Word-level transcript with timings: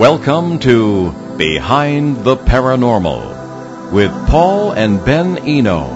Welcome 0.00 0.60
to 0.60 1.12
Behind 1.36 2.24
the 2.24 2.34
Paranormal 2.34 3.92
with 3.92 4.10
Paul 4.28 4.72
and 4.72 5.04
Ben 5.04 5.36
Eno. 5.46 5.88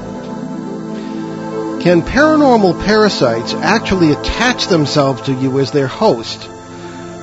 Can 1.81 2.03
paranormal 2.03 2.85
parasites 2.85 3.55
actually 3.55 4.13
attach 4.13 4.67
themselves 4.67 5.23
to 5.23 5.33
you 5.33 5.59
as 5.59 5.71
their 5.71 5.87
host? 5.87 6.43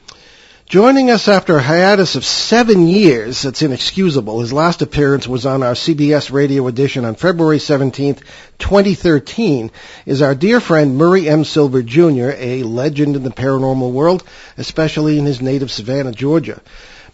Joining 0.69 1.11
us 1.11 1.29
after 1.29 1.56
a 1.56 1.62
hiatus 1.62 2.16
of 2.16 2.25
seven 2.25 2.88
years, 2.88 3.43
that's 3.43 3.62
inexcusable. 3.62 4.41
His 4.41 4.52
last 4.52 4.82
appearance 4.82 5.29
was 5.29 5.46
on 5.46 5.63
our 5.63 5.74
CBS 5.74 6.32
radio 6.32 6.66
edition 6.66 7.04
on 7.04 7.15
February 7.15 7.59
17th, 7.59 8.18
2013, 8.59 9.71
is 10.07 10.23
our 10.23 10.35
dear 10.35 10.59
friend 10.59 10.96
Murray 10.96 11.29
M. 11.29 11.45
Silver 11.45 11.85
Jr., 11.85 12.32
a 12.37 12.65
legend 12.65 13.15
in 13.15 13.23
the 13.23 13.30
paranormal 13.30 13.93
world, 13.93 14.24
especially 14.59 15.21
in 15.21 15.24
his 15.24 15.41
native 15.41 15.71
Savannah, 15.71 16.10
Georgia. 16.10 16.60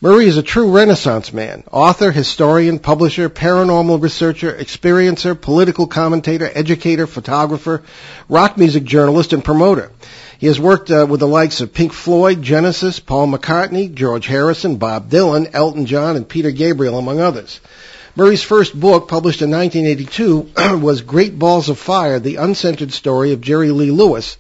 Murray 0.00 0.26
is 0.26 0.38
a 0.38 0.42
true 0.42 0.74
renaissance 0.74 1.30
man, 1.34 1.62
author, 1.70 2.10
historian, 2.10 2.78
publisher, 2.78 3.28
paranormal 3.28 4.02
researcher, 4.02 4.50
experiencer, 4.50 5.38
political 5.38 5.86
commentator, 5.86 6.50
educator, 6.54 7.06
photographer, 7.06 7.82
rock 8.30 8.56
music 8.56 8.84
journalist, 8.84 9.34
and 9.34 9.44
promoter. 9.44 9.92
He 10.42 10.48
has 10.48 10.58
worked 10.58 10.90
uh, 10.90 11.06
with 11.08 11.20
the 11.20 11.28
likes 11.28 11.60
of 11.60 11.72
Pink 11.72 11.92
Floyd, 11.92 12.42
Genesis, 12.42 12.98
Paul 12.98 13.28
McCartney, 13.28 13.94
George 13.94 14.26
Harrison, 14.26 14.74
Bob 14.74 15.08
Dylan, 15.08 15.48
Elton 15.52 15.86
John, 15.86 16.16
and 16.16 16.28
Peter 16.28 16.50
Gabriel, 16.50 16.98
among 16.98 17.20
others. 17.20 17.60
Murray's 18.16 18.42
first 18.42 18.74
book, 18.74 19.06
published 19.06 19.40
in 19.40 19.52
1982, 19.52 20.78
was 20.84 21.02
Great 21.02 21.38
Balls 21.38 21.68
of 21.68 21.78
Fire, 21.78 22.18
the 22.18 22.38
uncensored 22.42 22.92
story 22.92 23.32
of 23.32 23.40
Jerry 23.40 23.70
Lee 23.70 23.92
Lewis, 23.92 24.36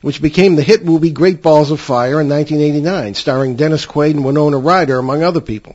which 0.00 0.22
became 0.22 0.54
the 0.54 0.62
hit 0.62 0.84
movie 0.84 1.10
Great 1.10 1.42
Balls 1.42 1.72
of 1.72 1.80
Fire 1.80 2.20
in 2.20 2.28
1989, 2.28 3.14
starring 3.14 3.56
Dennis 3.56 3.84
Quaid 3.84 4.12
and 4.12 4.24
Winona 4.24 4.58
Ryder, 4.58 5.00
among 5.00 5.24
other 5.24 5.40
people. 5.40 5.74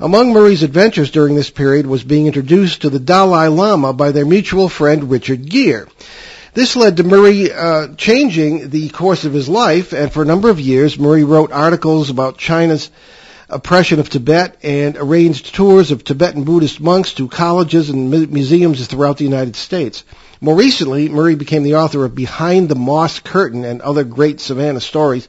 Among 0.00 0.32
Murray's 0.32 0.62
adventures 0.62 1.10
during 1.10 1.34
this 1.34 1.50
period 1.50 1.86
was 1.86 2.02
being 2.02 2.26
introduced 2.26 2.80
to 2.80 2.88
the 2.88 3.00
Dalai 3.00 3.48
Lama 3.48 3.92
by 3.92 4.12
their 4.12 4.24
mutual 4.24 4.70
friend 4.70 5.10
Richard 5.10 5.46
Gere. 5.46 5.88
This 6.54 6.76
led 6.76 6.98
to 6.98 7.02
Murray 7.02 7.50
uh, 7.52 7.88
changing 7.96 8.70
the 8.70 8.88
course 8.88 9.24
of 9.24 9.32
his 9.32 9.48
life, 9.48 9.92
and 9.92 10.12
for 10.12 10.22
a 10.22 10.26
number 10.26 10.50
of 10.50 10.60
years, 10.60 10.96
Murray 10.96 11.24
wrote 11.24 11.50
articles 11.50 12.10
about 12.10 12.38
China's 12.38 12.92
oppression 13.48 13.98
of 13.98 14.08
Tibet 14.08 14.56
and 14.62 14.96
arranged 14.96 15.52
tours 15.52 15.90
of 15.90 16.04
Tibetan 16.04 16.44
Buddhist 16.44 16.80
monks 16.80 17.12
to 17.14 17.26
colleges 17.26 17.90
and 17.90 18.08
mu- 18.08 18.28
museums 18.28 18.86
throughout 18.86 19.18
the 19.18 19.24
United 19.24 19.56
States. 19.56 20.04
More 20.40 20.54
recently, 20.54 21.08
Murray 21.08 21.34
became 21.34 21.64
the 21.64 21.74
author 21.74 22.04
of 22.04 22.14
Behind 22.14 22.68
the 22.68 22.76
Moss 22.76 23.18
Curtain 23.18 23.64
and 23.64 23.82
other 23.82 24.04
great 24.04 24.38
Savannah 24.38 24.80
stories, 24.80 25.26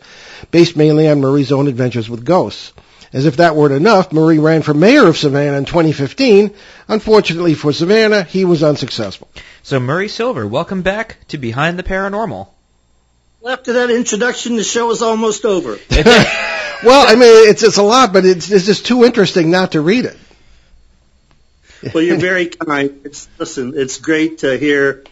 based 0.52 0.78
mainly 0.78 1.08
on 1.08 1.22
Murray's 1.22 1.52
own 1.52 1.68
adventures 1.68 2.08
with 2.08 2.24
ghosts. 2.24 2.72
As 3.16 3.26
if 3.26 3.38
that 3.38 3.56
weren't 3.56 3.74
enough, 3.74 4.12
Murray 4.12 4.40
ran 4.40 4.62
for 4.62 4.74
mayor 4.74 5.08
of 5.08 5.18
Savannah 5.18 5.58
in 5.58 5.64
2015. 5.64 6.54
Unfortunately 6.90 7.54
for 7.54 7.72
Savannah, 7.72 8.24
he 8.24 8.44
was 8.44 8.62
unsuccessful. 8.62 9.30
So 9.64 9.80
Murray 9.80 10.10
Silver, 10.10 10.46
welcome 10.46 10.82
back 10.82 11.16
to 11.30 11.38
Behind 11.38 11.80
the 11.80 11.84
Paranormal. 11.84 12.50
Well, 13.40 13.54
after 13.54 13.72
that 13.72 13.90
introduction, 13.90 14.58
the 14.58 14.66
show 14.66 14.92
is 14.92 15.02
almost 15.02 15.46
over. 15.46 15.80
Well, 16.84 17.08
I 17.08 17.16
mean, 17.16 17.50
it's 17.50 17.64
it's 17.64 17.78
a 17.78 17.84
lot, 17.84 18.12
but 18.12 18.26
it's 18.26 18.52
it's 18.52 18.66
just 18.66 18.86
too 18.86 19.06
interesting 19.06 19.50
not 19.50 19.72
to 19.72 19.82
read 19.82 20.04
it. 20.04 20.18
well, 21.94 22.04
you're 22.04 22.18
very 22.18 22.48
kind. 22.48 23.00
It's, 23.06 23.30
listen, 23.40 23.74
it's 23.78 23.98
great 23.98 24.40
to 24.40 24.58
hear 24.58 25.06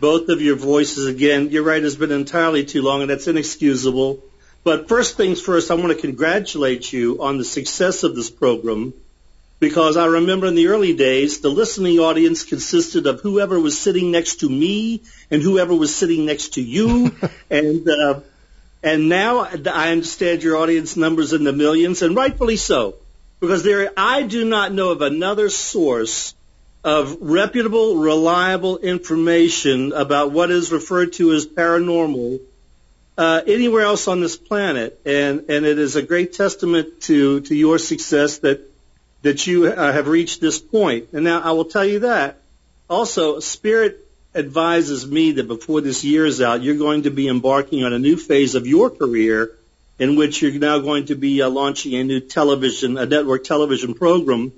both 0.00 0.30
of 0.30 0.40
your 0.40 0.56
voices 0.56 1.06
again. 1.06 1.50
You're 1.50 1.62
right, 1.62 1.84
it's 1.84 1.94
been 1.94 2.10
entirely 2.10 2.64
too 2.64 2.80
long, 2.80 3.02
and 3.02 3.10
that's 3.10 3.28
inexcusable. 3.28 4.24
But 4.62 4.88
first 4.88 5.16
things 5.16 5.40
first, 5.40 5.70
I 5.70 5.74
want 5.74 5.88
to 5.88 5.94
congratulate 5.94 6.92
you 6.92 7.22
on 7.22 7.38
the 7.38 7.44
success 7.44 8.02
of 8.02 8.14
this 8.14 8.28
program 8.28 8.92
because 9.58 9.96
I 9.96 10.06
remember 10.06 10.46
in 10.46 10.54
the 10.54 10.68
early 10.68 10.94
days, 10.94 11.40
the 11.40 11.50
listening 11.50 11.98
audience 11.98 12.44
consisted 12.44 13.06
of 13.06 13.20
whoever 13.20 13.58
was 13.58 13.78
sitting 13.78 14.10
next 14.10 14.40
to 14.40 14.48
me 14.48 15.02
and 15.30 15.42
whoever 15.42 15.74
was 15.74 15.94
sitting 15.94 16.26
next 16.26 16.54
to 16.54 16.62
you. 16.62 17.14
and, 17.50 17.88
uh, 17.88 18.20
and 18.82 19.08
now 19.08 19.40
I 19.40 19.92
understand 19.92 20.42
your 20.42 20.56
audience 20.56 20.96
numbers 20.96 21.32
in 21.32 21.44
the 21.44 21.52
millions 21.52 22.02
and 22.02 22.14
rightfully 22.14 22.56
so 22.56 22.96
because 23.40 23.62
there, 23.62 23.90
I 23.96 24.22
do 24.22 24.44
not 24.44 24.72
know 24.72 24.90
of 24.90 25.00
another 25.00 25.48
source 25.48 26.34
of 26.84 27.18
reputable, 27.20 27.96
reliable 27.96 28.78
information 28.78 29.92
about 29.92 30.32
what 30.32 30.50
is 30.50 30.70
referred 30.72 31.14
to 31.14 31.32
as 31.32 31.46
paranormal 31.46 32.40
uh, 33.18 33.42
anywhere 33.46 33.82
else 33.82 34.08
on 34.08 34.20
this 34.20 34.36
planet, 34.36 35.00
and 35.04 35.50
and 35.50 35.66
it 35.66 35.78
is 35.78 35.96
a 35.96 36.02
great 36.02 36.32
testament 36.32 37.02
to 37.02 37.40
to 37.42 37.54
your 37.54 37.78
success 37.78 38.38
that 38.38 38.60
that 39.22 39.46
you 39.46 39.66
uh, 39.66 39.92
have 39.92 40.08
reached 40.08 40.40
this 40.40 40.58
point. 40.58 41.08
And 41.12 41.24
now 41.24 41.40
I 41.40 41.52
will 41.52 41.66
tell 41.66 41.84
you 41.84 42.00
that 42.00 42.40
also 42.88 43.40
Spirit 43.40 44.06
advises 44.34 45.06
me 45.06 45.32
that 45.32 45.48
before 45.48 45.80
this 45.80 46.04
year 46.04 46.26
is 46.26 46.40
out, 46.40 46.62
you're 46.62 46.76
going 46.76 47.02
to 47.02 47.10
be 47.10 47.28
embarking 47.28 47.84
on 47.84 47.92
a 47.92 47.98
new 47.98 48.16
phase 48.16 48.54
of 48.54 48.66
your 48.66 48.90
career 48.90 49.52
in 49.98 50.16
which 50.16 50.40
you're 50.40 50.52
now 50.52 50.78
going 50.78 51.06
to 51.06 51.14
be 51.14 51.42
uh, 51.42 51.50
launching 51.50 51.94
a 51.94 52.04
new 52.04 52.20
television, 52.20 52.96
a 52.96 53.06
network 53.06 53.44
television 53.44 53.94
program. 53.94 54.52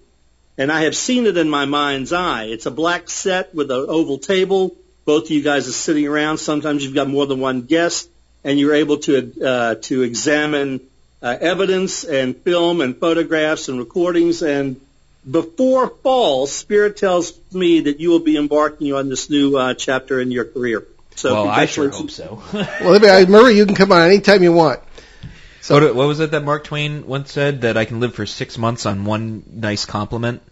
And 0.56 0.70
I 0.70 0.82
have 0.82 0.94
seen 0.94 1.26
it 1.26 1.36
in 1.36 1.48
my 1.48 1.64
mind's 1.64 2.12
eye. 2.12 2.44
It's 2.44 2.66
a 2.66 2.70
black 2.70 3.08
set 3.08 3.54
with 3.54 3.70
an 3.70 3.86
oval 3.88 4.18
table. 4.18 4.76
Both 5.04 5.24
of 5.24 5.30
you 5.30 5.42
guys 5.42 5.66
are 5.68 5.72
sitting 5.72 6.06
around. 6.06 6.38
Sometimes 6.38 6.84
you've 6.84 6.94
got 6.94 7.08
more 7.08 7.26
than 7.26 7.40
one 7.40 7.62
guest 7.62 8.08
and 8.44 8.58
you're 8.58 8.74
able 8.74 8.98
to 8.98 9.32
uh, 9.44 9.74
to 9.82 10.02
examine 10.02 10.80
uh, 11.22 11.36
evidence 11.40 12.04
and 12.04 12.36
film 12.36 12.80
and 12.80 12.96
photographs 12.96 13.68
and 13.68 13.78
recordings. 13.78 14.42
And 14.42 14.80
before 15.30 15.88
fall, 15.88 16.46
Spirit 16.46 16.96
tells 16.96 17.32
me 17.52 17.80
that 17.80 18.00
you 18.00 18.10
will 18.10 18.18
be 18.20 18.36
embarking 18.36 18.92
on 18.92 19.08
this 19.08 19.30
new 19.30 19.56
uh, 19.56 19.74
chapter 19.74 20.20
in 20.20 20.30
your 20.30 20.44
career. 20.44 20.84
So 21.14 21.34
well, 21.34 21.48
I 21.48 21.66
sure 21.66 21.90
hope 21.90 22.10
so. 22.10 22.42
Well, 22.52 22.98
let 22.98 23.02
me- 23.02 23.32
Murray, 23.32 23.54
you 23.56 23.66
can 23.66 23.74
come 23.74 23.92
on 23.92 24.08
anytime 24.08 24.42
you 24.42 24.52
want. 24.52 24.80
So- 25.60 25.74
what, 25.74 25.94
what 25.94 26.08
was 26.08 26.20
it 26.20 26.30
that 26.32 26.42
Mark 26.42 26.64
Twain 26.64 27.06
once 27.06 27.30
said 27.30 27.60
that 27.60 27.76
I 27.76 27.84
can 27.84 28.00
live 28.00 28.14
for 28.14 28.26
six 28.26 28.58
months 28.58 28.86
on 28.86 29.04
one 29.04 29.44
nice 29.52 29.84
compliment? 29.84 30.42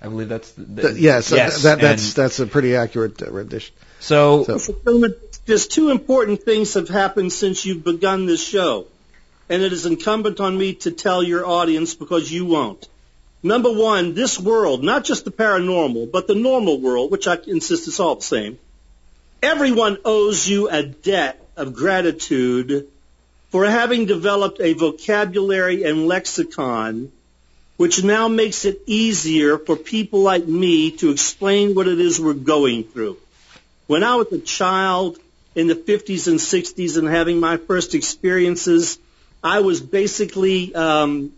I 0.00 0.08
believe 0.08 0.28
that's 0.28 0.52
the, 0.52 0.62
the- 0.64 1.00
yes, 1.00 1.32
yes, 1.32 1.62
that, 1.62 1.80
that's 1.80 2.08
and 2.08 2.14
that's 2.24 2.38
a 2.38 2.46
pretty 2.46 2.76
accurate 2.76 3.20
uh, 3.22 3.30
rendition. 3.30 3.74
so, 3.98 4.44
So- 4.44 4.56
Mr. 4.56 4.84
There's 5.46 5.68
two 5.68 5.90
important 5.90 6.42
things 6.42 6.74
have 6.74 6.88
happened 6.88 7.32
since 7.32 7.64
you've 7.64 7.84
begun 7.84 8.26
this 8.26 8.44
show, 8.44 8.88
and 9.48 9.62
it 9.62 9.72
is 9.72 9.86
incumbent 9.86 10.40
on 10.40 10.58
me 10.58 10.74
to 10.74 10.90
tell 10.90 11.22
your 11.22 11.46
audience 11.46 11.94
because 11.94 12.32
you 12.32 12.44
won't. 12.46 12.88
Number 13.44 13.72
one, 13.72 14.14
this 14.14 14.40
world, 14.40 14.82
not 14.82 15.04
just 15.04 15.24
the 15.24 15.30
paranormal, 15.30 16.10
but 16.10 16.26
the 16.26 16.34
normal 16.34 16.80
world, 16.80 17.12
which 17.12 17.28
I 17.28 17.38
insist 17.46 17.86
is 17.86 18.00
all 18.00 18.16
the 18.16 18.22
same, 18.22 18.58
everyone 19.40 19.98
owes 20.04 20.48
you 20.48 20.68
a 20.68 20.82
debt 20.82 21.40
of 21.56 21.74
gratitude 21.74 22.88
for 23.50 23.66
having 23.66 24.06
developed 24.06 24.60
a 24.60 24.72
vocabulary 24.72 25.84
and 25.84 26.08
lexicon 26.08 27.12
which 27.76 28.02
now 28.02 28.26
makes 28.26 28.64
it 28.64 28.80
easier 28.86 29.58
for 29.58 29.76
people 29.76 30.22
like 30.22 30.46
me 30.46 30.90
to 30.92 31.10
explain 31.10 31.74
what 31.74 31.86
it 31.86 32.00
is 32.00 32.18
we're 32.18 32.32
going 32.32 32.84
through. 32.84 33.18
When 33.86 34.02
I 34.02 34.16
was 34.16 34.32
a 34.32 34.38
child 34.38 35.18
in 35.56 35.66
the 35.66 35.74
50s 35.74 36.28
and 36.28 36.38
60s 36.38 36.98
and 36.98 37.08
having 37.08 37.40
my 37.40 37.56
first 37.56 37.94
experiences, 37.94 38.98
I 39.42 39.60
was 39.60 39.80
basically 39.80 40.74
um, 40.74 41.32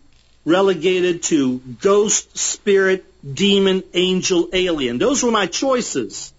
relegated 0.45 1.23
to 1.23 1.59
ghost, 1.59 2.37
spirit, 2.37 3.05
demon, 3.33 3.81
angel, 3.93 4.49
alien. 4.51 4.97
Those 4.97 5.23
were 5.23 5.31
my 5.31 5.47
choices. 5.47 6.33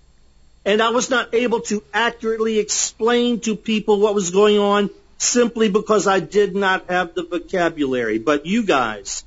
And 0.67 0.83
I 0.83 0.91
was 0.91 1.09
not 1.09 1.35
able 1.35 1.61
to 1.63 1.83
accurately 1.95 2.59
explain 2.59 3.41
to 3.41 3.57
people 3.57 3.99
what 3.99 4.15
was 4.15 4.31
going 4.31 4.59
on 4.59 4.91
simply 5.17 5.71
because 5.71 6.07
I 6.07 6.21
did 6.21 6.55
not 6.55 6.91
have 6.91 7.15
the 7.15 7.23
vocabulary. 7.23 8.19
But 8.19 8.45
you 8.45 8.63
guys, 8.63 9.25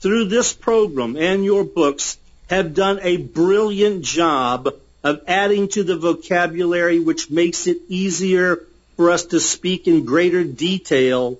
through 0.00 0.24
this 0.24 0.52
program 0.52 1.16
and 1.16 1.44
your 1.44 1.62
books, 1.62 2.18
have 2.50 2.74
done 2.74 2.98
a 3.02 3.16
brilliant 3.16 4.02
job 4.04 4.74
of 5.02 5.22
adding 5.26 5.68
to 5.68 5.82
the 5.82 5.96
vocabulary, 5.96 7.00
which 7.00 7.30
makes 7.30 7.66
it 7.66 7.78
easier 7.88 8.64
for 8.96 9.10
us 9.10 9.26
to 9.26 9.40
speak 9.40 9.88
in 9.88 10.04
greater 10.04 10.44
detail. 10.44 11.38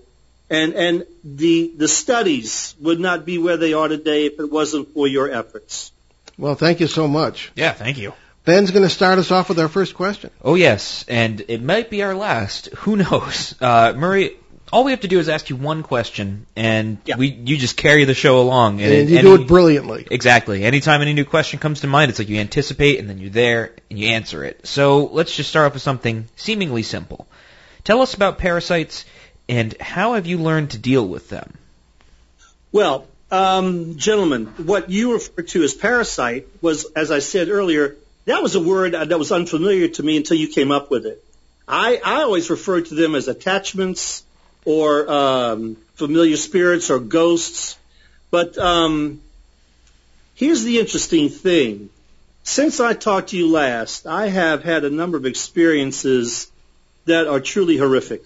And, 0.51 0.75
and 0.75 1.07
the, 1.25 1.73
the 1.77 1.89
studies 1.89 2.75
would 2.81 3.01
not 3.01 3.25
be 3.25 3.39
where 3.39 3.57
they 3.57 3.73
are 3.73 3.89
today 3.89 4.27
if 4.27 4.39
it 4.39 4.51
wasn't 4.51 4.93
for 4.93 5.07
your 5.07 5.31
efforts. 5.31 5.93
Well, 6.37 6.55
thank 6.55 6.81
you 6.81 6.87
so 6.87 7.09
much. 7.09 7.53
Yeah, 7.55 7.73
thank 7.73 7.99
you. 7.99 8.13
Ben's 8.45 8.73
going 8.73 8.83
to 8.83 8.91
start 8.91 9.19
us 9.19 9.31
off 9.31 9.49
with 9.49 9.61
our 9.61 9.69
first 9.69 9.95
question. 9.95 10.31
Oh 10.43 10.57
yes, 10.57 11.05
and 11.07 11.45
it 11.47 11.63
might 11.63 11.91
be 11.91 12.03
our 12.03 12.15
last. 12.15 12.67
Who 12.79 12.97
knows? 12.97 13.55
Uh, 13.61 13.93
Murray, 13.97 14.37
all 14.73 14.85
we 14.85 14.93
have 14.93 15.01
to 15.03 15.09
do 15.09 15.19
is 15.19 15.29
ask 15.29 15.51
you 15.51 15.57
one 15.57 15.83
question, 15.83 16.47
and 16.57 16.97
Yeah. 17.05 17.17
we 17.17 17.29
you 17.29 17.59
just 17.59 17.77
carry 17.77 18.05
the 18.05 18.15
show 18.15 18.41
along. 18.41 18.81
And, 18.81 18.93
And, 18.93 19.11
you 19.11 19.19
any- 19.19 19.29
do 19.29 19.35
it 19.43 19.47
brilliantly. 19.47 20.07
Exactly. 20.11 20.65
Anytime 20.65 21.03
any 21.03 21.13
new 21.13 21.25
question 21.27 21.59
comes 21.59 21.81
to 21.83 21.87
mind, 21.87 22.09
it's 22.11 22.19
like 22.19 22.29
you 22.31 22.39
anticipate 22.39 22.99
and 22.99 23.09
then 23.09 23.19
you're 23.19 23.31
there 23.31 23.73
and 23.91 23.99
you 23.99 24.09
answer 24.09 24.45
it. 24.45 24.67
So 24.67 25.05
let's 25.13 25.37
just 25.37 25.51
start 25.51 25.67
off 25.67 25.75
with 25.75 25.83
something 25.83 26.27
seemingly 26.37 26.83
simple. 26.83 27.27
Tell 27.85 28.01
us 28.01 28.15
about 28.15 28.39
parasites 28.39 29.05
and 29.49 29.77
how 29.81 30.15
have 30.15 30.27
you 30.27 30.39
learned 30.39 30.71
to 30.71 30.79
deal 30.79 31.07
with 31.07 31.29
them? 31.29 31.53
Well, 32.71 33.07
um, 33.31 33.99
gentlemen, 33.99 34.47
what 34.57 34.89
you 34.89 35.13
refer 35.13 35.43
to 35.43 35.63
as 35.65 35.75
parasite 35.75 36.47
was, 36.63 36.87
as 36.97 37.11
I 37.11 37.19
said 37.19 37.49
earlier, 37.51 37.97
that 38.25 38.43
was 38.43 38.55
a 38.55 38.61
word 38.61 38.93
that 38.93 39.19
was 39.19 39.33
unfamiliar 39.33 39.89
to 39.89 40.03
me 40.03 40.17
until 40.17 40.37
you 40.39 40.49
came 40.49 40.71
up 40.73 40.91
with 40.91 41.05
it. 41.05 41.23
I, 41.69 42.01
I 42.05 42.23
always 42.23 42.49
referred 42.51 42.87
to 42.87 42.95
them 42.95 43.15
as 43.15 43.29
attachments 43.29 44.23
or 44.65 45.11
um, 45.11 45.77
familiar 45.95 46.37
spirits 46.37 46.91
or 46.91 46.99
ghosts. 47.01 47.79
But 48.31 48.57
um, 48.59 49.21
here's 50.35 50.65
the 50.65 50.79
interesting 50.79 51.29
thing. 51.29 51.91
Since 52.45 52.81
I 52.81 52.95
talked 52.95 53.31
to 53.31 53.37
you 53.37 53.51
last, 53.51 54.07
I 54.07 54.29
have 54.29 54.65
had 54.65 54.85
a 54.85 54.91
number 54.91 55.17
of 55.17 55.27
experiences 55.27 56.51
that 57.05 57.27
are 57.27 57.41
truly 57.41 57.77
horrific. 57.77 58.25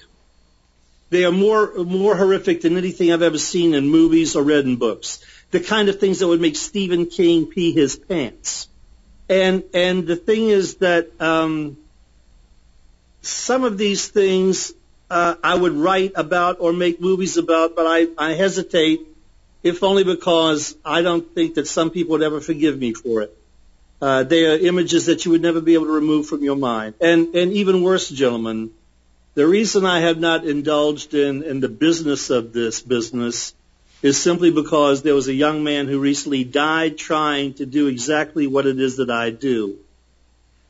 They 1.11 1.25
are 1.25 1.33
more 1.33 1.73
more 1.75 2.17
horrific 2.17 2.63
than 2.63 2.77
anything 2.77 3.13
I've 3.13 3.23
ever 3.23 3.39
seen 3.39 3.75
in 3.75 3.89
movies 3.89 4.35
or 4.35 4.43
read 4.43 4.65
in 4.65 4.77
books. 4.77 5.21
The 5.51 5.61
kind 5.61 5.89
of 5.89 6.01
things 6.01 6.19
that 6.19 6.27
would 6.27 6.41
make 6.41 6.57
Stephen 6.57 7.07
King 7.07 7.47
pee 7.47 7.73
his 7.73 7.97
pants. 7.97 8.69
And 9.29 9.63
and 9.73 10.07
the 10.07 10.17
thing 10.17 10.49
is 10.49 10.77
that 10.77 11.09
um, 11.21 11.77
some 13.23 13.65
of 13.65 13.79
these 13.79 14.09
things 14.09 14.73
uh, 15.11 15.35
I 15.43 15.55
would 15.55 15.73
write 15.73 16.13
about 16.15 16.57
or 16.61 16.73
make 16.73 17.01
movies 17.01 17.37
about, 17.37 17.77
but 17.77 17.87
I, 17.87 18.09
I 18.19 18.33
hesitate, 18.33 19.01
if 19.63 19.83
only 19.83 20.05
because 20.05 20.77
I 20.85 21.03
don't 21.03 21.35
think 21.35 21.55
that 21.55 21.67
some 21.67 21.91
people 21.91 22.13
would 22.13 22.23
ever 22.23 22.41
forgive 22.41 22.79
me 22.79 22.93
for 22.93 23.23
it. 23.23 23.37
Uh, 24.01 24.25
they 24.25 24.45
are 24.47 24.59
images 24.59 25.07
that 25.07 25.25
you 25.25 25.31
would 25.31 25.43
never 25.43 25.61
be 25.61 25.75
able 25.75 25.87
to 25.87 25.93
remove 25.93 26.27
from 26.27 26.43
your 26.43 26.57
mind. 26.57 26.95
And 27.01 27.35
and 27.35 27.53
even 27.53 27.83
worse, 27.83 28.11
gentlemen, 28.11 28.71
the 29.35 29.47
reason 29.47 29.87
I 29.87 30.01
have 30.01 30.19
not 30.19 30.47
indulged 30.47 31.15
in, 31.15 31.43
in 31.43 31.61
the 31.61 31.69
business 31.69 32.29
of 32.31 32.53
this 32.53 32.83
business 32.83 33.55
is 34.03 34.21
simply 34.21 34.51
because 34.51 35.03
there 35.03 35.15
was 35.15 35.29
a 35.29 35.35
young 35.35 35.65
man 35.65 35.87
who 35.87 35.99
recently 35.99 36.45
died 36.45 36.99
trying 36.99 37.55
to 37.55 37.65
do 37.65 37.87
exactly 37.87 38.47
what 38.47 38.67
it 38.67 38.79
is 38.79 38.99
that 38.99 39.11
I 39.11 39.31
do. 39.31 39.79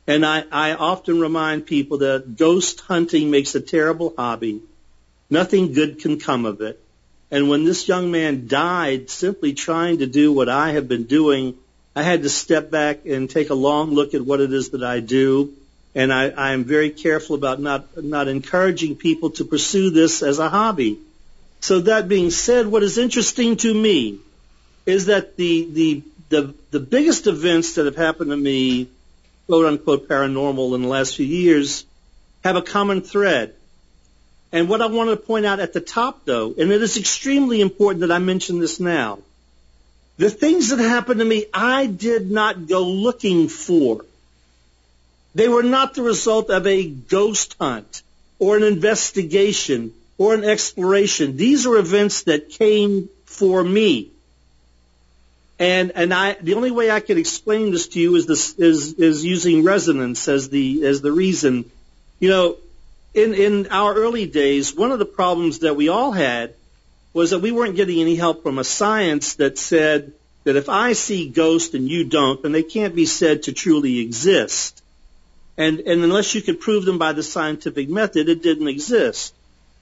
And 0.07 0.25
I, 0.25 0.45
I 0.51 0.73
often 0.73 1.19
remind 1.19 1.65
people 1.65 1.99
that 1.99 2.37
ghost 2.37 2.79
hunting 2.81 3.29
makes 3.29 3.55
a 3.55 3.61
terrible 3.61 4.13
hobby. 4.17 4.61
Nothing 5.29 5.73
good 5.73 5.99
can 5.99 6.19
come 6.19 6.45
of 6.45 6.61
it. 6.61 6.81
And 7.29 7.49
when 7.49 7.65
this 7.65 7.89
young 7.89 8.09
man 8.09 8.47
died 8.47 9.09
simply 9.09 9.53
trying 9.53 9.97
to 9.97 10.07
do 10.07 10.31
what 10.31 10.47
I 10.47 10.71
have 10.71 10.87
been 10.87 11.03
doing, 11.03 11.55
I 11.93 12.03
had 12.03 12.23
to 12.23 12.29
step 12.29 12.71
back 12.71 13.05
and 13.05 13.29
take 13.29 13.49
a 13.49 13.53
long 13.53 13.91
look 13.91 14.13
at 14.13 14.21
what 14.21 14.39
it 14.39 14.53
is 14.53 14.69
that 14.69 14.83
I 14.83 15.01
do 15.01 15.53
and 15.97 16.13
I, 16.13 16.29
I 16.29 16.51
am 16.51 16.63
very 16.63 16.91
careful 16.91 17.35
about 17.35 17.59
not 17.59 18.03
not 18.03 18.27
encouraging 18.27 18.97
people 18.97 19.31
to 19.31 19.43
pursue 19.43 19.89
this 19.89 20.21
as 20.21 20.37
a 20.37 20.47
hobby. 20.47 20.99
So 21.59 21.79
that 21.81 22.07
being 22.07 22.29
said, 22.29 22.67
what 22.67 22.83
is 22.83 22.99
interesting 22.99 23.57
to 23.57 23.73
me 23.73 24.19
is 24.85 25.07
that 25.07 25.37
the 25.37 25.67
the 25.71 26.03
the, 26.29 26.53
the 26.69 26.79
biggest 26.79 27.25
events 27.25 27.75
that 27.75 27.85
have 27.85 27.95
happened 27.95 28.29
to 28.29 28.37
me, 28.37 28.89
quote 29.47 29.65
unquote 29.65 30.07
paranormal 30.07 30.75
in 30.75 30.83
the 30.83 30.87
last 30.87 31.15
few 31.15 31.25
years, 31.25 31.85
have 32.43 32.55
a 32.55 32.61
common 32.61 33.01
thread. 33.01 33.53
And 34.51 34.69
what 34.69 34.81
I 34.81 34.87
want 34.87 35.09
to 35.09 35.17
point 35.17 35.45
out 35.45 35.59
at 35.59 35.73
the 35.73 35.81
top 35.81 36.25
though, 36.25 36.53
and 36.57 36.71
it 36.71 36.81
is 36.81 36.97
extremely 36.97 37.61
important 37.61 38.01
that 38.01 38.11
I 38.11 38.19
mention 38.19 38.59
this 38.59 38.79
now, 38.79 39.19
the 40.17 40.29
things 40.29 40.69
that 40.69 40.79
happened 40.79 41.19
to 41.19 41.25
me, 41.25 41.45
I 41.53 41.85
did 41.85 42.29
not 42.31 42.67
go 42.67 42.83
looking 42.83 43.49
for. 43.49 44.05
They 45.35 45.47
were 45.47 45.63
not 45.63 45.93
the 45.93 46.01
result 46.01 46.49
of 46.49 46.65
a 46.65 46.87
ghost 46.87 47.55
hunt 47.59 48.01
or 48.39 48.57
an 48.57 48.63
investigation 48.63 49.93
or 50.17 50.33
an 50.33 50.43
exploration. 50.43 51.37
These 51.37 51.67
are 51.67 51.77
events 51.77 52.23
that 52.23 52.49
came 52.49 53.09
for 53.25 53.63
me. 53.63 54.11
And, 55.59 55.91
and 55.95 56.13
I, 56.13 56.33
the 56.33 56.53
only 56.53 56.71
way 56.71 56.91
I 56.91 56.99
can 56.99 57.17
explain 57.17 57.71
this 57.71 57.87
to 57.89 57.99
you 57.99 58.15
is 58.15 58.27
this, 58.27 58.53
is, 58.55 58.93
is 58.93 59.25
using 59.25 59.63
resonance 59.63 60.27
as 60.27 60.49
the, 60.49 60.85
as 60.85 61.01
the 61.01 61.11
reason. 61.11 61.69
You 62.19 62.29
know, 62.29 62.57
in, 63.13 63.33
in 63.33 63.67
our 63.67 63.95
early 63.95 64.27
days, 64.27 64.75
one 64.75 64.91
of 64.91 64.99
the 64.99 65.05
problems 65.05 65.59
that 65.59 65.75
we 65.75 65.89
all 65.89 66.11
had 66.11 66.53
was 67.13 67.31
that 67.31 67.39
we 67.39 67.51
weren't 67.51 67.75
getting 67.75 67.99
any 67.99 68.15
help 68.15 68.43
from 68.43 68.59
a 68.59 68.63
science 68.63 69.35
that 69.35 69.57
said 69.57 70.13
that 70.43 70.55
if 70.55 70.69
I 70.69 70.93
see 70.93 71.27
ghosts 71.27 71.73
and 71.73 71.89
you 71.89 72.03
don't, 72.03 72.41
then 72.43 72.51
they 72.51 72.63
can't 72.63 72.95
be 72.95 73.07
said 73.07 73.43
to 73.43 73.53
truly 73.53 73.99
exist. 73.99 74.83
And, 75.57 75.79
and 75.79 76.03
unless 76.03 76.35
you 76.35 76.41
could 76.43 76.59
prove 76.59 76.85
them 76.85 76.99
by 76.99 77.13
the 77.13 77.23
scientific 77.23 77.89
method, 77.89 78.29
it 78.29 78.43
didn't 78.43 78.67
exist. 78.67 79.33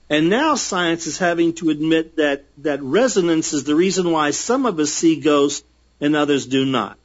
And 0.10 0.30
now 0.30 0.56
science 0.56 1.08
is 1.08 1.18
having 1.18 1.54
to 1.56 1.70
admit 1.70 2.18
that, 2.18 2.46
that 2.60 2.82
resonance 2.82 3.54
is 3.54 3.64
the 3.64 3.76
reason 3.76 4.12
why 4.12 4.32
some 4.32 4.66
of 4.66 4.80
us 4.80 4.92
see 4.92 5.20
ghosts 5.20 5.66
and 6.00 6.16
others 6.16 6.46
do 6.46 6.64
not. 6.64 6.98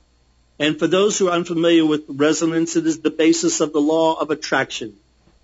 And 0.58 0.79
for 0.79 0.87
those 0.87 1.19
who 1.19 1.29
are 1.29 1.35
unfamiliar 1.35 1.87
with 1.87 2.05
resonance, 2.08 2.76
it 2.76 2.87
is 2.87 3.00
the 3.00 3.11
basis 3.11 3.61
of 3.61 3.73
the 3.73 3.81
law 3.81 4.20
of 4.20 4.31
attraction, 4.31 4.94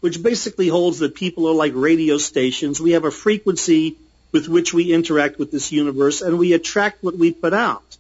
which 0.01 0.23
basically 0.23 0.69
holds 0.69 0.99
that 0.99 1.15
people 1.15 1.49
are 1.49 1.55
like 1.55 1.73
radio 1.75 2.19
stations. 2.19 2.79
We 2.79 2.93
have 2.93 3.07
a 3.07 3.11
frequency 3.11 3.97
with 4.33 4.49
which 4.49 4.75
we 4.75 4.93
interact 4.93 5.39
with 5.39 5.51
this 5.51 5.73
universe 5.73 6.21
and 6.21 6.39
we 6.39 6.53
attract 6.53 7.03
what 7.03 7.17
we 7.17 7.33
put 7.33 7.55
out. 7.55 7.97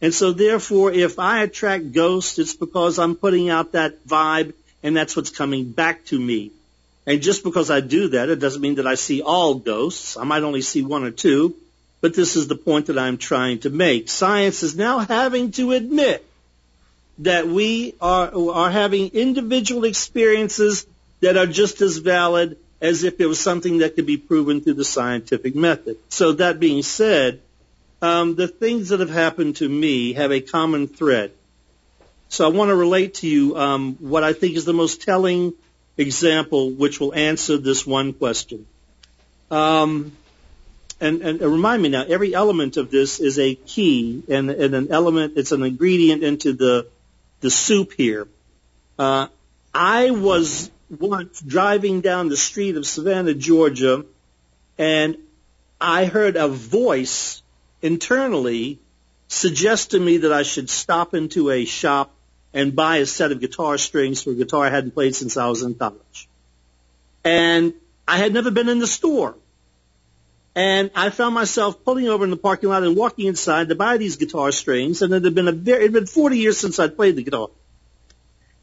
And 0.00 0.14
so 0.14 0.32
therefore, 0.32 0.92
if 0.92 1.18
I 1.18 1.42
attract 1.42 1.92
ghosts, 1.92 2.38
it's 2.38 2.54
because 2.54 3.00
I'm 3.00 3.16
putting 3.16 3.50
out 3.50 3.72
that 3.72 4.06
vibe 4.06 4.54
and 4.84 4.96
that's 4.96 5.16
what's 5.16 5.30
coming 5.30 5.72
back 5.72 6.04
to 6.06 6.18
me. 6.18 6.52
And 7.06 7.20
just 7.20 7.42
because 7.42 7.70
I 7.70 7.80
do 7.80 8.08
that, 8.08 8.28
it 8.28 8.38
doesn't 8.38 8.62
mean 8.62 8.76
that 8.76 8.86
I 8.86 8.94
see 8.94 9.22
all 9.22 9.54
ghosts. 9.56 10.16
I 10.16 10.24
might 10.24 10.42
only 10.42 10.62
see 10.62 10.82
one 10.82 11.02
or 11.02 11.10
two, 11.10 11.56
but 12.00 12.14
this 12.14 12.36
is 12.36 12.46
the 12.46 12.56
point 12.56 12.86
that 12.86 12.98
I'm 12.98 13.18
trying 13.18 13.60
to 13.60 13.70
make. 13.70 14.08
Science 14.08 14.62
is 14.62 14.76
now 14.76 15.00
having 15.00 15.50
to 15.52 15.72
admit 15.72 16.24
that 17.18 17.46
we 17.46 17.94
are, 18.00 18.32
are 18.52 18.70
having 18.70 19.08
individual 19.08 19.84
experiences 19.84 20.86
that 21.20 21.36
are 21.36 21.46
just 21.46 21.80
as 21.80 21.98
valid 21.98 22.56
as 22.80 23.04
if 23.04 23.20
it 23.20 23.26
was 23.26 23.38
something 23.38 23.78
that 23.78 23.94
could 23.94 24.06
be 24.06 24.16
proven 24.16 24.60
through 24.60 24.74
the 24.74 24.84
scientific 24.84 25.54
method. 25.54 25.96
So 26.08 26.32
that 26.32 26.58
being 26.58 26.82
said, 26.82 27.40
um, 28.00 28.34
the 28.34 28.48
things 28.48 28.88
that 28.88 29.00
have 29.00 29.10
happened 29.10 29.56
to 29.56 29.68
me 29.68 30.14
have 30.14 30.32
a 30.32 30.40
common 30.40 30.88
thread. 30.88 31.32
So 32.28 32.44
I 32.44 32.48
want 32.48 32.70
to 32.70 32.74
relate 32.74 33.14
to 33.16 33.28
you 33.28 33.56
um, 33.56 33.94
what 34.00 34.24
I 34.24 34.32
think 34.32 34.56
is 34.56 34.64
the 34.64 34.72
most 34.72 35.02
telling 35.02 35.52
example, 35.96 36.70
which 36.70 37.00
will 37.00 37.14
answer 37.14 37.58
this 37.58 37.86
one 37.86 38.12
question. 38.12 38.66
Um, 39.50 40.12
and, 41.00 41.20
and 41.22 41.40
remind 41.40 41.82
me 41.82 41.88
now, 41.88 42.04
every 42.04 42.34
element 42.34 42.76
of 42.76 42.90
this 42.90 43.20
is 43.20 43.38
a 43.38 43.54
key 43.54 44.22
and, 44.28 44.50
and 44.50 44.74
an 44.74 44.92
element. 44.92 45.34
It's 45.36 45.52
an 45.52 45.62
ingredient 45.62 46.22
into 46.22 46.52
the 46.52 46.86
the 47.40 47.50
soup 47.50 47.92
here. 47.92 48.26
Uh, 48.98 49.26
I 49.74 50.10
was 50.10 50.70
once 50.98 51.40
driving 51.40 52.00
down 52.00 52.28
the 52.28 52.36
street 52.36 52.76
of 52.76 52.86
Savannah, 52.86 53.34
Georgia, 53.34 54.04
and 54.78 55.16
I 55.80 56.04
heard 56.04 56.36
a 56.36 56.48
voice 56.48 57.42
internally 57.82 58.78
suggest 59.28 59.90
to 59.90 59.98
me 59.98 60.18
that 60.18 60.32
I 60.32 60.44
should 60.44 60.70
stop 60.70 61.14
into 61.14 61.50
a 61.50 61.64
shop 61.64 62.14
and 62.54 62.76
buy 62.76 62.98
a 62.98 63.06
set 63.06 63.32
of 63.32 63.40
guitar 63.40 63.78
strings 63.78 64.22
for 64.22 64.30
a 64.30 64.34
guitar 64.34 64.66
I 64.66 64.70
hadn't 64.70 64.92
played 64.92 65.14
since 65.14 65.36
I 65.36 65.48
was 65.48 65.62
in 65.62 65.74
college. 65.74 66.28
And 67.24 67.74
I 68.06 68.18
had 68.18 68.32
never 68.32 68.50
been 68.50 68.68
in 68.68 68.78
the 68.78 68.86
store. 68.86 69.36
And 70.54 70.90
I 70.94 71.08
found 71.10 71.34
myself 71.34 71.82
pulling 71.82 72.08
over 72.08 72.24
in 72.24 72.30
the 72.30 72.36
parking 72.36 72.68
lot 72.68 72.82
and 72.82 72.94
walking 72.94 73.26
inside 73.26 73.70
to 73.70 73.74
buy 73.74 73.96
these 73.96 74.16
guitar 74.16 74.52
strings. 74.52 75.00
And 75.00 75.14
it 75.14 75.24
had 75.24 75.34
been 75.34 75.48
a 75.48 75.52
very, 75.52 75.80
it 75.80 75.82
had 75.84 75.92
been 75.92 76.06
40 76.06 76.38
years 76.38 76.58
since 76.58 76.78
I'd 76.78 76.96
played 76.96 77.16
the 77.16 77.22
guitar. 77.22 77.48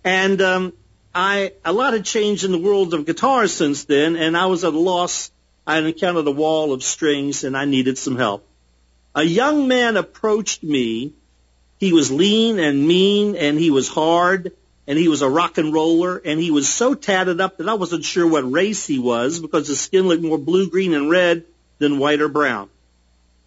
And, 0.03 0.41
um, 0.41 0.73
I, 1.13 1.53
a 1.65 1.73
lot 1.73 1.93
had 1.93 2.05
changed 2.05 2.43
in 2.43 2.51
the 2.51 2.59
world 2.59 2.93
of 2.93 3.05
guitars 3.05 3.51
since 3.51 3.85
then, 3.85 4.15
and 4.15 4.37
I 4.37 4.45
was 4.45 4.63
at 4.63 4.73
a 4.73 4.79
loss. 4.79 5.31
I 5.65 5.75
had 5.75 5.85
encountered 5.85 6.27
a 6.27 6.31
wall 6.31 6.71
of 6.71 6.83
strings 6.83 7.43
and 7.43 7.57
I 7.57 7.65
needed 7.65 7.97
some 7.97 8.15
help. 8.15 8.45
A 9.15 9.23
young 9.23 9.67
man 9.67 9.97
approached 9.97 10.63
me. 10.63 11.13
He 11.79 11.93
was 11.93 12.11
lean 12.11 12.59
and 12.59 12.87
mean 12.87 13.35
and 13.35 13.57
he 13.57 13.71
was 13.71 13.87
hard 13.87 14.51
and 14.89 14.97
he 14.97 15.07
was 15.07 15.21
a 15.21 15.29
rock 15.29 15.59
and 15.59 15.71
roller, 15.71 16.17
and 16.17 16.39
he 16.39 16.49
was 16.49 16.67
so 16.67 16.95
tatted 16.95 17.39
up 17.39 17.57
that 17.57 17.69
I 17.69 17.75
wasn't 17.75 18.03
sure 18.03 18.25
what 18.25 18.51
race 18.51 18.87
he 18.87 18.97
was 18.97 19.39
because 19.39 19.67
his 19.67 19.79
skin 19.79 20.07
looked 20.07 20.23
more 20.23 20.39
blue, 20.39 20.67
green, 20.67 20.95
and 20.95 21.11
red 21.11 21.45
than 21.77 21.99
white 21.99 22.21
or 22.21 22.27
brown. 22.27 22.69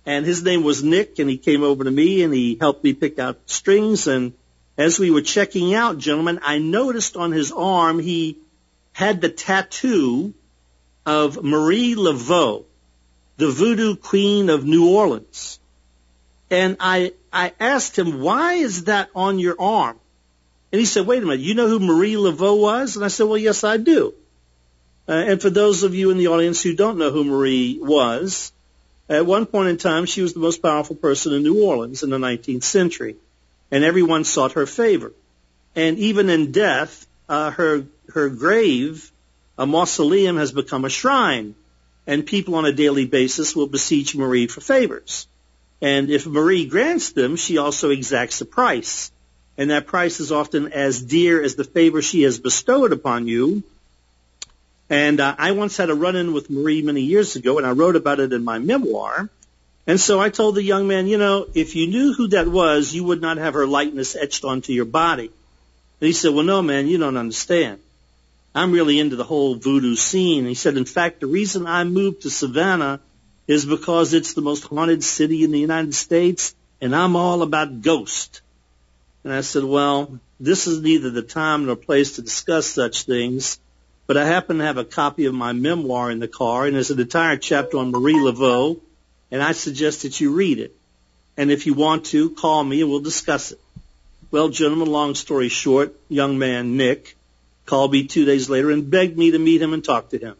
And 0.06 0.24
his 0.24 0.44
name 0.44 0.62
was 0.62 0.84
Nick, 0.84 1.18
and 1.18 1.28
he 1.28 1.38
came 1.38 1.64
over 1.64 1.82
to 1.82 1.90
me 1.90 2.22
and 2.22 2.32
he 2.32 2.56
helped 2.60 2.84
me 2.84 2.92
pick 2.92 3.18
out 3.18 3.40
strings. 3.46 4.06
And 4.06 4.34
as 4.78 5.00
we 5.00 5.10
were 5.10 5.20
checking 5.20 5.74
out, 5.74 5.98
gentlemen, 5.98 6.38
I 6.44 6.58
noticed 6.58 7.16
on 7.16 7.32
his 7.32 7.50
arm 7.50 7.98
he 7.98 8.38
had 8.92 9.20
the 9.20 9.28
tattoo 9.28 10.34
of 11.04 11.42
Marie 11.42 11.96
Laveau, 11.96 12.66
the 13.36 13.50
voodoo 13.50 13.96
queen 13.96 14.48
of 14.48 14.64
New 14.64 14.94
Orleans. 14.94 15.58
And 16.52 16.76
I, 16.80 17.14
I 17.32 17.54
asked 17.58 17.98
him, 17.98 18.20
why 18.20 18.54
is 18.54 18.84
that 18.84 19.08
on 19.14 19.38
your 19.38 19.56
arm? 19.58 19.98
And 20.70 20.78
he 20.78 20.84
said, 20.84 21.06
wait 21.06 21.22
a 21.22 21.26
minute, 21.26 21.40
you 21.40 21.54
know 21.54 21.66
who 21.66 21.80
Marie 21.80 22.12
Laveau 22.12 22.60
was? 22.60 22.94
And 22.94 23.04
I 23.04 23.08
said, 23.08 23.24
well, 23.24 23.38
yes, 23.38 23.64
I 23.64 23.78
do. 23.78 24.12
Uh, 25.08 25.12
and 25.12 25.40
for 25.40 25.48
those 25.48 25.82
of 25.82 25.94
you 25.94 26.10
in 26.10 26.18
the 26.18 26.28
audience 26.28 26.62
who 26.62 26.76
don't 26.76 26.98
know 26.98 27.10
who 27.10 27.24
Marie 27.24 27.78
was, 27.80 28.52
at 29.08 29.24
one 29.24 29.46
point 29.46 29.70
in 29.70 29.78
time, 29.78 30.04
she 30.04 30.20
was 30.20 30.34
the 30.34 30.40
most 30.40 30.60
powerful 30.60 30.94
person 30.94 31.32
in 31.32 31.42
New 31.42 31.64
Orleans 31.64 32.02
in 32.02 32.10
the 32.10 32.18
19th 32.18 32.64
century, 32.64 33.16
and 33.70 33.82
everyone 33.82 34.24
sought 34.24 34.52
her 34.52 34.66
favor. 34.66 35.12
And 35.74 35.96
even 35.98 36.28
in 36.28 36.52
death, 36.52 37.06
uh, 37.30 37.50
her 37.52 37.86
her 38.10 38.28
grave, 38.28 39.10
a 39.56 39.66
mausoleum, 39.66 40.36
has 40.36 40.52
become 40.52 40.84
a 40.84 40.90
shrine, 40.90 41.54
and 42.06 42.26
people 42.26 42.56
on 42.56 42.66
a 42.66 42.72
daily 42.72 43.06
basis 43.06 43.56
will 43.56 43.66
beseech 43.66 44.14
Marie 44.14 44.46
for 44.46 44.60
favors. 44.60 45.26
And 45.82 46.10
if 46.10 46.26
Marie 46.28 46.66
grants 46.66 47.10
them, 47.10 47.34
she 47.34 47.58
also 47.58 47.90
exacts 47.90 48.40
a 48.40 48.46
price. 48.46 49.10
And 49.58 49.70
that 49.70 49.88
price 49.88 50.20
is 50.20 50.30
often 50.30 50.72
as 50.72 51.02
dear 51.02 51.42
as 51.42 51.56
the 51.56 51.64
favor 51.64 52.00
she 52.00 52.22
has 52.22 52.38
bestowed 52.38 52.92
upon 52.92 53.26
you. 53.26 53.64
And 54.88 55.18
uh, 55.18 55.34
I 55.36 55.52
once 55.52 55.76
had 55.76 55.90
a 55.90 55.94
run-in 55.94 56.32
with 56.32 56.50
Marie 56.50 56.82
many 56.82 57.02
years 57.02 57.34
ago, 57.34 57.58
and 57.58 57.66
I 57.66 57.72
wrote 57.72 57.96
about 57.96 58.20
it 58.20 58.32
in 58.32 58.44
my 58.44 58.60
memoir. 58.60 59.28
And 59.86 60.00
so 60.00 60.20
I 60.20 60.30
told 60.30 60.54
the 60.54 60.62
young 60.62 60.86
man, 60.86 61.08
you 61.08 61.18
know, 61.18 61.48
if 61.52 61.74
you 61.74 61.88
knew 61.88 62.12
who 62.12 62.28
that 62.28 62.46
was, 62.46 62.94
you 62.94 63.02
would 63.02 63.20
not 63.20 63.38
have 63.38 63.54
her 63.54 63.66
likeness 63.66 64.14
etched 64.14 64.44
onto 64.44 64.72
your 64.72 64.84
body. 64.84 65.26
And 65.26 66.06
he 66.06 66.12
said, 66.12 66.32
well, 66.32 66.44
no, 66.44 66.62
man, 66.62 66.86
you 66.86 66.98
don't 66.98 67.16
understand. 67.16 67.80
I'm 68.54 68.70
really 68.70 69.00
into 69.00 69.16
the 69.16 69.24
whole 69.24 69.56
voodoo 69.56 69.96
scene. 69.96 70.40
And 70.40 70.48
he 70.48 70.54
said, 70.54 70.76
in 70.76 70.84
fact, 70.84 71.20
the 71.20 71.26
reason 71.26 71.66
I 71.66 71.82
moved 71.82 72.22
to 72.22 72.30
Savannah 72.30 73.00
is 73.46 73.64
because 73.66 74.14
it's 74.14 74.34
the 74.34 74.42
most 74.42 74.64
haunted 74.64 75.02
city 75.02 75.44
in 75.44 75.50
the 75.50 75.58
United 75.58 75.94
States 75.94 76.54
and 76.80 76.94
I'm 76.94 77.16
all 77.16 77.42
about 77.42 77.82
ghosts. 77.82 78.40
And 79.24 79.32
I 79.32 79.40
said, 79.40 79.64
well, 79.64 80.18
this 80.40 80.66
is 80.66 80.80
neither 80.80 81.10
the 81.10 81.22
time 81.22 81.66
nor 81.66 81.76
place 81.76 82.16
to 82.16 82.22
discuss 82.22 82.66
such 82.66 83.04
things, 83.04 83.58
but 84.06 84.16
I 84.16 84.24
happen 84.24 84.58
to 84.58 84.64
have 84.64 84.78
a 84.78 84.84
copy 84.84 85.26
of 85.26 85.34
my 85.34 85.52
memoir 85.52 86.10
in 86.10 86.18
the 86.18 86.28
car 86.28 86.66
and 86.66 86.74
there's 86.74 86.90
an 86.90 87.00
entire 87.00 87.36
chapter 87.36 87.78
on 87.78 87.90
Marie 87.90 88.14
Laveau 88.14 88.80
and 89.30 89.42
I 89.42 89.52
suggest 89.52 90.02
that 90.02 90.20
you 90.20 90.32
read 90.32 90.58
it. 90.58 90.74
And 91.36 91.50
if 91.50 91.66
you 91.66 91.74
want 91.74 92.06
to, 92.06 92.30
call 92.30 92.62
me 92.62 92.82
and 92.82 92.90
we'll 92.90 93.00
discuss 93.00 93.52
it. 93.52 93.60
Well, 94.30 94.48
gentlemen, 94.48 94.88
long 94.88 95.14
story 95.14 95.48
short, 95.48 95.94
young 96.08 96.38
man 96.38 96.76
Nick 96.76 97.16
called 97.66 97.92
me 97.92 98.06
two 98.06 98.24
days 98.24 98.50
later 98.50 98.70
and 98.70 98.90
begged 98.90 99.16
me 99.16 99.30
to 99.30 99.38
meet 99.38 99.62
him 99.62 99.72
and 99.72 99.84
talk 99.84 100.10
to 100.10 100.18
him. 100.18 100.36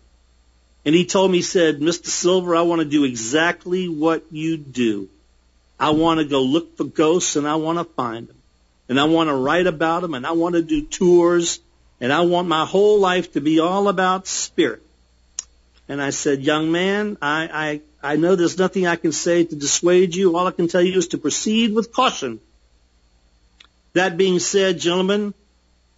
And 0.85 0.95
he 0.95 1.05
told 1.05 1.31
me, 1.31 1.39
he 1.39 1.43
said, 1.43 1.81
Mr. 1.81 2.07
Silver, 2.07 2.57
I 2.57 2.63
want 2.63 2.81
to 2.81 2.85
do 2.85 3.05
exactly 3.05 3.89
what 3.89 4.25
you 4.31 4.57
do. 4.57 5.09
I 5.79 5.91
want 5.91 6.19
to 6.19 6.25
go 6.25 6.43
look 6.43 6.77
for 6.77 6.85
ghosts 6.85 7.37
and 7.37 7.47
I 7.47 7.57
want 7.57 7.79
to 7.79 7.85
find 7.85 8.29
them. 8.29 8.37
And 8.89 9.01
I 9.01 9.05
want 9.05 9.29
to 9.29 9.35
write 9.35 9.67
about 9.67 10.03
them 10.03 10.15
and 10.15 10.27
I 10.27 10.33
want 10.33 10.55
to 10.55 10.63
do 10.63 10.83
tours 10.83 11.61
and 12.01 12.13
I 12.13 12.23
want 12.23 12.49
my 12.49 12.65
whole 12.65 12.99
life 12.99 13.33
to 13.35 13.41
be 13.41 13.61
all 13.61 13.89
about 13.89 14.27
spirit. 14.27 14.83
And 15.89 16.03
I 16.03 16.11
said, 16.11 16.43
young 16.43 16.73
man, 16.73 17.17
I, 17.23 17.81
I, 18.03 18.13
I 18.15 18.17
know 18.17 18.35
there's 18.35 18.59
nothing 18.59 18.87
I 18.87 18.97
can 18.97 19.13
say 19.13 19.45
to 19.45 19.55
dissuade 19.55 20.15
you. 20.15 20.37
All 20.37 20.47
I 20.47 20.51
can 20.51 20.69
tell 20.69 20.83
you 20.83 20.99
is 20.99 21.09
to 21.09 21.19
proceed 21.19 21.75
with 21.75 21.93
caution. 21.93 22.41
That 23.93 24.17
being 24.17 24.39
said, 24.39 24.79
gentlemen, 24.79 25.35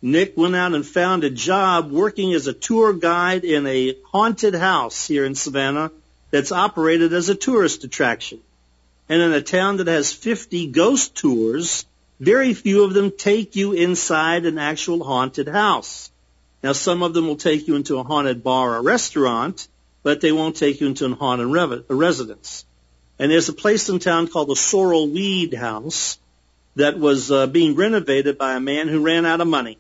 Nick 0.05 0.37
went 0.37 0.55
out 0.55 0.75
and 0.75 0.87
found 0.87 1.25
a 1.25 1.31
job 1.31 1.91
working 1.91 2.35
as 2.35 2.47
a 2.47 2.53
tour 2.53 2.93
guide 2.93 3.43
in 3.43 3.67
a 3.67 3.97
haunted 4.13 4.55
house 4.55 5.07
here 5.07 5.25
in 5.25 5.35
Savannah 5.35 5.91
that's 6.31 6.53
operated 6.53 7.15
as 7.15 7.31
a 7.31 7.35
tourist 7.35 7.85
attraction. 7.85 8.39
And 9.09 9.23
in 9.23 9.33
a 9.33 9.41
town 9.41 9.79
that 9.79 9.87
has 9.87 10.13
50 10.13 10.67
ghost 10.73 11.15
tours, 11.15 11.87
very 12.21 12.53
few 12.53 12.85
of 12.85 12.93
them 12.93 13.13
take 13.13 13.57
you 13.57 13.73
inside 13.73 14.45
an 14.45 14.59
actual 14.59 15.03
haunted 15.03 15.49
house. 15.49 16.11
Now 16.63 16.73
some 16.73 17.03
of 17.03 17.15
them 17.15 17.27
will 17.27 17.37
take 17.37 17.67
you 17.67 17.75
into 17.75 17.97
a 17.99 18.05
haunted 18.05 18.45
bar 18.45 18.75
or 18.75 18.83
restaurant, 18.83 19.67
but 20.03 20.21
they 20.21 20.33
won't 20.33 20.57
take 20.57 20.83
you 20.83 20.87
into 20.87 21.07
a 21.07 21.15
haunted 21.15 21.47
residence. 21.89 22.67
And 23.19 23.31
there's 23.31 23.49
a 23.49 23.55
place 23.55 23.89
in 23.89 24.01
town 24.01 24.29
called 24.29 24.51
the 24.51 24.57
Sorrel 24.57 25.09
Weed 25.09 25.55
House 25.55 26.19
that 26.77 26.99
was 26.99 27.33
uh, 27.33 27.47
being 27.47 27.75
renovated 27.75 28.37
by 28.37 28.55
a 28.55 28.61
man 28.61 28.89
who 28.89 29.01
ran 29.01 29.25
out 29.25 29.41
of 29.41 29.49
money. 29.49 29.79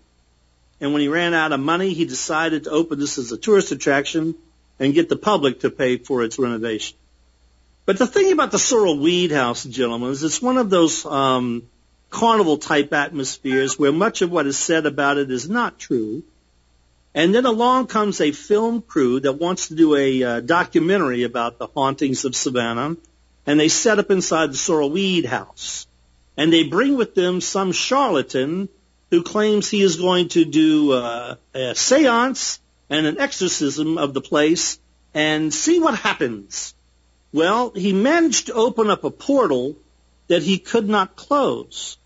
And 0.84 0.92
when 0.92 1.00
he 1.00 1.08
ran 1.08 1.32
out 1.32 1.52
of 1.52 1.60
money, 1.60 1.94
he 1.94 2.04
decided 2.04 2.64
to 2.64 2.70
open 2.70 2.98
this 2.98 3.16
as 3.16 3.32
a 3.32 3.38
tourist 3.38 3.72
attraction 3.72 4.34
and 4.78 4.92
get 4.92 5.08
the 5.08 5.16
public 5.16 5.60
to 5.60 5.70
pay 5.70 5.96
for 5.96 6.22
its 6.22 6.38
renovation. 6.38 6.98
But 7.86 7.96
the 7.96 8.06
thing 8.06 8.30
about 8.32 8.52
the 8.52 8.58
Sorrel 8.58 8.98
Weed 8.98 9.30
House, 9.30 9.64
gentlemen, 9.64 10.10
is 10.10 10.22
it's 10.22 10.42
one 10.42 10.58
of 10.58 10.68
those 10.68 11.06
um, 11.06 11.62
carnival 12.10 12.58
type 12.58 12.92
atmospheres 12.92 13.78
where 13.78 13.92
much 13.92 14.20
of 14.20 14.30
what 14.30 14.46
is 14.46 14.58
said 14.58 14.84
about 14.84 15.16
it 15.16 15.30
is 15.30 15.48
not 15.48 15.78
true. 15.78 16.22
And 17.14 17.34
then 17.34 17.46
along 17.46 17.86
comes 17.86 18.20
a 18.20 18.32
film 18.32 18.82
crew 18.82 19.20
that 19.20 19.40
wants 19.40 19.68
to 19.68 19.74
do 19.74 19.96
a 19.96 20.22
uh, 20.22 20.40
documentary 20.40 21.22
about 21.22 21.56
the 21.56 21.68
hauntings 21.68 22.26
of 22.26 22.36
Savannah, 22.36 22.98
and 23.46 23.58
they 23.58 23.68
set 23.68 23.98
up 23.98 24.10
inside 24.10 24.52
the 24.52 24.58
Sorrel 24.58 24.90
Weed 24.90 25.24
House. 25.24 25.86
And 26.36 26.52
they 26.52 26.64
bring 26.64 26.98
with 26.98 27.14
them 27.14 27.40
some 27.40 27.72
charlatan 27.72 28.68
who 29.14 29.22
claims 29.22 29.70
he 29.70 29.80
is 29.80 29.94
going 29.94 30.28
to 30.28 30.44
do 30.44 30.90
uh, 30.90 31.36
a 31.54 31.74
seance 31.76 32.58
and 32.90 33.06
an 33.06 33.20
exorcism 33.20 33.96
of 33.96 34.12
the 34.12 34.20
place 34.20 34.80
and 35.14 35.54
see 35.54 35.78
what 35.78 35.94
happens. 35.94 36.74
Well, 37.32 37.70
he 37.70 37.92
managed 37.92 38.46
to 38.46 38.54
open 38.54 38.90
up 38.90 39.04
a 39.04 39.12
portal 39.12 39.76
that 40.26 40.42
he 40.42 40.58
could 40.58 40.88
not 40.88 41.14
close. 41.14 41.96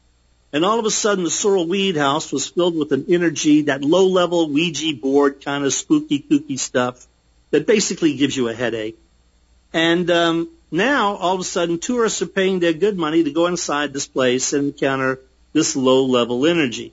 And 0.52 0.66
all 0.66 0.78
of 0.78 0.84
a 0.84 0.90
sudden 0.90 1.24
the 1.24 1.30
Sorrel 1.30 1.66
Weed 1.66 1.96
House 1.96 2.30
was 2.30 2.46
filled 2.46 2.76
with 2.76 2.92
an 2.92 3.06
energy, 3.08 3.62
that 3.62 3.82
low 3.82 4.08
level 4.08 4.50
Ouija 4.50 4.94
board 4.94 5.42
kind 5.42 5.64
of 5.64 5.72
spooky 5.72 6.20
kooky 6.20 6.58
stuff 6.58 7.06
that 7.52 7.66
basically 7.66 8.16
gives 8.16 8.36
you 8.36 8.48
a 8.48 8.54
headache. 8.54 8.98
And 9.72 10.10
um, 10.10 10.50
now 10.70 11.14
all 11.14 11.36
of 11.36 11.40
a 11.40 11.44
sudden 11.44 11.78
tourists 11.78 12.20
are 12.20 12.26
paying 12.26 12.60
their 12.60 12.74
good 12.74 12.98
money 12.98 13.24
to 13.24 13.30
go 13.30 13.46
inside 13.46 13.94
this 13.94 14.06
place 14.06 14.52
and 14.52 14.66
encounter 14.66 15.20
this 15.54 15.74
low 15.74 16.04
level 16.04 16.46
energy 16.46 16.92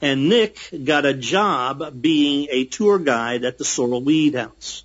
and 0.00 0.28
Nick 0.28 0.58
got 0.84 1.06
a 1.06 1.14
job 1.14 2.00
being 2.00 2.48
a 2.50 2.64
tour 2.64 2.98
guide 2.98 3.44
at 3.44 3.58
the 3.58 3.64
Sorrel 3.64 4.00
Weed 4.00 4.34
House. 4.34 4.84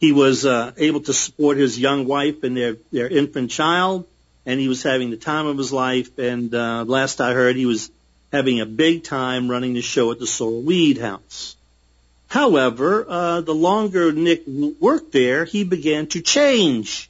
He 0.00 0.12
was 0.12 0.44
uh, 0.44 0.72
able 0.76 1.00
to 1.02 1.14
support 1.14 1.56
his 1.56 1.78
young 1.78 2.06
wife 2.06 2.42
and 2.42 2.56
their 2.56 2.76
their 2.92 3.08
infant 3.08 3.50
child, 3.50 4.06
and 4.44 4.60
he 4.60 4.68
was 4.68 4.82
having 4.82 5.10
the 5.10 5.16
time 5.16 5.46
of 5.46 5.56
his 5.56 5.72
life. 5.72 6.18
And 6.18 6.54
uh, 6.54 6.84
last 6.84 7.20
I 7.20 7.32
heard, 7.32 7.56
he 7.56 7.64
was 7.64 7.90
having 8.30 8.60
a 8.60 8.66
big 8.66 9.04
time 9.04 9.50
running 9.50 9.72
the 9.72 9.80
show 9.80 10.10
at 10.10 10.18
the 10.18 10.26
Sorrel 10.26 10.60
Weed 10.60 10.98
House. 10.98 11.56
However, 12.26 13.06
uh, 13.08 13.40
the 13.40 13.54
longer 13.54 14.12
Nick 14.12 14.42
worked 14.46 15.12
there, 15.12 15.44
he 15.44 15.64
began 15.64 16.08
to 16.08 16.20
change. 16.20 17.08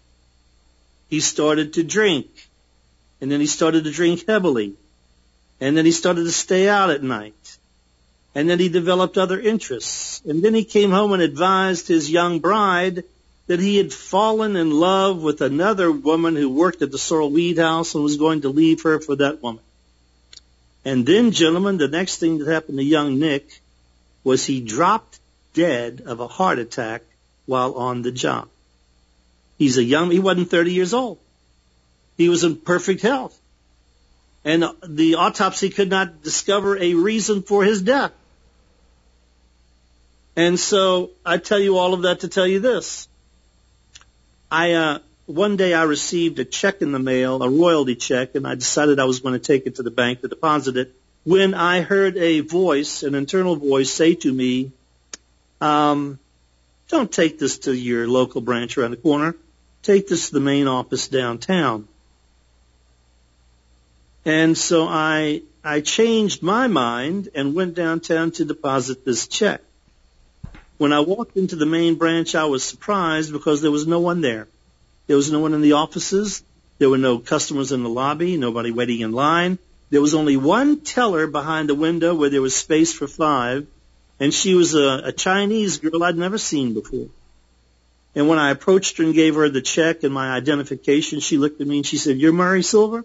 He 1.09 1.21
started 1.21 1.75
to 1.75 1.83
drink, 1.83 2.27
and 3.21 3.31
then 3.31 3.41
he 3.41 3.47
started 3.47 3.85
to 3.85 3.91
drink 3.91 4.27
heavily 4.29 4.75
and 5.65 5.75
then 5.75 5.87
he 5.87 5.93
started 5.93 6.25
to 6.25 6.31
stay 6.31 6.69
out 6.69 6.91
at 6.91 7.03
night. 7.03 7.57
And 8.35 8.51
then 8.51 8.59
he 8.59 8.69
developed 8.69 9.17
other 9.17 9.41
interests. 9.41 10.21
And 10.27 10.45
then 10.45 10.53
he 10.53 10.63
came 10.63 10.91
home 10.91 11.15
and 11.15 11.23
advised 11.23 11.89
his 11.89 12.11
young 12.11 12.41
bride 12.41 13.05
that 13.47 13.61
he 13.61 13.79
had 13.79 13.91
fallen 13.91 14.57
in 14.57 14.71
love 14.71 15.23
with 15.23 15.41
another 15.41 15.91
woman 15.91 16.37
who 16.37 16.51
worked 16.51 16.83
at 16.83 16.91
the 16.91 16.99
Sorrel 16.99 17.31
Weed 17.31 17.57
House 17.57 17.95
and 17.95 18.05
was 18.05 18.19
going 18.19 18.43
to 18.43 18.51
leave 18.51 18.83
her 18.83 19.01
for 19.01 19.17
that 19.17 19.43
woman. 19.43 19.63
And 20.85 21.07
then, 21.07 21.31
gentlemen, 21.31 21.79
the 21.79 21.89
next 21.89 22.19
thing 22.19 22.41
that 22.41 22.53
happened 22.53 22.77
to 22.77 22.85
young 22.85 23.19
Nick 23.19 23.63
was 24.23 24.45
he 24.45 24.61
dropped 24.61 25.19
dead 25.55 26.03
of 26.05 26.21
a 26.21 26.29
heart 26.29 26.59
attack 26.59 27.01
while 27.47 27.73
on 27.73 28.03
the 28.03 28.13
job. 28.13 28.49
He's 29.57 29.79
a 29.79 29.83
young, 29.83 30.11
he 30.11 30.19
wasn't 30.19 30.51
30 30.51 30.75
years 30.75 30.93
old. 30.93 31.17
He 32.19 32.29
was 32.29 32.45
in 32.45 32.57
perfect 32.57 33.01
health 33.01 33.41
and 34.45 34.65
the 34.87 35.15
autopsy 35.15 35.71
could 35.71 35.89
not 35.89 36.23
discover 36.23 36.77
a 36.77 36.95
reason 36.95 37.43
for 37.43 37.65
his 37.65 37.83
death. 37.83 38.13
And 40.37 40.59
so 40.59 41.11
I 41.25 41.39
tell 41.39 41.59
you 41.59 41.79
all 41.79 41.95
of 41.95 42.03
that 42.03 42.21
to 42.21 42.29
tell 42.29 42.47
you 42.47 42.61
this. 42.61 43.09
I, 44.51 44.73
uh, 44.73 44.99
one 45.27 45.57
day 45.57 45.73
I 45.73 45.85
received 45.85 46.39
a 46.39 46.45
check 46.45 46.83
in 46.83 46.93
the 46.93 46.99
mail, 46.99 47.43
a 47.43 47.49
royalty 47.49 47.95
check, 47.95 48.35
and 48.35 48.47
I 48.47 48.55
decided 48.55 48.99
I 48.99 49.05
was 49.05 49.21
going 49.21 49.33
to 49.33 49.39
take 49.39 49.67
it 49.67 49.77
to 49.77 49.83
the 49.83 49.91
bank 49.91 50.21
to 50.21 50.29
deposit 50.29 50.77
it. 50.77 50.95
when 51.25 51.55
I 51.55 51.81
heard 51.81 52.19
a 52.19 52.41
voice, 52.41 53.03
an 53.03 53.15
internal 53.15 53.57
voice 53.57 53.91
say 53.91 54.15
to 54.17 54.33
me, 54.33 54.73
um, 55.63 56.19
don't 56.89 57.11
take 57.11 57.39
this 57.39 57.59
to 57.61 57.73
your 57.73 58.07
local 58.07 58.43
branch 58.43 58.77
around 58.77 58.91
the 58.91 58.99
corner. 58.99 59.35
Take 59.83 60.07
this 60.07 60.29
to 60.29 60.35
the 60.35 60.41
main 60.41 60.69
office 60.69 61.09
downtown. 61.09 61.89
And 64.25 64.57
so 64.57 64.87
I, 64.89 65.43
I 65.63 65.81
changed 65.81 66.43
my 66.43 66.67
mind 66.67 67.29
and 67.35 67.55
went 67.55 67.75
downtown 67.75 68.31
to 68.33 68.45
deposit 68.45 69.05
this 69.05 69.27
check. 69.29 69.61
When 70.79 70.93
I 70.93 71.01
walked 71.01 71.37
into 71.37 71.57
the 71.57 71.67
main 71.67 71.97
branch, 71.97 72.35
I 72.35 72.47
was 72.47 72.65
surprised 72.65 73.33
because 73.33 73.61
there 73.61 73.71
was 73.71 73.87
no 73.87 74.01
one 74.01 74.23
there. 74.23 74.49
There 75.07 75.17
was 75.17 75.31
no 75.31 75.41
one 75.41 75.55
in 75.55 75.61
the 75.61 75.73
offices. 75.73 76.43
There 76.79 76.91
were 76.91 76.99
no 76.99 77.19
customers 77.19 77.71
in 77.71 77.83
the 77.83 77.89
lobby, 77.89 78.37
nobody 78.37 78.71
waiting 78.71 79.01
in 79.01 79.13
line. 79.13 79.59
There 79.91 80.01
was 80.01 80.15
only 80.15 80.37
one 80.37 80.81
teller 80.81 81.27
behind 81.27 81.69
the 81.69 81.75
window 81.75 82.15
where 82.15 82.31
there 82.31 82.43
was 82.43 82.57
space 82.57 82.93
for 82.93 83.07
five, 83.07 83.67
and 84.19 84.33
she 84.33 84.55
was 84.55 84.75
a, 84.75 85.03
a 85.05 85.13
Chinese 85.13 85.79
girl 85.79 86.03
I'd 86.03 86.17
never 86.17 86.39
seen 86.39 86.75
before. 86.75 87.09
And 88.17 88.29
when 88.29 88.39
I 88.39 88.51
approached 88.51 88.99
her 88.99 89.05
and 89.05 89.15
gave 89.15 89.35
her 89.35 89.49
the 89.49 89.61
check 89.61 90.03
and 90.03 90.13
my 90.13 90.31
identification, 90.31 91.21
she 91.21 91.37
looked 91.37 91.61
at 91.61 91.67
me 91.67 91.79
and 91.79 91.87
she 91.87 91.99
said, 91.99 92.17
You're 92.17 92.33
Murray 92.33 92.63
Silver? 92.63 93.05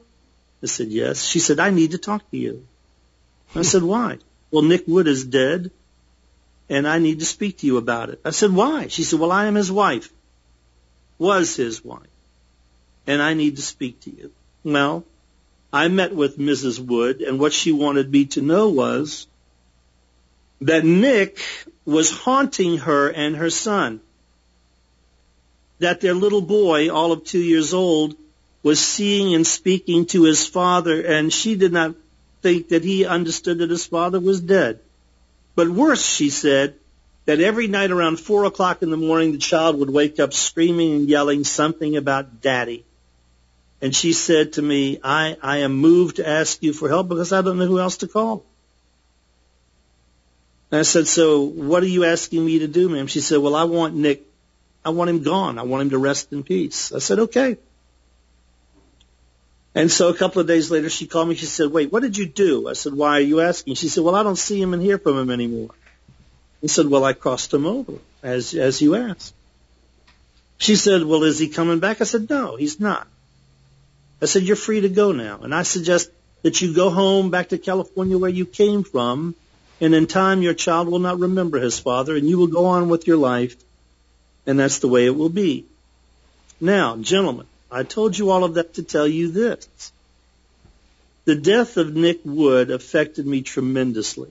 I 0.62 0.68
said, 0.68 0.90
Yes. 0.90 1.26
She 1.26 1.40
said, 1.40 1.60
I 1.60 1.70
need 1.70 1.92
to 1.92 1.98
talk 1.98 2.30
to 2.32 2.38
you. 2.38 2.66
I 3.56 3.62
said, 3.62 3.84
Why? 3.94 4.18
Well, 4.52 4.64
Nick 4.64 4.88
Wood 4.88 5.08
is 5.08 5.24
dead 5.24 5.72
and 6.70 6.88
I 6.88 7.00
need 7.00 7.20
to 7.20 7.26
speak 7.26 7.60
to 7.60 7.68
you 7.68 7.78
about 7.78 8.10
it. 8.10 8.22
I 8.24 8.32
said, 8.32 8.54
Why? 8.54 8.88
She 8.88 9.04
said, 9.04 9.20
Well, 9.20 9.32
I 9.32 9.46
am 9.46 9.56
his 9.56 9.72
wife. 9.72 10.12
Was 11.18 11.56
his 11.56 11.84
wife. 11.84 12.08
And 13.08 13.22
I 13.22 13.34
need 13.34 13.56
to 13.56 13.62
speak 13.62 14.00
to 14.02 14.12
you. 14.12 14.32
Well, 14.64 15.04
I 15.72 15.88
met 15.88 16.14
with 16.14 16.38
Mrs. 16.38 16.80
Wood 16.80 17.22
and 17.22 17.40
what 17.40 17.54
she 17.54 17.72
wanted 17.72 18.12
me 18.12 18.26
to 18.26 18.42
know 18.42 18.70
was 18.70 19.28
that 20.62 20.84
Nick 20.84 21.40
was 21.86 22.12
haunting 22.12 22.80
her 22.80 23.10
and 23.10 23.36
her 23.36 23.50
son. 23.50 24.02
That 25.80 26.02
their 26.02 26.14
little 26.14 26.42
boy, 26.42 26.90
all 26.90 27.12
of 27.12 27.24
two 27.24 27.40
years 27.40 27.74
old, 27.74 28.16
was 28.64 28.80
seeing 28.80 29.34
and 29.34 29.48
speaking 29.48 30.06
to 30.08 30.24
his 30.24 30.46
father 30.46 31.02
and 31.02 31.32
she 31.32 31.56
did 31.56 31.72
not 31.72 31.96
think 32.42 32.70
that 32.70 32.84
he 32.84 33.06
understood 33.06 33.60
that 33.60 33.70
his 33.70 33.86
father 33.86 34.20
was 34.20 34.42
dead. 34.42 34.80
But 35.56 35.70
worse, 35.70 36.06
she 36.06 36.30
said, 36.30 36.76
that 37.26 37.40
every 37.40 37.68
night 37.68 37.92
around 37.92 38.20
four 38.20 38.46
o'clock 38.46 38.82
in 38.82 38.90
the 38.90 38.98
morning 38.98 39.32
the 39.32 39.38
child 39.38 39.78
would 39.78 39.90
wake 39.90 40.20
up 40.20 40.34
screaming 40.34 40.94
and 40.94 41.10
yelling 41.10 41.44
something 41.44 41.96
about 41.96 42.42
daddy. 42.42 42.86
And 43.82 43.96
she 43.96 44.14
said 44.14 44.54
to 44.54 44.62
me, 44.62 45.00
I, 45.04 45.38
I 45.42 45.58
am 45.60 45.74
moved 45.74 46.18
to 46.18 46.28
ask 46.28 46.62
you 46.64 46.74
for 46.74 46.90
help 46.90 47.08
because 47.08 47.32
I 47.32 47.42
don't 47.42 47.58
know 47.58 47.66
who 47.66 47.80
else 47.80 47.98
to 47.98 48.08
call. 48.08 48.44
And 50.72 50.80
I 50.80 50.84
said, 50.84 51.08
so 51.08 51.44
what 51.44 51.84
are 51.84 51.88
you 51.88 52.06
asking 52.06 52.46
me 52.46 52.60
to 52.60 52.68
do, 52.68 52.90
ma'am? 52.90 53.08
She 53.08 53.22
said, 53.22 53.40
well, 53.40 53.56
I 53.56 53.64
want 53.64 53.96
Nick, 53.96 54.24
I 54.84 54.90
want 54.90 55.10
him 55.10 55.24
gone. 55.24 55.58
I 55.58 55.64
want 55.64 55.84
him 55.84 55.90
to 55.92 55.98
rest 55.98 56.32
in 56.34 56.44
peace. 56.44 56.92
I 56.92 57.00
said, 57.00 57.20
okay. 57.20 57.58
And 59.80 59.90
so 59.90 60.10
a 60.10 60.14
couple 60.14 60.42
of 60.42 60.48
days 60.48 60.70
later, 60.70 60.90
she 60.90 61.08
called 61.08 61.30
me. 61.30 61.36
She 61.36 61.46
said, 61.46 61.72
wait, 61.72 61.90
what 61.90 62.02
did 62.02 62.18
you 62.18 62.26
do? 62.26 62.68
I 62.68 62.74
said, 62.74 62.94
why 62.94 63.12
are 63.12 63.22
you 63.22 63.40
asking? 63.40 63.76
She 63.76 63.88
said, 63.88 64.04
well, 64.04 64.14
I 64.14 64.24
don't 64.24 64.36
see 64.36 64.62
him 64.62 64.74
and 64.74 64.84
hear 64.84 64.98
from 64.98 65.18
him 65.18 65.32
anymore. 65.32 65.70
I 66.62 66.68
said, 66.68 66.88
well, 66.88 67.06
I 67.06 67.14
crossed 67.14 67.54
him 67.54 67.66
over 67.66 67.94
as, 68.22 68.54
as 68.54 68.82
you 68.82 68.96
asked. 68.96 69.34
She 70.58 70.76
said, 70.76 71.06
well, 71.06 71.24
is 71.24 71.40
he 71.40 71.48
coming 71.48 71.80
back? 71.80 72.02
I 72.02 72.04
said, 72.04 72.30
no, 72.30 72.58
he's 72.58 72.78
not. 72.82 73.08
I 74.22 74.26
said, 74.26 74.44
you're 74.44 74.58
free 74.58 74.82
to 74.82 74.90
go 74.90 75.14
now. 75.14 75.40
And 75.44 75.56
I 75.56 75.64
suggest 75.64 76.12
that 76.42 76.60
you 76.60 76.76
go 76.76 76.90
home 76.90 77.30
back 77.30 77.48
to 77.50 77.58
California 77.58 78.18
where 78.18 78.30
you 78.30 78.46
came 78.46 78.84
from, 78.84 79.34
and 79.80 79.96
in 79.96 80.08
time 80.08 80.42
your 80.42 80.56
child 80.56 80.90
will 80.90 81.00
not 81.00 81.20
remember 81.20 81.58
his 81.58 81.80
father, 81.80 82.18
and 82.18 82.28
you 82.28 82.38
will 82.38 82.48
go 82.48 82.66
on 82.66 82.90
with 82.90 83.08
your 83.08 83.16
life, 83.16 83.56
and 84.46 84.60
that's 84.60 84.80
the 84.80 84.90
way 84.90 85.06
it 85.06 85.16
will 85.16 85.30
be. 85.30 85.64
Now, 86.60 86.98
gentlemen, 86.98 87.46
I 87.72 87.84
told 87.84 88.18
you 88.18 88.32
all 88.32 88.44
of 88.44 88.56
that 88.56 88.76
to 88.76 88.84
tell 88.84 89.08
you 89.08 89.32
this. 89.32 89.92
The 91.26 91.36
death 91.36 91.78
of 91.78 91.96
Nick 91.96 92.22
Wood 92.26 92.72
affected 92.72 93.28
me 93.28 93.42
tremendously. 93.42 94.30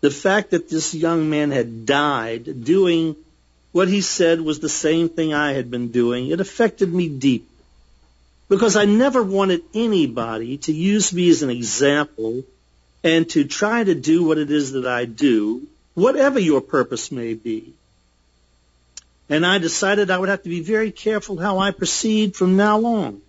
The 0.00 0.10
fact 0.10 0.50
that 0.50 0.68
this 0.68 0.94
young 0.94 1.28
man 1.30 1.50
had 1.50 1.86
died 1.86 2.64
doing 2.64 3.16
what 3.72 3.88
he 3.88 4.00
said 4.00 4.40
was 4.40 4.60
the 4.60 4.68
same 4.68 5.08
thing 5.08 5.34
I 5.34 5.52
had 5.52 5.70
been 5.70 5.88
doing, 5.88 6.28
it 6.28 6.40
affected 6.40 6.92
me 6.92 7.08
deeply 7.08 7.56
because 8.48 8.76
I 8.76 8.84
never 8.84 9.22
wanted 9.22 9.62
anybody 9.74 10.58
to 10.58 10.72
use 10.72 11.12
me 11.12 11.28
as 11.30 11.42
an 11.42 11.50
example 11.50 12.44
and 13.02 13.28
to 13.30 13.44
try 13.44 13.82
to 13.82 13.94
do 13.94 14.24
what 14.24 14.38
it 14.38 14.50
is 14.50 14.72
that 14.72 14.86
I 14.86 15.04
do, 15.04 15.66
whatever 15.94 16.38
your 16.38 16.60
purpose 16.60 17.10
may 17.10 17.34
be. 17.34 17.72
And 19.28 19.44
I 19.44 19.58
decided 19.58 20.10
I 20.10 20.18
would 20.18 20.28
have 20.28 20.42
to 20.44 20.48
be 20.48 20.60
very 20.60 20.92
careful 20.92 21.36
how 21.36 21.58
I 21.58 21.72
proceed 21.72 22.36
from 22.36 22.56
now 22.56 22.84
on. 22.84 23.20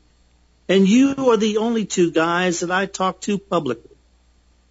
And 0.69 0.87
you 0.87 1.31
are 1.31 1.37
the 1.37 1.57
only 1.57 1.85
two 1.85 2.11
guys 2.11 2.59
that 2.59 2.71
I 2.71 2.85
talk 2.85 3.21
to 3.21 3.37
publicly. 3.37 3.95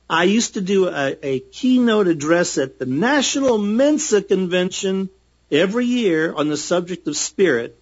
I 0.08 0.24
used 0.24 0.54
to 0.54 0.60
do 0.60 0.88
a, 0.88 1.16
a 1.22 1.40
keynote 1.40 2.06
address 2.06 2.58
at 2.58 2.78
the 2.78 2.86
National 2.86 3.58
Mensa 3.58 4.22
Convention 4.22 5.08
every 5.50 5.86
year 5.86 6.32
on 6.32 6.48
the 6.48 6.56
subject 6.56 7.08
of 7.08 7.16
spirit 7.16 7.76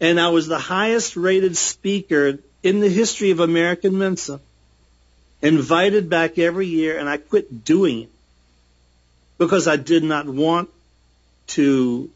and 0.00 0.18
I 0.18 0.28
was 0.28 0.46
the 0.46 0.58
highest 0.58 1.16
rated 1.16 1.56
speaker 1.56 2.38
in 2.62 2.80
the 2.80 2.88
history 2.88 3.30
of 3.30 3.40
American 3.40 3.98
Mensa. 3.98 4.40
Invited 5.42 6.10
back 6.10 6.38
every 6.38 6.66
year, 6.66 6.98
and 6.98 7.08
I 7.08 7.16
quit 7.16 7.64
doing 7.64 8.02
it 8.02 8.10
because 9.38 9.66
I 9.66 9.76
did 9.76 10.04
not 10.04 10.26
want 10.26 10.68
to 11.56 12.10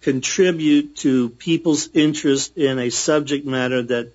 contribute 0.00 0.96
to 0.96 1.30
people's 1.30 1.88
interest 1.94 2.56
in 2.56 2.78
a 2.78 2.90
subject 2.90 3.46
matter 3.46 3.82
that 3.82 4.12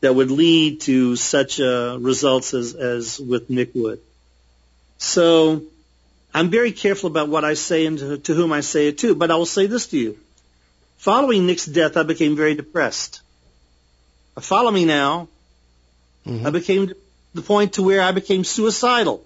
that 0.00 0.14
would 0.14 0.30
lead 0.30 0.82
to 0.82 1.16
such 1.16 1.60
uh, 1.60 1.96
results 1.98 2.52
as, 2.52 2.74
as 2.74 3.18
with 3.18 3.48
Nick 3.48 3.74
Wood. 3.74 4.00
So 4.98 5.62
I'm 6.34 6.50
very 6.50 6.72
careful 6.72 7.08
about 7.08 7.28
what 7.28 7.44
I 7.44 7.54
say 7.54 7.86
and 7.86 7.98
to, 7.98 8.18
to 8.18 8.34
whom 8.34 8.52
I 8.52 8.60
say 8.60 8.88
it 8.88 8.98
to, 8.98 9.14
but 9.14 9.30
I 9.30 9.36
will 9.36 9.46
say 9.46 9.66
this 9.66 9.86
to 9.88 9.98
you. 9.98 10.18
Following 10.98 11.46
Nick's 11.46 11.64
death, 11.64 11.96
I 11.96 12.02
became 12.02 12.36
very 12.36 12.54
depressed. 12.54 13.22
Follow 14.40 14.70
me 14.70 14.84
now. 14.84 15.28
Mm-hmm. 16.26 16.46
I 16.46 16.50
became 16.50 16.88
to 16.88 16.96
the 17.34 17.42
point 17.42 17.74
to 17.74 17.82
where 17.82 18.02
I 18.02 18.12
became 18.12 18.44
suicidal. 18.44 19.24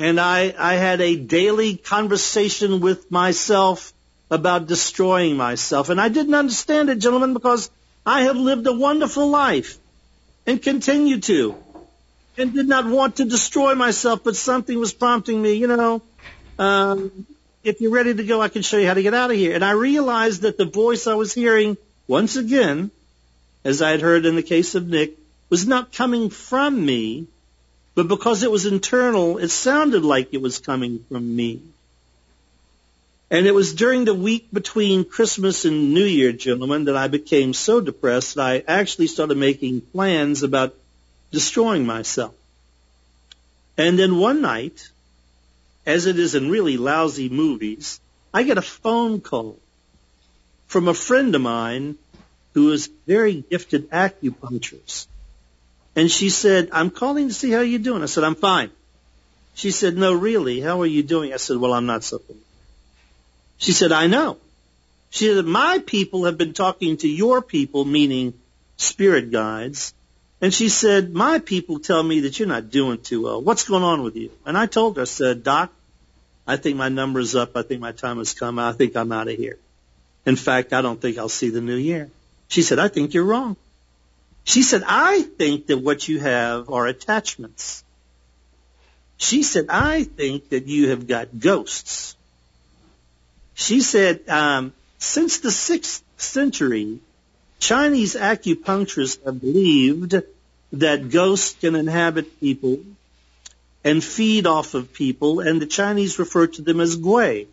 And 0.00 0.18
I, 0.18 0.54
I 0.58 0.76
had 0.76 1.02
a 1.02 1.14
daily 1.14 1.76
conversation 1.76 2.80
with 2.80 3.10
myself 3.10 3.92
about 4.30 4.66
destroying 4.66 5.36
myself. 5.36 5.90
And 5.90 6.00
I 6.00 6.08
didn't 6.08 6.32
understand 6.32 6.88
it, 6.88 7.00
gentlemen, 7.00 7.34
because 7.34 7.68
I 8.06 8.22
have 8.22 8.38
lived 8.38 8.66
a 8.66 8.72
wonderful 8.72 9.28
life 9.28 9.76
and 10.46 10.62
continue 10.62 11.20
to 11.20 11.54
and 12.38 12.54
did 12.54 12.66
not 12.66 12.86
want 12.86 13.16
to 13.16 13.26
destroy 13.26 13.74
myself, 13.74 14.24
but 14.24 14.36
something 14.36 14.78
was 14.78 14.94
prompting 14.94 15.42
me, 15.42 15.52
you 15.52 15.66
know, 15.66 16.00
um, 16.58 17.26
if 17.62 17.82
you're 17.82 17.90
ready 17.90 18.14
to 18.14 18.24
go, 18.24 18.40
I 18.40 18.48
can 18.48 18.62
show 18.62 18.78
you 18.78 18.86
how 18.86 18.94
to 18.94 19.02
get 19.02 19.12
out 19.12 19.30
of 19.30 19.36
here. 19.36 19.54
And 19.54 19.62
I 19.62 19.72
realized 19.72 20.42
that 20.42 20.56
the 20.56 20.64
voice 20.64 21.06
I 21.08 21.12
was 21.12 21.34
hearing, 21.34 21.76
once 22.08 22.36
again, 22.36 22.90
as 23.64 23.82
I 23.82 23.90
had 23.90 24.00
heard 24.00 24.24
in 24.24 24.34
the 24.34 24.42
case 24.42 24.74
of 24.74 24.88
Nick, 24.88 25.18
was 25.50 25.66
not 25.66 25.92
coming 25.92 26.30
from 26.30 26.86
me, 26.86 27.26
but 28.00 28.08
because 28.08 28.42
it 28.42 28.50
was 28.50 28.64
internal, 28.64 29.36
it 29.36 29.50
sounded 29.50 30.06
like 30.06 30.32
it 30.32 30.40
was 30.40 30.58
coming 30.58 31.04
from 31.10 31.36
me. 31.36 31.60
And 33.30 33.46
it 33.46 33.54
was 33.54 33.74
during 33.74 34.06
the 34.06 34.14
week 34.14 34.48
between 34.50 35.04
Christmas 35.04 35.66
and 35.66 35.92
New 35.92 36.06
Year, 36.06 36.32
gentlemen, 36.32 36.86
that 36.86 36.96
I 36.96 37.08
became 37.08 37.52
so 37.52 37.78
depressed 37.78 38.36
that 38.36 38.46
I 38.46 38.64
actually 38.66 39.06
started 39.06 39.36
making 39.36 39.82
plans 39.82 40.42
about 40.42 40.74
destroying 41.30 41.84
myself. 41.84 42.32
And 43.76 43.98
then 43.98 44.16
one 44.16 44.40
night, 44.40 44.88
as 45.84 46.06
it 46.06 46.18
is 46.18 46.34
in 46.34 46.48
really 46.48 46.78
lousy 46.78 47.28
movies, 47.28 48.00
I 48.32 48.44
get 48.44 48.56
a 48.56 48.62
phone 48.62 49.20
call 49.20 49.58
from 50.68 50.88
a 50.88 50.94
friend 50.94 51.34
of 51.34 51.42
mine 51.42 51.98
who 52.54 52.72
is 52.72 52.86
a 52.86 52.90
very 53.06 53.44
gifted 53.50 53.90
acupuncturist. 53.90 55.06
And 56.00 56.10
she 56.10 56.30
said, 56.30 56.70
I'm 56.72 56.88
calling 56.88 57.28
to 57.28 57.34
see 57.34 57.50
how 57.50 57.60
you're 57.60 57.78
doing. 57.78 58.02
I 58.02 58.06
said, 58.06 58.24
I'm 58.24 58.34
fine. 58.34 58.70
She 59.52 59.70
said, 59.70 59.98
no, 59.98 60.14
really, 60.14 60.58
how 60.58 60.80
are 60.80 60.86
you 60.86 61.02
doing? 61.02 61.34
I 61.34 61.36
said, 61.36 61.58
well, 61.58 61.74
I'm 61.74 61.84
not 61.84 62.04
so 62.04 62.16
good. 62.16 62.38
She 63.58 63.72
said, 63.72 63.92
I 63.92 64.06
know. 64.06 64.38
She 65.10 65.26
said, 65.26 65.44
my 65.44 65.78
people 65.84 66.24
have 66.24 66.38
been 66.38 66.54
talking 66.54 66.96
to 66.96 67.06
your 67.06 67.42
people, 67.42 67.84
meaning 67.84 68.32
spirit 68.78 69.30
guides, 69.30 69.92
and 70.40 70.54
she 70.54 70.70
said, 70.70 71.12
my 71.12 71.38
people 71.38 71.80
tell 71.80 72.02
me 72.02 72.20
that 72.20 72.38
you're 72.38 72.48
not 72.48 72.70
doing 72.70 73.02
too 73.02 73.24
well. 73.24 73.42
What's 73.42 73.68
going 73.68 73.82
on 73.82 74.02
with 74.02 74.16
you? 74.16 74.30
And 74.46 74.56
I 74.56 74.64
told 74.64 74.96
her, 74.96 75.02
I 75.02 75.04
said, 75.04 75.44
Doc, 75.44 75.70
I 76.46 76.56
think 76.56 76.78
my 76.78 76.88
number's 76.88 77.34
up. 77.34 77.58
I 77.58 77.62
think 77.62 77.82
my 77.82 77.92
time 77.92 78.16
has 78.16 78.32
come. 78.32 78.58
I 78.58 78.72
think 78.72 78.96
I'm 78.96 79.12
out 79.12 79.28
of 79.28 79.36
here. 79.36 79.58
In 80.24 80.36
fact, 80.36 80.72
I 80.72 80.80
don't 80.80 80.98
think 80.98 81.18
I'll 81.18 81.28
see 81.28 81.50
the 81.50 81.60
new 81.60 81.76
year. 81.76 82.08
She 82.48 82.62
said, 82.62 82.78
I 82.78 82.88
think 82.88 83.12
you're 83.12 83.24
wrong. 83.34 83.56
She 84.44 84.62
said, 84.62 84.82
I 84.86 85.22
think 85.22 85.66
that 85.66 85.78
what 85.78 86.08
you 86.08 86.20
have 86.20 86.70
are 86.70 86.86
attachments. 86.86 87.84
She 89.16 89.42
said, 89.42 89.66
I 89.68 90.04
think 90.04 90.48
that 90.48 90.66
you 90.66 90.90
have 90.90 91.06
got 91.06 91.38
ghosts. 91.38 92.16
She 93.54 93.80
said, 93.80 94.28
um, 94.28 94.72
since 94.98 95.38
the 95.38 95.50
sixth 95.50 96.02
century, 96.16 97.00
Chinese 97.58 98.14
acupuncturists 98.14 99.22
have 99.24 99.40
believed 99.40 100.22
that 100.72 101.10
ghosts 101.10 101.56
can 101.60 101.74
inhabit 101.74 102.40
people 102.40 102.80
and 103.84 104.02
feed 104.02 104.46
off 104.46 104.74
of 104.74 104.92
people, 104.92 105.40
and 105.40 105.60
the 105.60 105.66
Chinese 105.66 106.18
refer 106.18 106.46
to 106.46 106.62
them 106.62 106.80
as 106.80 106.96
gui. 106.96 107.48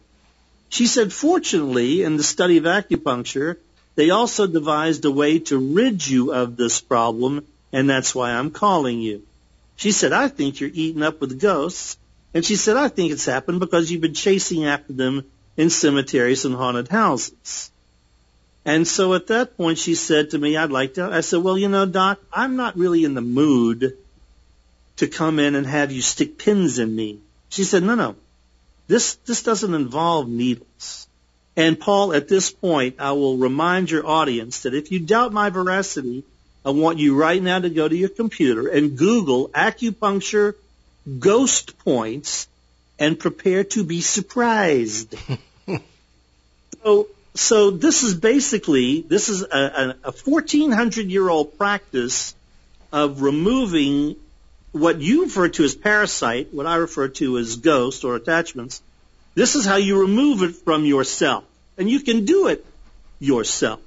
She 0.69 0.88
said, 0.88 1.13
fortunately, 1.13 2.04
in 2.04 2.17
the 2.17 2.23
study 2.23 2.58
of 2.58 2.65
acupuncture, 2.65 3.58
they 3.97 4.12
also 4.12 4.45
devised 4.45 5.05
a 5.05 5.12
way 5.12 5.39
to 5.39 5.57
rid 5.57 6.05
you 6.05 6.31
of 6.31 6.55
this 6.55 6.79
problem, 6.79 7.43
and 7.73 7.89
that's 7.89 8.13
why 8.13 8.31
I'm 8.31 8.51
calling 8.51 9.01
you. 9.01 9.23
She 9.75 9.91
said, 9.91 10.13
I 10.13 10.27
think 10.27 10.60
you're 10.60 10.69
eaten 10.71 11.01
up 11.01 11.19
with 11.19 11.41
ghosts. 11.41 11.97
And 12.31 12.45
she 12.45 12.57
said, 12.57 12.77
I 12.77 12.89
think 12.89 13.12
it's 13.12 13.25
happened 13.25 13.60
because 13.60 13.89
you've 13.89 14.01
been 14.01 14.13
chasing 14.13 14.65
after 14.65 14.93
them 14.93 15.25
in 15.57 15.71
cemeteries 15.71 16.45
and 16.45 16.53
haunted 16.53 16.89
houses. 16.89 17.71
And 18.63 18.88
so 18.88 19.15
at 19.15 19.27
that 19.27 19.57
point 19.57 19.79
she 19.79 19.95
said 19.95 20.29
to 20.31 20.38
me, 20.38 20.57
I'd 20.57 20.69
like 20.69 20.95
to, 20.95 21.05
I 21.05 21.21
said, 21.21 21.41
well, 21.41 21.57
you 21.57 21.67
know, 21.67 21.88
doc, 21.88 22.19
I'm 22.31 22.55
not 22.55 22.77
really 22.77 23.03
in 23.03 23.15
the 23.15 23.21
mood 23.21 23.97
to 24.97 25.07
come 25.07 25.39
in 25.39 25.55
and 25.55 25.65
have 25.65 25.91
you 25.91 26.03
stick 26.03 26.38
pins 26.38 26.77
in 26.77 26.95
me. 26.95 27.17
She 27.49 27.63
said, 27.63 27.81
no, 27.81 27.95
no, 27.95 28.15
this, 28.88 29.15
this 29.25 29.41
doesn't 29.41 29.73
involve 29.73 30.29
needles. 30.29 31.07
And 31.58 31.80
Paul, 31.80 32.13
at 32.13 32.28
this 32.28 32.52
point, 32.52 32.98
I 33.00 33.13
will 33.13 33.38
remind 33.38 33.89
your 33.89 34.06
audience 34.06 34.62
that 34.62 34.76
if 34.76 34.91
you 34.91 35.00
doubt 35.00 35.34
my 35.34 35.50
veracity, 35.50 36.24
I 36.63 36.70
want 36.70 37.00
you 37.00 37.15
right 37.15 37.41
now 37.41 37.58
to 37.58 37.70
go 37.72 37.88
to 37.88 37.98
your 37.98 38.10
computer 38.10 38.67
and 38.67 38.96
Google 38.96 39.50
acupuncture 39.50 40.54
ghost 41.17 41.80
points 41.80 42.48
and 43.00 43.17
prepare 43.17 43.63
to 43.63 43.84
be 43.84 44.02
surprised. 44.02 45.15
so, 46.84 47.08
so 47.34 47.72
this 47.72 48.04
is 48.04 48.13
basically, 48.13 49.02
this 49.02 49.28
is 49.28 49.41
a, 49.41 49.96
a 50.04 50.12
1400 50.12 51.08
year 51.08 51.28
old 51.28 51.58
practice 51.58 52.36
of 52.91 53.24
removing 53.24 54.15
what 54.74 55.02
you 55.02 55.24
refer 55.24 55.50
to 55.50 55.63
as 55.63 55.74
parasite, 55.74 56.54
what 56.54 56.67
I 56.67 56.76
refer 56.76 57.08
to 57.08 57.39
as 57.39 57.56
ghost 57.56 58.04
or 58.04 58.15
attachments. 58.15 58.84
This 59.38 59.54
is 59.54 59.65
how 59.65 59.76
you 59.76 60.02
remove 60.02 60.41
it 60.41 60.56
from 60.56 60.84
yourself. 60.84 61.43
And 61.78 61.88
you 61.88 62.00
can 62.00 62.26
do 62.26 62.47
it 62.47 62.65
yourself. 63.19 63.80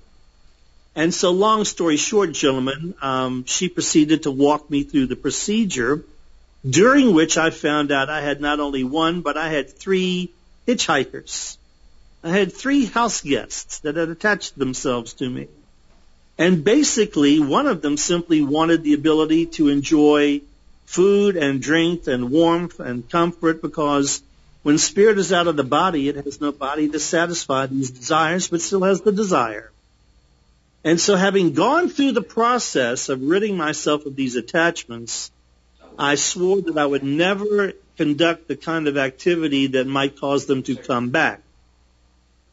And 0.95 1.13
so 1.13 1.33
long 1.33 1.65
story 1.65 1.97
short, 1.97 2.31
gentlemen, 2.31 2.95
um, 3.03 3.45
she 3.47 3.69
proceeded 3.69 4.23
to 4.23 4.31
walk 4.31 4.71
me 4.71 4.85
through 4.85 5.07
the 5.07 5.17
procedure, 5.17 6.05
during 6.69 7.15
which 7.15 7.37
I 7.37 7.51
found 7.51 7.91
out 7.91 8.09
I 8.09 8.21
had 8.21 8.41
not 8.41 8.61
only 8.61 8.85
one, 8.85 9.23
but 9.23 9.37
I 9.37 9.49
had 9.49 9.77
three 9.77 10.31
hitchhikers 10.69 11.57
I 12.23 12.29
had 12.29 12.53
three 12.53 12.85
house 12.85 13.23
guests 13.23 13.81
that 13.81 13.97
had 13.97 14.11
attached 14.11 14.57
themselves 14.57 15.15
to 15.15 15.29
me. 15.29 15.49
And 16.39 16.63
basically, 16.63 17.41
one 17.41 17.67
of 17.67 17.83
them 17.83 17.97
simply 17.97 18.41
wanted 18.41 18.85
the 18.85 18.95
ability 18.95 19.47
to 19.57 19.69
enjoy 19.69 20.43
food 20.87 21.37
and 21.37 21.61
drink 21.61 22.07
and 22.07 22.31
warmth 22.31 22.79
and 22.79 23.09
comfort 23.09 23.63
because 23.63 24.23
when 24.63 24.79
spirit 24.79 25.19
is 25.19 25.33
out 25.33 25.47
of 25.47 25.57
the 25.57 25.65
body, 25.65 26.09
it 26.09 26.17
has 26.17 26.41
no 26.41 26.53
body 26.53 26.89
to 26.89 27.01
satisfy 27.01 27.67
these 27.67 27.91
desires, 27.91 28.49
but 28.49 28.61
still 28.61 28.83
has 28.83 29.01
the 29.01 29.13
desire. 29.13 29.71
And 30.85 31.01
so 31.01 31.17
having 31.17 31.53
gone 31.53 31.89
through 31.89 32.13
the 32.13 32.23
process 32.23 33.09
of 33.09 33.23
ridding 33.23 33.57
myself 33.57 34.07
of 34.07 34.17
these 34.17 34.37
attachments, 34.37 35.31
I 35.99 36.15
swore 36.15 36.63
that 36.63 36.79
I 36.79 36.87
would 36.87 37.03
never 37.03 37.73
conduct 37.97 38.49
the 38.49 38.57
kind 38.57 38.89
of 38.89 38.97
activity 38.97 39.69
that 39.69 39.87
might 39.87 40.19
cause 40.19 40.47
them 40.47 40.63
to 40.65 40.77
come 40.77 41.11
back. 41.11 41.43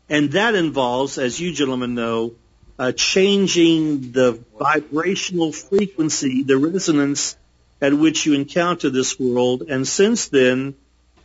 And 0.10 0.32
that 0.32 0.56
involves, 0.56 1.18
as 1.18 1.40
you 1.40 1.54
gentlemen 1.54 1.96
know, 1.96 2.34
uh, 2.80 2.92
changing 2.92 4.12
the 4.12 4.40
vibrational 4.60 5.52
frequency, 5.52 6.44
the 6.44 6.58
resonance 6.58 7.36
at 7.82 7.94
which 7.94 8.26
you 8.26 8.34
encounter 8.34 8.90
this 8.90 9.20
world. 9.20 9.64
And 9.70 9.88
since 9.88 10.28
then, 10.28 10.76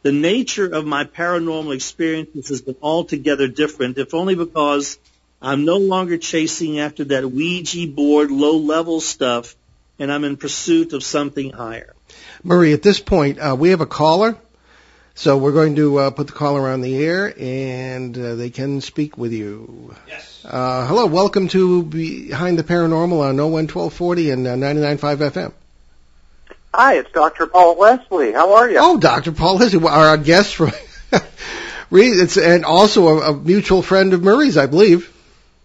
the 0.03 0.13
nature 0.13 0.67
of 0.67 0.85
my 0.85 1.05
paranormal 1.05 1.75
experiences 1.75 2.49
has 2.49 2.63
been 2.63 2.77
altogether 2.83 3.49
different, 3.49 3.99
if 3.99 4.15
only 4.15 4.35
because 4.35 4.99
I'm 5.41 5.65
no 5.65 5.77
longer 5.77 6.19
chasing 6.19 6.79
after 6.79 7.05
that 7.05 7.31
Ouija 7.31 7.87
board 7.87 8.31
low 8.31 8.59
level 8.59 9.01
stuff 9.01 9.57
and 9.99 10.13
I'm 10.13 10.25
in 10.25 10.37
pursuit 10.37 10.93
of 10.93 11.05
something 11.05 11.51
higher. 11.51 11.95
Murray, 12.43 12.73
at 12.73 12.83
this 12.83 13.01
point, 13.01 13.39
uh, 13.39 13.57
we 13.59 13.71
have 13.71 13.81
a 13.81 13.87
caller 13.87 14.37
so 15.15 15.37
we're 15.37 15.53
going 15.53 15.77
to 15.77 15.99
uh, 15.99 16.11
put 16.11 16.29
the 16.29 16.33
caller 16.33 16.71
on 16.71 16.81
the 16.81 16.97
air, 16.97 17.35
and 17.39 18.17
uh, 18.17 18.35
they 18.35 18.49
can 18.49 18.81
speak 18.81 19.19
with 19.19 19.33
you. 19.33 19.95
Yes. 20.09 20.43
Uh, 20.43 20.87
hello, 20.87 21.05
welcome 21.05 21.49
to 21.49 21.83
Behind 21.83 22.59
the 22.59 22.65
Paranormal 22.65 23.21
on 23.21 23.37
011240 23.37 24.31
and 24.31 24.47
uh, 24.47 24.55
99.5 24.55 25.31
FM. 25.31 25.53
Hi, 26.75 26.95
it's 26.95 27.11
Dr. 27.13 27.47
Paul 27.47 27.79
Leslie. 27.79 28.33
How 28.33 28.55
are 28.55 28.71
you? 28.71 28.79
Oh, 28.81 28.97
Dr. 28.97 29.33
Paul 29.33 29.57
Leslie, 29.57 29.87
our 29.87 30.17
guest 30.17 30.55
from, 30.55 30.73
it's, 31.93 32.39
and 32.39 32.65
also 32.65 33.09
a, 33.09 33.33
a, 33.33 33.37
mutual 33.37 33.83
friend 33.83 34.15
of 34.15 34.23
Murray's, 34.23 34.57
I 34.57 34.65
believe. 34.67 35.13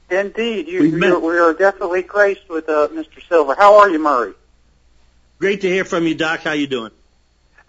Indeed, 0.10 0.68
you, 0.68 0.82
we 0.92 1.38
are 1.38 1.54
definitely 1.54 2.02
graced 2.02 2.50
with 2.50 2.68
uh, 2.68 2.90
Mr. 2.92 3.26
Silver. 3.30 3.56
How 3.56 3.80
are 3.80 3.90
you, 3.90 4.00
Murray? 4.00 4.34
Great 5.40 5.62
to 5.62 5.70
hear 5.70 5.86
from 5.86 6.06
you, 6.08 6.16
Doc. 6.16 6.42
How 6.42 6.52
you 6.52 6.68
doing? 6.68 6.92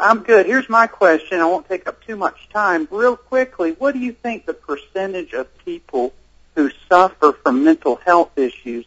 I'm 0.01 0.24
good. 0.24 0.46
Here's 0.46 0.68
my 0.68 0.88
question. 0.88 1.40
I 1.40 1.44
won't 1.44 1.68
take 1.68 1.87
up 1.87 2.05
too 2.05 2.16
much 2.16 2.48
time. 2.48 2.88
Real 2.90 3.16
quickly, 3.16 3.72
what 3.72 3.94
do 3.94 4.01
you 4.01 4.12
think 4.12 4.46
the 4.46 4.55
percentage 4.55 5.33
of 5.33 5.46
people 5.64 6.12
who 6.57 6.70
suffer 6.88 7.33
from 7.33 7.62
mental 7.62 7.96
health 7.96 8.37
issues 8.37 8.85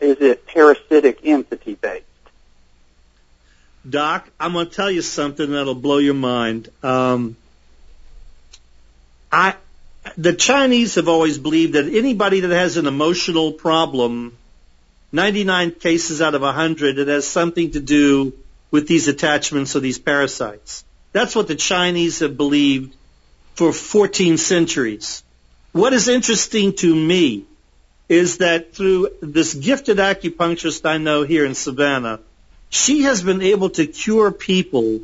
is 0.00 0.18
it 0.20 0.46
parasitic 0.46 1.20
entity 1.24 1.74
based? 1.74 2.04
Doc, 3.88 4.28
I'm 4.40 4.54
going 4.54 4.66
to 4.66 4.72
tell 4.72 4.90
you 4.90 5.02
something 5.02 5.50
that'll 5.50 5.74
blow 5.74 5.98
your 5.98 6.14
mind. 6.14 6.70
Um, 6.82 7.36
I, 9.30 9.54
the 10.16 10.32
Chinese 10.32 10.94
have 10.94 11.08
always 11.08 11.38
believed 11.38 11.74
that 11.74 11.86
anybody 11.86 12.40
that 12.40 12.50
has 12.50 12.76
an 12.76 12.86
emotional 12.86 13.52
problem, 13.52 14.36
99 15.12 15.72
cases 15.72 16.22
out 16.22 16.34
of 16.34 16.42
100, 16.42 16.98
it 16.98 17.08
has 17.08 17.26
something 17.26 17.72
to 17.72 17.80
do 17.80 18.32
with 18.70 18.88
these 18.88 19.06
attachments 19.08 19.76
or 19.76 19.80
these 19.80 19.98
parasites. 19.98 20.84
That's 21.12 21.36
what 21.36 21.46
the 21.46 21.54
Chinese 21.54 22.20
have 22.20 22.36
believed 22.36 22.96
for 23.54 23.72
14 23.72 24.38
centuries. 24.38 25.22
What 25.72 25.92
is 25.92 26.08
interesting 26.08 26.74
to 26.76 26.94
me 26.94 27.44
is 28.08 28.38
that 28.38 28.74
through 28.74 29.10
this 29.20 29.54
gifted 29.54 29.98
acupuncturist 29.98 30.88
I 30.88 30.98
know 30.98 31.22
here 31.22 31.44
in 31.44 31.54
Savannah, 31.54 32.20
she 32.68 33.02
has 33.02 33.22
been 33.22 33.42
able 33.42 33.70
to 33.70 33.86
cure 33.86 34.30
people 34.30 35.00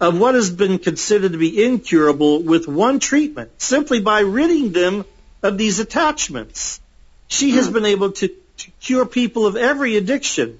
of 0.00 0.18
what 0.18 0.34
has 0.34 0.50
been 0.50 0.78
considered 0.78 1.32
to 1.32 1.38
be 1.38 1.64
incurable 1.64 2.42
with 2.42 2.66
one 2.66 2.98
treatment, 2.98 3.50
simply 3.58 4.00
by 4.00 4.20
ridding 4.20 4.72
them 4.72 5.04
of 5.42 5.56
these 5.56 5.78
attachments. 5.78 6.80
She 7.28 7.52
has 7.52 7.70
been 7.70 7.86
able 7.86 8.10
to, 8.12 8.28
to 8.28 8.70
cure 8.80 9.06
people 9.06 9.46
of 9.46 9.56
every 9.56 9.96
addiction. 9.96 10.58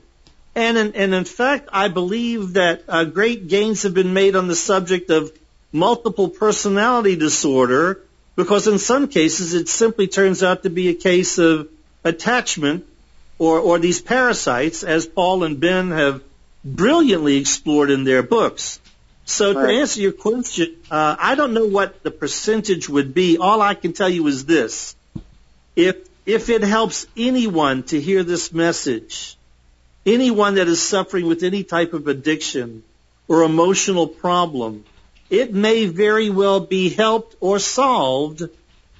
And 0.54 0.78
in, 0.78 0.94
and 0.94 1.14
in 1.14 1.24
fact, 1.24 1.68
I 1.72 1.88
believe 1.88 2.52
that 2.52 2.84
uh, 2.88 3.04
great 3.04 3.48
gains 3.48 3.82
have 3.82 3.94
been 3.94 4.14
made 4.14 4.36
on 4.36 4.46
the 4.46 4.54
subject 4.54 5.10
of 5.10 5.32
multiple 5.72 6.28
personality 6.28 7.16
disorder 7.16 8.00
because 8.36 8.68
in 8.68 8.78
some 8.78 9.08
cases 9.08 9.54
it 9.54 9.68
simply 9.68 10.06
turns 10.06 10.42
out 10.42 10.62
to 10.62 10.70
be 10.70 10.88
a 10.88 10.94
case 10.94 11.38
of 11.38 11.68
attachment 12.04 12.86
or, 13.38 13.58
or 13.58 13.78
these 13.78 14.00
parasites 14.00 14.84
as 14.84 15.06
Paul 15.06 15.44
and 15.44 15.58
Ben 15.58 15.90
have 15.90 16.22
brilliantly 16.64 17.36
explored 17.36 17.90
in 17.90 18.04
their 18.04 18.22
books. 18.22 18.80
So 19.24 19.52
right. 19.52 19.66
to 19.66 19.78
answer 19.80 20.00
your 20.00 20.12
question, 20.12 20.76
uh, 20.90 21.16
I 21.18 21.34
don't 21.34 21.54
know 21.54 21.66
what 21.66 22.02
the 22.02 22.10
percentage 22.10 22.88
would 22.88 23.14
be. 23.14 23.38
All 23.38 23.62
I 23.62 23.74
can 23.74 23.92
tell 23.92 24.08
you 24.08 24.26
is 24.26 24.44
this. 24.44 24.96
If, 25.76 25.96
if 26.26 26.48
it 26.50 26.62
helps 26.62 27.06
anyone 27.16 27.84
to 27.84 28.00
hear 28.00 28.22
this 28.24 28.52
message, 28.52 29.36
anyone 30.04 30.56
that 30.56 30.68
is 30.68 30.82
suffering 30.82 31.26
with 31.26 31.42
any 31.42 31.64
type 31.64 31.92
of 31.92 32.08
addiction 32.08 32.82
or 33.28 33.42
emotional 33.42 34.06
problem, 34.06 34.84
it 35.30 35.54
may 35.54 35.86
very 35.86 36.28
well 36.28 36.60
be 36.60 36.90
helped 36.90 37.36
or 37.40 37.58
solved 37.58 38.42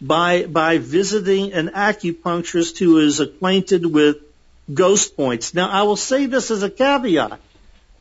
by, 0.01 0.47
by 0.47 0.79
visiting 0.79 1.53
an 1.53 1.69
acupuncturist 1.69 2.79
who 2.79 2.99
is 2.99 3.21
acquainted 3.21 3.85
with 3.85 4.17
ghost 4.73 5.17
points. 5.17 5.53
Now, 5.53 5.69
I 5.69 5.83
will 5.83 5.97
say 5.97 6.27
this 6.27 6.51
as 6.51 6.63
a 6.63 6.71
caveat. 6.71 7.39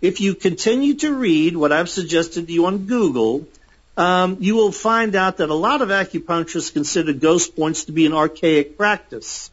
If 0.02 0.20
you 0.20 0.36
continue 0.36 0.96
to 0.96 1.14
read 1.14 1.56
what 1.56 1.72
I've 1.72 1.90
suggested 1.90 2.48
to 2.48 2.54
you 2.54 2.66
on 2.66 2.86
Google, 2.88 3.48
um, 3.98 4.38
you 4.40 4.56
will 4.56 4.72
find 4.72 5.16
out 5.16 5.38
that 5.38 5.50
a 5.50 5.54
lot 5.54 5.82
of 5.82 5.90
acupuncturists 5.90 6.74
consider 6.74 7.14
ghost 7.14 7.56
points 7.56 7.86
to 7.86 7.92
be 7.92 8.06
an 8.06 8.14
archaic 8.14 8.78
practice. 8.78 9.52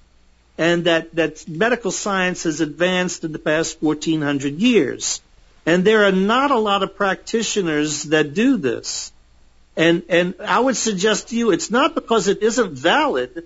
and 0.59 0.85
that, 0.85 1.15
that 1.15 1.49
medical 1.49 1.93
science 1.93 2.43
has 2.43 2.61
advanced 2.61 3.23
in 3.23 3.31
the 3.31 3.39
past 3.39 3.81
1400 3.81 4.59
years. 4.59 5.23
And 5.65 5.85
there 5.85 6.05
are 6.05 6.13
not 6.13 6.51
a 6.51 6.59
lot 6.59 6.83
of 6.83 6.97
practitioners 6.97 8.05
that 8.05 8.35
do 8.35 8.57
this. 8.57 9.13
And, 9.77 10.03
and 10.09 10.35
I 10.45 10.59
would 10.59 10.77
suggest 10.77 11.29
to 11.29 11.37
you 11.37 11.53
it's 11.53 11.71
not 11.71 11.95
because 11.95 12.27
it 12.27 12.43
isn't 12.43 12.73
valid, 12.73 13.45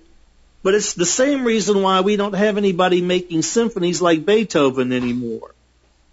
but 0.63 0.73
it's 0.73 0.93
the 0.93 1.05
same 1.05 1.43
reason 1.43 1.83
why 1.83 2.01
we 2.01 2.15
don't 2.15 2.33
have 2.33 2.57
anybody 2.57 3.01
making 3.01 3.43
symphonies 3.43 4.01
like 4.01 4.25
Beethoven 4.25 4.91
anymore. 4.91 5.53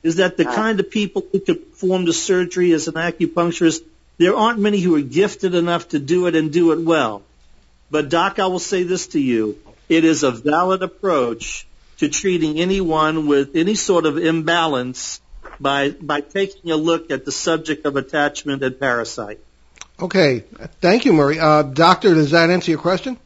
Is 0.03 0.17
that 0.17 0.37
the 0.37 0.45
kind 0.45 0.81
of 0.81 0.91
people 0.91 1.25
who 1.31 1.41
could 1.41 1.71
perform 1.71 2.07
the 2.07 2.13
surgery 2.13 2.73
as 2.73 2.89
an 2.89 2.95
acupuncturist, 2.95 3.83
there 4.17 4.35
aren't 4.35 4.59
many 4.59 4.81
who 4.81 4.97
are 4.97 5.03
gifted 5.03 5.55
enough 5.55 5.89
to 5.89 5.99
do 5.99 6.27
it 6.27 6.35
and 6.35 6.53
do 6.53 6.73
it 6.73 6.81
well. 6.81 7.23
But 7.91 8.09
Doc, 8.09 8.39
I 8.39 8.47
will 8.47 8.61
say 8.61 8.83
this 8.83 9.09
to 9.09 9.21
you. 9.21 9.59
It 9.89 10.05
is 10.05 10.23
a 10.23 10.31
valid 10.31 10.83
approach 10.83 11.67
to 11.99 12.09
treating 12.09 12.59
anyone 12.59 13.27
with 13.27 13.57
any 13.57 13.75
sort 13.75 14.07
of 14.07 14.17
imbalance 14.17 15.21
by, 15.59 15.91
by 15.91 16.23
taking 16.23 16.71
a 16.71 16.77
look 16.77 17.11
at 17.11 17.25
the 17.25 17.33
subject 17.33 17.85
of 17.85 17.97
attachment 17.97 18.63
and 18.63 18.79
parasite. 18.79 19.41
Okay. 20.01 20.41
Thank 20.81 21.05
you, 21.05 21.13
Murray. 21.13 21.39
Uh, 21.39 21.63
doctor, 21.63 22.15
does 22.15 22.31
that 22.31 22.49
answer 22.49 22.71
your 22.71 22.81
question? 22.81 23.19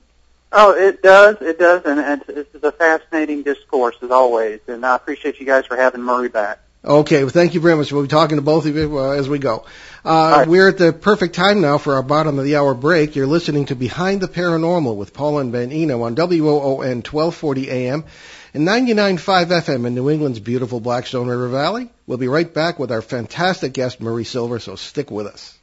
Oh, 0.50 0.72
it 0.72 1.02
does. 1.02 1.36
It 1.40 1.58
does, 1.58 1.82
and, 1.84 2.00
and 2.00 2.22
this 2.22 2.46
is 2.54 2.62
a 2.62 2.72
fascinating 2.72 3.42
discourse 3.42 3.96
as 4.02 4.10
always. 4.10 4.60
And 4.68 4.84
I 4.86 4.96
appreciate 4.96 5.38
you 5.40 5.46
guys 5.46 5.66
for 5.66 5.76
having 5.76 6.00
Murray 6.02 6.28
back. 6.28 6.60
Okay, 6.84 7.24
well, 7.24 7.32
thank 7.32 7.54
you 7.54 7.60
very 7.60 7.76
much. 7.76 7.90
We'll 7.90 8.02
be 8.02 8.08
talking 8.08 8.36
to 8.36 8.42
both 8.42 8.66
of 8.66 8.76
you 8.76 8.98
uh, 8.98 9.12
as 9.12 9.26
we 9.26 9.38
go. 9.38 9.64
Uh, 10.04 10.34
right. 10.38 10.48
We're 10.48 10.68
at 10.68 10.76
the 10.76 10.92
perfect 10.92 11.34
time 11.34 11.62
now 11.62 11.78
for 11.78 11.94
our 11.94 12.02
bottom 12.02 12.38
of 12.38 12.44
the 12.44 12.56
hour 12.56 12.74
break. 12.74 13.16
You're 13.16 13.26
listening 13.26 13.66
to 13.66 13.74
Behind 13.74 14.20
the 14.20 14.28
Paranormal 14.28 14.94
with 14.94 15.14
Paul 15.14 15.38
and 15.38 15.50
Ben 15.50 15.72
Eno 15.72 16.02
on 16.02 16.14
WOON 16.14 17.02
1240 17.02 17.70
AM 17.70 18.04
and 18.52 18.68
99.5 18.68 19.46
FM 19.46 19.86
in 19.86 19.94
New 19.94 20.10
England's 20.10 20.40
beautiful 20.40 20.78
Blackstone 20.78 21.26
River 21.26 21.48
Valley. 21.48 21.88
We'll 22.06 22.18
be 22.18 22.28
right 22.28 22.52
back 22.52 22.78
with 22.78 22.92
our 22.92 23.00
fantastic 23.00 23.72
guest, 23.72 24.02
Marie 24.02 24.24
Silver, 24.24 24.58
so 24.58 24.76
stick 24.76 25.10
with 25.10 25.26
us. 25.26 25.58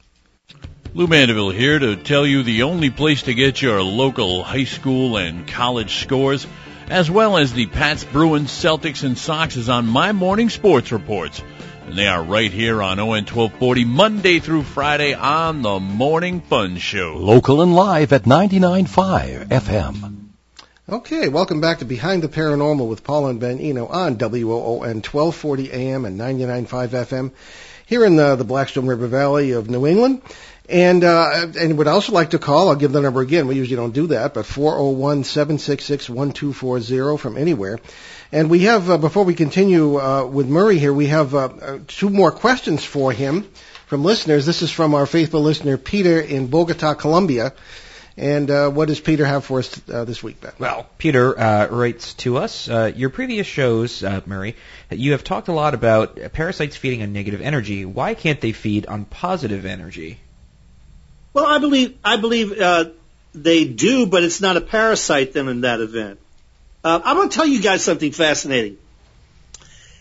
Lou 0.92 1.06
Mandeville 1.06 1.50
here 1.50 1.78
to 1.78 1.96
tell 1.96 2.26
you 2.26 2.42
the 2.42 2.64
only 2.64 2.90
place 2.90 3.22
to 3.22 3.32
get 3.32 3.62
your 3.62 3.80
local 3.80 4.42
high 4.42 4.64
school 4.64 5.16
and 5.16 5.46
college 5.46 6.02
scores, 6.02 6.46
as 6.92 7.10
well 7.10 7.38
as 7.38 7.54
the 7.54 7.64
Pats, 7.64 8.04
Bruins, 8.04 8.50
Celtics, 8.50 9.02
and 9.02 9.16
Sox 9.16 9.56
is 9.56 9.70
on 9.70 9.86
my 9.86 10.12
morning 10.12 10.50
sports 10.50 10.92
reports. 10.92 11.42
And 11.86 11.96
they 11.96 12.06
are 12.06 12.22
right 12.22 12.52
here 12.52 12.82
on 12.82 12.98
ON 12.98 13.08
1240, 13.08 13.86
Monday 13.86 14.40
through 14.40 14.64
Friday 14.64 15.14
on 15.14 15.62
the 15.62 15.80
Morning 15.80 16.42
Fun 16.42 16.76
Show. 16.76 17.14
Local 17.16 17.62
and 17.62 17.74
live 17.74 18.12
at 18.12 18.24
99.5 18.24 19.48
FM. 19.48 20.18
Okay, 20.86 21.28
welcome 21.28 21.62
back 21.62 21.78
to 21.78 21.86
Behind 21.86 22.22
the 22.22 22.28
Paranormal 22.28 22.86
with 22.86 23.02
Paul 23.02 23.28
and 23.28 23.40
Ben 23.40 23.58
Eno 23.58 23.86
on 23.86 24.18
WOON 24.18 25.00
1240 25.00 25.72
AM 25.72 26.04
and 26.04 26.20
99.5 26.20 26.88
FM 26.88 27.32
here 27.86 28.04
in 28.04 28.16
the, 28.16 28.36
the 28.36 28.44
Blackstone 28.44 28.86
River 28.86 29.06
Valley 29.06 29.52
of 29.52 29.70
New 29.70 29.86
England. 29.86 30.20
And 30.68 31.02
uh, 31.02 31.48
and 31.58 31.76
would 31.78 31.88
also 31.88 32.12
like 32.12 32.30
to 32.30 32.38
call. 32.38 32.68
I'll 32.68 32.76
give 32.76 32.92
the 32.92 33.00
number 33.00 33.20
again. 33.20 33.48
We 33.48 33.56
usually 33.56 33.74
don't 33.76 33.92
do 33.92 34.06
that, 34.08 34.32
but 34.32 34.44
401-766-1240 34.44 37.18
from 37.18 37.36
anywhere. 37.36 37.80
And 38.30 38.48
we 38.48 38.60
have 38.60 38.88
uh, 38.88 38.96
before 38.96 39.24
we 39.24 39.34
continue 39.34 39.98
uh, 39.98 40.24
with 40.24 40.48
Murray 40.48 40.78
here, 40.78 40.92
we 40.92 41.08
have 41.08 41.34
uh, 41.34 41.46
uh, 41.46 41.80
two 41.88 42.10
more 42.10 42.30
questions 42.30 42.84
for 42.84 43.10
him 43.12 43.48
from 43.86 44.04
listeners. 44.04 44.46
This 44.46 44.62
is 44.62 44.70
from 44.70 44.94
our 44.94 45.04
faithful 45.04 45.42
listener 45.42 45.76
Peter 45.76 46.20
in 46.20 46.46
Bogota, 46.46 46.94
Colombia. 46.94 47.52
And 48.16 48.50
uh, 48.50 48.70
what 48.70 48.88
does 48.88 49.00
Peter 49.00 49.24
have 49.24 49.44
for 49.44 49.58
us 49.58 49.80
uh, 49.88 50.04
this 50.04 50.22
week, 50.22 50.40
Ben? 50.40 50.52
Well, 50.58 50.86
Peter 50.98 51.38
uh, 51.38 51.68
writes 51.68 52.14
to 52.14 52.38
us, 52.38 52.68
uh, 52.68 52.92
your 52.94 53.10
previous 53.10 53.46
shows, 53.46 54.02
uh, 54.02 54.20
Murray, 54.26 54.56
you 54.90 55.12
have 55.12 55.24
talked 55.24 55.48
a 55.48 55.52
lot 55.52 55.74
about 55.74 56.18
parasites 56.32 56.76
feeding 56.76 57.02
on 57.02 57.12
negative 57.12 57.40
energy. 57.40 57.84
Why 57.84 58.14
can't 58.14 58.40
they 58.40 58.52
feed 58.52 58.86
on 58.86 59.06
positive 59.06 59.64
energy? 59.64 60.18
Well, 61.34 61.46
I 61.46 61.58
believe 61.58 61.98
I 62.04 62.16
believe 62.16 62.60
uh, 62.60 62.86
they 63.34 63.64
do, 63.64 64.06
but 64.06 64.22
it's 64.22 64.40
not 64.40 64.56
a 64.56 64.60
parasite 64.60 65.32
then 65.32 65.48
in 65.48 65.62
that 65.62 65.80
event. 65.80 66.18
Uh, 66.84 67.00
I'm 67.02 67.16
going 67.16 67.28
to 67.28 67.34
tell 67.34 67.46
you 67.46 67.62
guys 67.62 67.82
something 67.82 68.12
fascinating. 68.12 68.76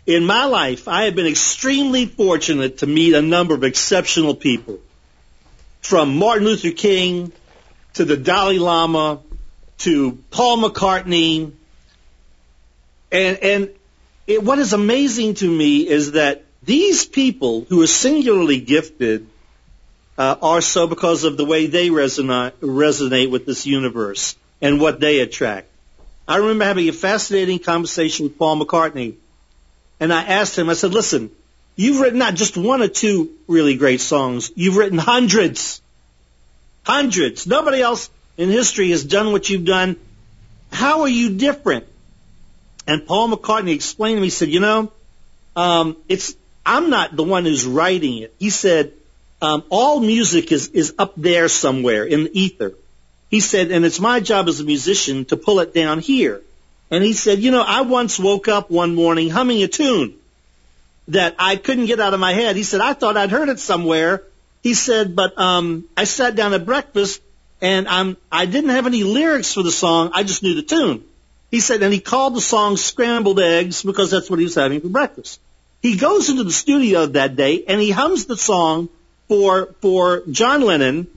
In 0.06 0.26
my 0.26 0.46
life, 0.46 0.88
I 0.88 1.04
have 1.04 1.16
been 1.16 1.28
extremely 1.28 2.08
fortunate 2.08 2.80
to 2.80 2.88
meet 2.88 3.14
a 3.14 3.22
number 3.22 3.54
of 3.54 3.64
exceptional 3.64 4.36
people, 4.36 4.80
from 5.82 6.18
Martin 6.18 6.46
Luther 6.46 6.72
King 6.72 7.32
to 7.94 8.04
the 8.04 8.18
Dalai 8.18 8.58
Lama 8.58 9.20
to 9.80 10.18
Paul 10.32 10.58
McCartney, 10.58 11.52
and 13.12 13.38
and 13.38 13.70
it, 14.28 14.44
what 14.44 14.60
is 14.60 14.74
amazing 14.74 15.36
to 15.36 15.50
me 15.50 15.88
is 15.88 16.14
that 16.14 16.44
these 16.64 17.06
people 17.06 17.66
who 17.70 17.82
are 17.82 17.88
singularly 17.88 18.60
gifted 18.60 19.28
uh, 20.22 20.38
are 20.44 20.62
so 20.62 20.86
because 20.86 21.24
of 21.24 21.36
the 21.36 21.46
way 21.46 21.66
they 21.66 21.90
resonate, 21.90 22.52
resonate 22.62 23.32
with 23.32 23.48
this 23.48 23.66
universe 23.66 24.36
and 24.62 24.80
what 24.80 25.00
they 25.00 25.20
attract. 25.20 25.68
I 26.28 26.36
remember 26.36 26.66
having 26.66 26.88
a 26.90 26.94
fascinating 26.94 27.58
conversation 27.58 28.26
with 28.26 28.38
Paul 28.38 28.64
McCartney, 28.64 29.16
and 30.00 30.14
I 30.14 30.22
asked 30.22 30.56
him, 30.56 30.70
I 30.70 30.74
said, 30.74 30.94
listen, 30.94 31.32
you've 31.76 32.00
written 32.00 32.20
not 32.20 32.36
just 32.36 32.56
one 32.56 32.84
or 32.84 32.88
two 32.88 33.32
really 33.48 33.76
great 33.78 34.00
songs, 34.00 34.52
you've 34.56 34.78
written 34.78 35.00
hundreds. 35.00 35.82
Hundreds. 36.84 37.48
Nobody 37.48 37.82
else 37.82 38.12
in 38.38 38.50
history 38.50 38.92
has 38.92 39.04
done 39.04 39.32
what 39.32 39.50
you've 39.50 39.66
done. 39.66 39.96
How 40.72 41.02
are 41.02 41.16
you 41.22 41.36
different? 41.36 41.88
And 42.86 43.08
Paul 43.08 43.36
McCartney 43.36 43.74
explained 43.74 44.18
to 44.18 44.22
me, 44.22 44.28
he 44.28 44.30
said, 44.30 44.50
you 44.50 44.60
know, 44.60 44.92
um, 45.56 45.98
it's, 46.08 46.36
I'm 46.64 46.92
not 46.92 47.16
the 47.16 47.24
one 47.24 47.46
who's 47.46 47.66
writing 47.66 48.20
it. 48.20 48.36
He 48.38 48.52
said, 48.52 48.94
um, 49.42 49.64
all 49.70 50.00
music 50.00 50.52
is, 50.52 50.70
is 50.70 50.94
up 51.00 51.14
there 51.18 51.48
somewhere 51.48 52.06
in 52.06 52.26
the 52.26 52.40
ether. 52.40 52.74
He 53.30 53.40
said, 53.40 53.72
and 53.72 53.86
it's 53.86 54.00
my 54.00 54.20
job 54.20 54.48
as 54.48 54.60
a 54.60 54.64
musician 54.64 55.26
to 55.26 55.38
pull 55.38 55.60
it 55.62 55.74
down 55.74 56.00
here. 56.00 56.42
And 56.92 57.04
he 57.04 57.14
said, 57.14 57.40
you 57.40 57.52
know, 57.52 57.62
I 57.62 57.82
once 57.82 58.20
woke 58.20 58.48
up 58.48 58.70
one 58.70 58.94
morning 58.94 59.30
humming 59.30 59.64
a 59.64 59.68
tune 59.68 60.16
that 61.08 61.36
I 61.40 61.56
couldn't 61.56 61.86
get 61.86 62.00
out 62.00 62.14
of 62.14 62.20
my 62.20 62.34
head. 62.34 62.56
He 62.56 62.64
said, 62.64 62.82
I 62.82 62.94
thought 62.94 63.18
I'd 63.18 63.32
heard 63.32 63.50
it 63.50 63.60
somewhere. 63.60 64.24
He 64.62 64.74
said, 64.74 65.16
but 65.16 65.38
um, 65.40 65.86
I 65.96 66.04
sat 66.04 66.36
down 66.36 66.54
at 66.54 66.66
breakfast 66.66 67.22
and 67.62 67.88
I'm, 67.88 68.18
I 68.32 68.46
didn't 68.46 68.72
have 68.72 68.86
any 68.86 69.04
lyrics 69.04 69.54
for 69.54 69.64
the 69.64 69.72
song. 69.72 70.12
I 70.14 70.24
just 70.24 70.44
knew 70.44 70.54
the 70.54 70.62
tune. 70.62 71.04
He 71.50 71.62
said, 71.62 71.82
and 71.82 71.94
he 71.94 72.00
called 72.00 72.36
the 72.36 72.42
song 72.42 72.78
Scrambled 72.78 73.40
Eggs 73.40 73.84
because 73.84 74.12
that's 74.12 74.30
what 74.30 74.40
he 74.40 74.46
was 74.46 74.56
having 74.56 74.82
for 74.82 74.90
breakfast. 74.90 75.40
He 75.82 75.98
goes 75.98 76.30
into 76.30 76.44
the 76.44 76.52
studio 76.52 77.08
that 77.08 77.36
day 77.36 77.64
and 77.68 77.82
he 77.82 77.92
hums 77.92 78.26
the 78.26 78.38
song 78.38 78.90
for 79.32 79.74
for 79.80 80.24
John 80.30 80.60
Lennon 80.60 81.08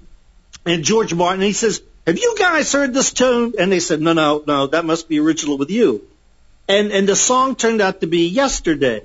and 0.64 0.84
George 0.84 1.12
Martin. 1.12 1.42
He 1.42 1.52
says, 1.52 1.82
"Have 2.06 2.16
you 2.16 2.36
guys 2.38 2.70
heard 2.70 2.94
this 2.94 3.12
tune?" 3.12 3.54
And 3.58 3.72
they 3.72 3.80
said, 3.80 4.00
"No, 4.00 4.12
no, 4.12 4.44
no. 4.46 4.68
That 4.68 4.84
must 4.84 5.08
be 5.08 5.18
original 5.18 5.58
with 5.58 5.72
you." 5.72 6.02
And 6.68 6.92
and 6.92 7.08
the 7.08 7.16
song 7.16 7.56
turned 7.56 7.80
out 7.80 8.02
to 8.02 8.06
be 8.06 8.28
"Yesterday." 8.28 9.02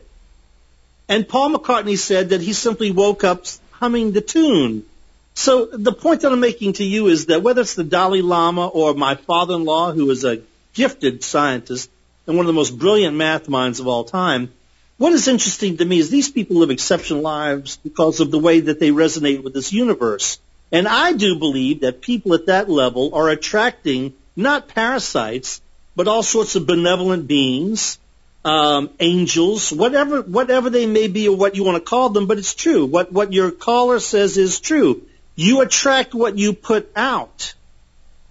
And 1.08 1.28
Paul 1.28 1.50
McCartney 1.56 1.98
said 1.98 2.30
that 2.30 2.42
he 2.42 2.54
simply 2.54 2.92
woke 2.92 3.24
up 3.24 3.46
humming 3.72 4.12
the 4.12 4.22
tune. 4.22 4.86
So 5.34 5.66
the 5.66 5.92
point 5.92 6.22
that 6.22 6.32
I'm 6.32 6.40
making 6.40 6.74
to 6.74 6.84
you 6.84 7.08
is 7.08 7.26
that 7.32 7.42
whether 7.42 7.62
it's 7.62 7.74
the 7.74 7.90
Dalai 7.96 8.22
Lama 8.22 8.68
or 8.68 8.94
my 8.94 9.16
father-in-law, 9.16 9.94
who 9.94 10.08
is 10.12 10.24
a 10.24 10.42
gifted 10.76 11.24
scientist 11.24 11.90
and 12.28 12.38
one 12.38 12.46
of 12.46 12.54
the 12.54 12.62
most 12.62 12.78
brilliant 12.78 13.16
math 13.16 13.50
minds 13.50 13.80
of 13.80 13.88
all 13.88 14.04
time, 14.04 14.52
what 15.00 15.14
is 15.14 15.30
interesting 15.30 15.78
to 15.78 15.86
me 15.86 15.98
is 15.98 16.10
these 16.10 16.30
people 16.30 16.58
live 16.58 16.72
exceptional 16.72 17.22
lives 17.22 17.78
because 17.78 18.20
of 18.20 18.32
the 18.32 18.38
way 18.38 18.60
that 18.60 18.82
they 18.82 18.92
resonate 18.92 19.42
with 19.42 19.54
this 19.54 19.72
universe. 19.72 20.40
And 20.74 20.90
I 20.90 21.14
do 21.14 21.40
believe 21.40 21.82
that 21.82 22.02
people 22.02 22.34
at 22.34 22.48
that 22.48 22.70
level 22.70 23.16
are 23.16 23.30
attracting 23.30 24.14
not 24.36 24.68
parasites, 24.68 25.62
but 25.96 26.10
all 26.10 26.22
sorts 26.22 26.58
of 26.58 26.68
benevolent 26.68 27.28
beings, 27.28 27.98
um, 28.44 28.90
angels, 29.00 29.72
whatever 29.72 30.22
whatever 30.22 30.70
they 30.70 30.86
may 30.86 31.08
be 31.08 31.30
or 31.30 31.38
what 31.38 31.56
you 31.56 31.64
want 31.64 31.78
to 31.78 31.90
call 31.90 32.10
them. 32.10 32.28
But 32.28 32.38
it's 32.38 32.54
true. 32.54 32.86
What 32.86 33.10
what 33.10 33.32
your 33.32 33.52
caller 33.52 34.02
says 34.02 34.38
is 34.38 34.60
true. 34.60 35.04
You 35.36 35.62
attract 35.62 36.14
what 36.14 36.38
you 36.38 36.52
put 36.52 36.92
out. 36.94 37.54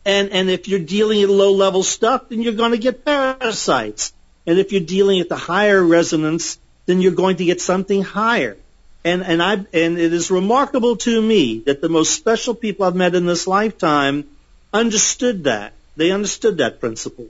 And 0.05 0.31
and 0.33 0.51
if 0.51 0.69
you're 0.69 0.81
dealing 0.81 1.23
at 1.23 1.31
low 1.31 1.53
level 1.53 1.83
stuff, 1.83 2.29
then 2.29 2.43
you're 2.43 2.53
going 2.53 2.73
to 2.73 2.79
get 2.79 3.07
parasites. 3.07 4.13
And 4.49 4.59
if 4.59 4.73
you're 4.73 4.81
dealing 4.81 5.21
at 5.21 5.29
the 5.29 5.37
higher 5.37 5.85
resonance, 5.85 6.59
then 6.87 7.03
you're 7.03 7.13
going 7.13 7.37
to 7.37 7.45
get 7.45 7.61
something 7.61 8.03
higher. 8.03 8.57
And, 9.05 9.23
and 9.23 9.43
I, 9.43 9.53
and 9.75 9.99
it 9.99 10.13
is 10.15 10.31
remarkable 10.31 10.97
to 10.97 11.21
me 11.21 11.59
that 11.67 11.83
the 11.83 11.91
most 11.91 12.15
special 12.15 12.55
people 12.55 12.87
I've 12.87 12.97
met 12.97 13.15
in 13.15 13.27
this 13.27 13.47
lifetime 13.47 14.27
understood 14.73 15.45
that. 15.45 15.75
They 15.99 16.13
understood 16.13 16.59
that 16.59 16.81
principle. 16.81 17.27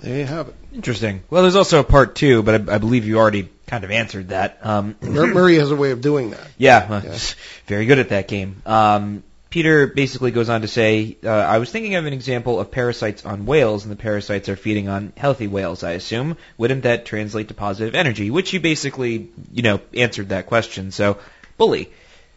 There 0.00 0.16
you 0.16 0.26
have 0.26 0.48
it. 0.48 0.54
Interesting. 0.72 1.24
Well, 1.28 1.42
there's 1.42 1.56
also 1.56 1.80
a 1.80 1.84
part 1.84 2.14
two, 2.14 2.44
but 2.44 2.68
I, 2.68 2.74
I 2.76 2.78
believe 2.78 3.04
you 3.04 3.18
already 3.18 3.48
kind 3.66 3.82
of 3.82 3.90
answered 3.90 4.28
that. 4.28 4.64
Um, 4.64 4.94
Murray 5.02 5.56
has 5.56 5.72
a 5.72 5.76
way 5.76 5.90
of 5.90 6.00
doing 6.00 6.30
that. 6.30 6.46
yeah, 6.56 6.88
well, 6.88 7.18
very 7.66 7.86
good 7.86 7.98
at 7.98 8.10
that 8.10 8.28
game. 8.28 8.62
Um, 8.64 9.24
Peter 9.54 9.86
basically 9.86 10.32
goes 10.32 10.48
on 10.48 10.62
to 10.62 10.66
say, 10.66 11.16
uh, 11.22 11.28
I 11.28 11.58
was 11.58 11.70
thinking 11.70 11.94
of 11.94 12.06
an 12.06 12.12
example 12.12 12.58
of 12.58 12.72
parasites 12.72 13.24
on 13.24 13.46
whales, 13.46 13.84
and 13.84 13.92
the 13.92 13.96
parasites 13.96 14.48
are 14.48 14.56
feeding 14.56 14.88
on 14.88 15.12
healthy 15.16 15.46
whales, 15.46 15.84
I 15.84 15.92
assume. 15.92 16.36
Wouldn't 16.58 16.82
that 16.82 17.06
translate 17.06 17.46
to 17.46 17.54
positive 17.54 17.94
energy? 17.94 18.32
Which 18.32 18.52
you 18.52 18.58
basically, 18.58 19.30
you 19.52 19.62
know, 19.62 19.80
answered 19.96 20.30
that 20.30 20.46
question. 20.46 20.90
So, 20.90 21.18
bully. 21.56 21.92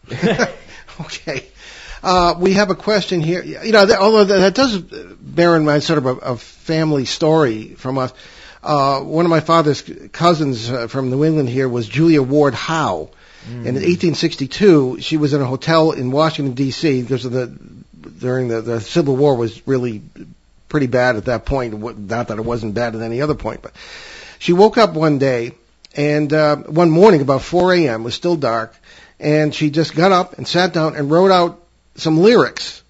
okay. 1.00 1.46
Uh, 2.04 2.36
we 2.38 2.52
have 2.52 2.70
a 2.70 2.76
question 2.76 3.20
here. 3.20 3.42
You 3.42 3.72
know, 3.72 3.84
that, 3.84 3.98
although 3.98 4.22
that, 4.22 4.38
that 4.38 4.54
does 4.54 4.78
bear 4.78 5.56
in 5.56 5.64
mind 5.64 5.82
sort 5.82 5.98
of 5.98 6.06
a, 6.06 6.14
a 6.18 6.36
family 6.36 7.04
story 7.04 7.74
from 7.74 7.98
us. 7.98 8.14
Uh, 8.62 9.00
one 9.00 9.24
of 9.24 9.30
my 9.30 9.40
father's 9.40 9.82
cousins 10.12 10.70
uh, 10.70 10.86
from 10.86 11.10
New 11.10 11.24
England 11.24 11.48
here 11.48 11.68
was 11.68 11.88
Julia 11.88 12.22
Ward 12.22 12.54
Howe. 12.54 13.10
And 13.46 13.66
in 13.66 13.74
1862, 13.74 15.00
she 15.00 15.16
was 15.16 15.32
in 15.32 15.40
a 15.40 15.46
hotel 15.46 15.92
in 15.92 16.10
Washington 16.10 16.54
D.C. 16.54 17.02
because 17.02 17.24
of 17.24 17.32
the 17.32 17.46
during 18.20 18.48
the, 18.48 18.60
the 18.60 18.80
Civil 18.80 19.16
War 19.16 19.36
was 19.36 19.66
really 19.66 20.02
pretty 20.68 20.86
bad 20.86 21.16
at 21.16 21.26
that 21.26 21.46
point. 21.46 21.78
Not 22.08 22.28
that 22.28 22.38
it 22.38 22.44
wasn't 22.44 22.74
bad 22.74 22.94
at 22.94 23.02
any 23.02 23.22
other 23.22 23.34
point, 23.34 23.62
but 23.62 23.72
she 24.38 24.52
woke 24.52 24.76
up 24.76 24.94
one 24.94 25.18
day 25.18 25.52
and 25.94 26.32
uh, 26.32 26.56
one 26.56 26.90
morning 26.90 27.20
about 27.22 27.42
4 27.42 27.74
a.m. 27.74 28.02
It 28.02 28.04
was 28.04 28.14
still 28.14 28.36
dark, 28.36 28.74
and 29.18 29.54
she 29.54 29.70
just 29.70 29.94
got 29.94 30.12
up 30.12 30.36
and 30.36 30.46
sat 30.46 30.72
down 30.74 30.96
and 30.96 31.10
wrote 31.10 31.30
out 31.30 31.60
some 31.94 32.18
lyrics 32.18 32.82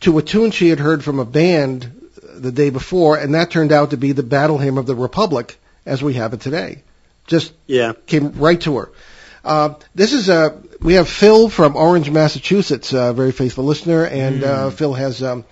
to 0.00 0.18
a 0.18 0.22
tune 0.22 0.50
she 0.50 0.68
had 0.68 0.78
heard 0.78 1.02
from 1.02 1.18
a 1.18 1.24
band 1.24 2.08
the 2.34 2.52
day 2.52 2.70
before, 2.70 3.16
and 3.16 3.34
that 3.34 3.50
turned 3.50 3.72
out 3.72 3.90
to 3.90 3.96
be 3.96 4.12
the 4.12 4.22
battle 4.22 4.58
hymn 4.58 4.78
of 4.78 4.86
the 4.86 4.94
Republic 4.94 5.58
as 5.86 6.02
we 6.02 6.14
have 6.14 6.34
it 6.34 6.40
today. 6.40 6.82
Just 7.26 7.52
Yeah. 7.66 7.94
came 8.06 8.32
right 8.32 8.60
to 8.60 8.76
her. 8.78 8.90
Uh, 9.46 9.74
this 9.94 10.12
is 10.12 10.28
a 10.28 10.60
we 10.80 10.94
have 10.94 11.08
Phil 11.08 11.48
from 11.48 11.76
Orange, 11.76 12.10
Massachusetts, 12.10 12.92
a 12.92 13.12
very 13.12 13.30
faithful 13.30 13.62
listener, 13.62 14.04
and 14.04 14.42
uh, 14.42 14.70
Phil 14.70 14.92
has 14.92 15.22
um, 15.22 15.44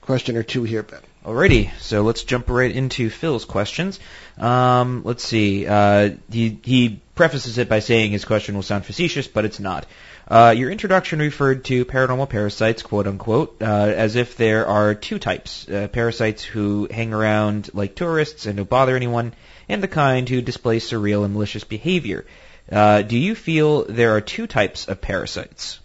a 0.00 0.06
question 0.06 0.36
or 0.36 0.44
two 0.44 0.62
here, 0.62 0.84
Ben. 0.84 1.00
Alrighty, 1.26 1.70
so 1.80 2.02
let's 2.02 2.22
jump 2.22 2.48
right 2.48 2.70
into 2.70 3.10
Phil's 3.10 3.44
questions. 3.44 3.98
Um, 4.38 5.02
let's 5.04 5.24
see. 5.24 5.66
Uh, 5.66 6.10
he, 6.30 6.60
he 6.62 7.00
prefaces 7.16 7.58
it 7.58 7.68
by 7.68 7.80
saying 7.80 8.12
his 8.12 8.24
question 8.24 8.54
will 8.54 8.62
sound 8.62 8.86
facetious, 8.86 9.26
but 9.26 9.44
it's 9.44 9.58
not. 9.58 9.86
Uh, 10.28 10.54
your 10.56 10.70
introduction 10.70 11.18
referred 11.18 11.64
to 11.64 11.84
paranormal 11.84 12.28
parasites, 12.28 12.82
quote 12.82 13.08
unquote, 13.08 13.56
uh, 13.60 13.64
as 13.64 14.14
if 14.14 14.36
there 14.36 14.68
are 14.68 14.94
two 14.94 15.18
types: 15.18 15.68
uh, 15.68 15.88
parasites 15.88 16.44
who 16.44 16.86
hang 16.88 17.12
around 17.12 17.70
like 17.74 17.96
tourists 17.96 18.46
and 18.46 18.56
don't 18.56 18.70
bother 18.70 18.94
anyone, 18.94 19.34
and 19.68 19.82
the 19.82 19.88
kind 19.88 20.28
who 20.28 20.40
display 20.40 20.78
surreal 20.78 21.24
and 21.24 21.34
malicious 21.34 21.64
behavior. 21.64 22.24
Uh, 22.70 23.02
do 23.02 23.18
you 23.18 23.34
feel 23.34 23.84
there 23.84 24.14
are 24.14 24.20
two 24.20 24.46
types 24.46 24.86
of 24.86 25.00
parasites? 25.00 25.80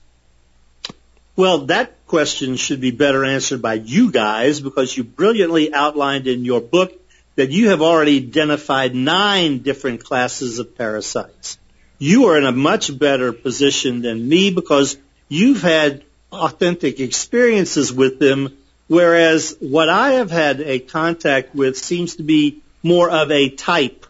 Well, 1.36 1.65
that 1.65 2.06
question 2.08 2.56
should 2.56 2.80
be 2.80 2.91
better 2.91 3.26
answered 3.26 3.62
by 3.62 3.74
you 3.74 4.12
guys 4.12 4.62
because 4.62 4.95
you 4.95 5.04
brilliantly 5.04 5.74
outlined 5.74 6.28
in 6.28 6.45
your 6.45 6.62
book 6.62 6.93
that 7.36 7.50
you 7.50 7.69
have 7.69 7.82
already 7.82 8.17
identified 8.17 8.95
nine 8.95 9.60
different 9.60 10.04
classes 10.04 10.60
of 10.60 10.78
parasites. 10.78 11.58
You 11.98 12.26
are 12.28 12.38
in 12.38 12.45
a 12.45 12.52
much 12.52 12.98
better 12.98 13.34
position 13.34 14.02
than 14.02 14.28
me 14.28 14.52
because 14.52 14.98
you've 15.28 15.62
had 15.62 16.04
authentic 16.32 17.00
experiences 17.00 17.91
with 17.91 18.19
them, 18.19 18.58
whereas 18.88 19.56
what 19.60 19.89
I 19.89 20.13
have 20.13 20.32
had 20.32 20.62
a 20.62 20.80
contact 20.80 21.56
with 21.56 21.78
seems 21.78 22.17
to 22.17 22.24
be 22.24 22.62
more 22.84 23.10
of 23.10 23.32
a 23.32 23.50
type. 23.50 24.06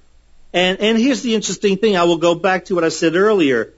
And, 0.56 0.80
and 0.80 0.98
here's 0.98 1.22
the 1.22 1.36
interesting 1.36 1.76
thing. 1.76 1.98
I 1.98 2.06
will 2.06 2.18
go 2.18 2.34
back 2.34 2.66
to 2.66 2.76
what 2.76 2.86
I 2.86 2.90
said 2.90 3.16
earlier. 3.16 3.74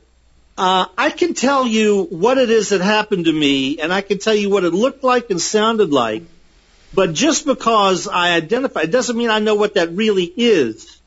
Uh, 0.55 0.85
I 0.95 1.09
can 1.09 1.33
tell 1.33 1.65
you 1.65 2.03
what 2.03 2.37
it 2.37 2.51
is 2.51 2.69
that 2.69 2.81
happened 2.81 3.25
to 3.25 3.33
me, 3.33 3.79
and 3.79 3.91
I 3.91 4.01
can 4.01 4.19
tell 4.19 4.35
you 4.35 4.51
what 4.51 4.63
it 4.63 4.75
looked 4.75 5.03
like 5.03 5.31
and 5.31 5.41
sounded 5.41 5.91
like. 5.91 6.21
But 6.93 7.13
just 7.13 7.47
because 7.47 8.07
I 8.07 8.35
identify, 8.35 8.81
it 8.81 8.91
doesn't 8.91 9.17
mean 9.17 9.31
I 9.31 9.39
know 9.39 9.55
what 9.55 9.73
that 9.73 9.89
really 9.91 10.25
is. 10.25 10.99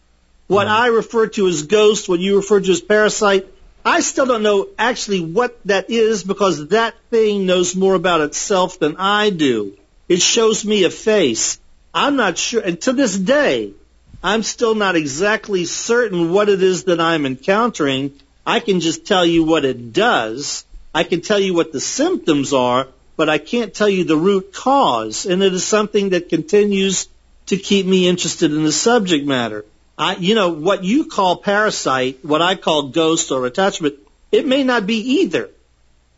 What 0.49 0.67
I 0.67 0.89
refer 0.89 1.29
to 1.29 1.47
as 1.47 1.63
ghost, 1.63 2.09
what 2.09 2.19
you 2.19 2.37
refer 2.37 2.61
to 2.61 2.73
as 2.73 2.81
parasite, 2.81 3.47
I 3.85 4.01
still 4.01 4.27
don't 4.27 4.43
know 4.43 4.67
actually 4.77 5.21
what 5.21 5.57
that 5.67 5.89
is 5.89 6.25
because 6.25 6.69
that 6.69 6.95
thing 7.11 7.47
knows 7.47 7.77
more 7.77 7.95
about 7.95 8.23
itself 8.23 8.81
than 8.81 8.97
I 8.99 9.31
do. 9.31 9.79
It 10.09 10.21
shows 10.21 10.65
me 10.65 10.83
a 10.83 10.91
face. 10.91 11.61
I'm 11.95 12.17
not 12.17 12.39
sure, 12.39 12.61
and 12.61 12.81
to 12.83 12.93
this 12.93 13.17
day, 13.17 13.75
I'm 14.23 14.43
still 14.43 14.75
not 14.75 14.97
exactly 14.97 15.65
certain 15.65 16.33
what 16.33 16.49
it 16.49 16.63
is 16.63 16.85
that 16.85 17.01
I'm 17.01 17.25
encountering. 17.25 18.13
I 18.47 18.61
can 18.61 18.81
just 18.81 19.07
tell 19.07 19.25
you 19.25 19.45
what 19.45 19.65
it 19.65 19.93
does. 19.93 20.65
I 20.95 21.05
can 21.05 21.23
tell 21.23 21.39
you 21.39 21.55
what 21.55 21.73
the 21.73 21.81
symptoms 21.81 22.53
are, 22.53 22.89
but 23.17 23.29
I 23.29 23.39
can't 23.39 23.73
tell 23.73 23.89
you 23.89 24.05
the 24.05 24.17
root 24.17 24.53
cause. 24.53 25.25
And 25.25 25.43
it 25.43 25.55
is 25.55 25.65
something 25.65 26.11
that 26.11 26.29
continues 26.29 27.09
to 27.47 27.57
keep 27.57 27.87
me 27.87 28.09
interested 28.09 28.53
in 28.53 28.65
the 28.65 28.73
subject 28.73 29.27
matter. 29.27 29.65
I, 29.97 30.17
you 30.17 30.35
know, 30.35 30.51
what 30.51 30.85
you 30.85 31.07
call 31.07 31.37
parasite, 31.37 32.25
what 32.25 32.43
I 32.43 32.55
call 32.55 32.89
ghost 32.89 33.31
or 33.31 33.47
attachment, 33.47 33.95
it 34.33 34.47
may 34.47 34.65
not 34.65 34.87
be 34.87 35.21
either. 35.21 35.51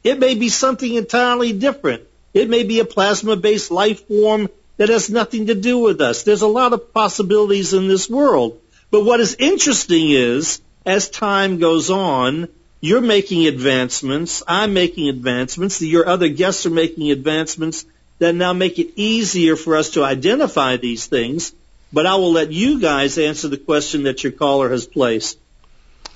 It 0.02 0.18
may 0.18 0.34
be 0.34 0.48
something 0.48 0.94
entirely 0.94 1.52
different. 1.52 2.02
It 2.34 2.48
may 2.48 2.64
be 2.64 2.80
a 2.80 2.84
plasma-based 2.84 3.70
life 3.70 4.06
form 4.08 4.48
that 4.76 4.88
has 4.88 5.10
nothing 5.10 5.46
to 5.46 5.54
do 5.54 5.78
with 5.78 6.00
us. 6.00 6.22
There's 6.22 6.42
a 6.42 6.46
lot 6.46 6.72
of 6.72 6.92
possibilities 6.92 7.74
in 7.74 7.88
this 7.88 8.08
world. 8.08 8.60
But 8.90 9.04
what 9.04 9.20
is 9.20 9.36
interesting 9.38 10.10
is, 10.10 10.60
as 10.84 11.08
time 11.08 11.58
goes 11.58 11.90
on, 11.90 12.48
you're 12.80 13.00
making 13.00 13.46
advancements, 13.46 14.42
I'm 14.46 14.74
making 14.74 15.08
advancements, 15.08 15.80
your 15.80 16.08
other 16.08 16.28
guests 16.28 16.66
are 16.66 16.70
making 16.70 17.10
advancements 17.10 17.86
that 18.18 18.34
now 18.34 18.52
make 18.52 18.78
it 18.78 18.92
easier 18.96 19.56
for 19.56 19.76
us 19.76 19.90
to 19.90 20.04
identify 20.04 20.76
these 20.76 21.06
things. 21.06 21.52
But 21.92 22.06
I 22.06 22.16
will 22.16 22.32
let 22.32 22.50
you 22.52 22.80
guys 22.80 23.18
answer 23.18 23.48
the 23.48 23.58
question 23.58 24.04
that 24.04 24.24
your 24.24 24.32
caller 24.32 24.70
has 24.70 24.86
placed. 24.86 25.38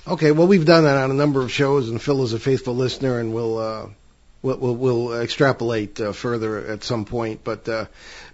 Okay, 0.07 0.31
well, 0.31 0.47
we've 0.47 0.65
done 0.65 0.85
that 0.85 0.97
on 0.97 1.11
a 1.11 1.13
number 1.13 1.41
of 1.41 1.51
shows, 1.51 1.89
and 1.89 2.01
Phil 2.01 2.23
is 2.23 2.33
a 2.33 2.39
faithful 2.39 2.75
listener, 2.75 3.19
and 3.19 3.33
we'll 3.33 3.57
uh, 3.57 3.87
we'll, 4.41 4.57
we'll, 4.57 4.75
we'll 4.75 5.21
extrapolate 5.21 5.99
uh, 5.99 6.11
further 6.11 6.65
at 6.67 6.83
some 6.83 7.05
point. 7.05 7.43
But 7.43 7.67
uh, 7.67 7.85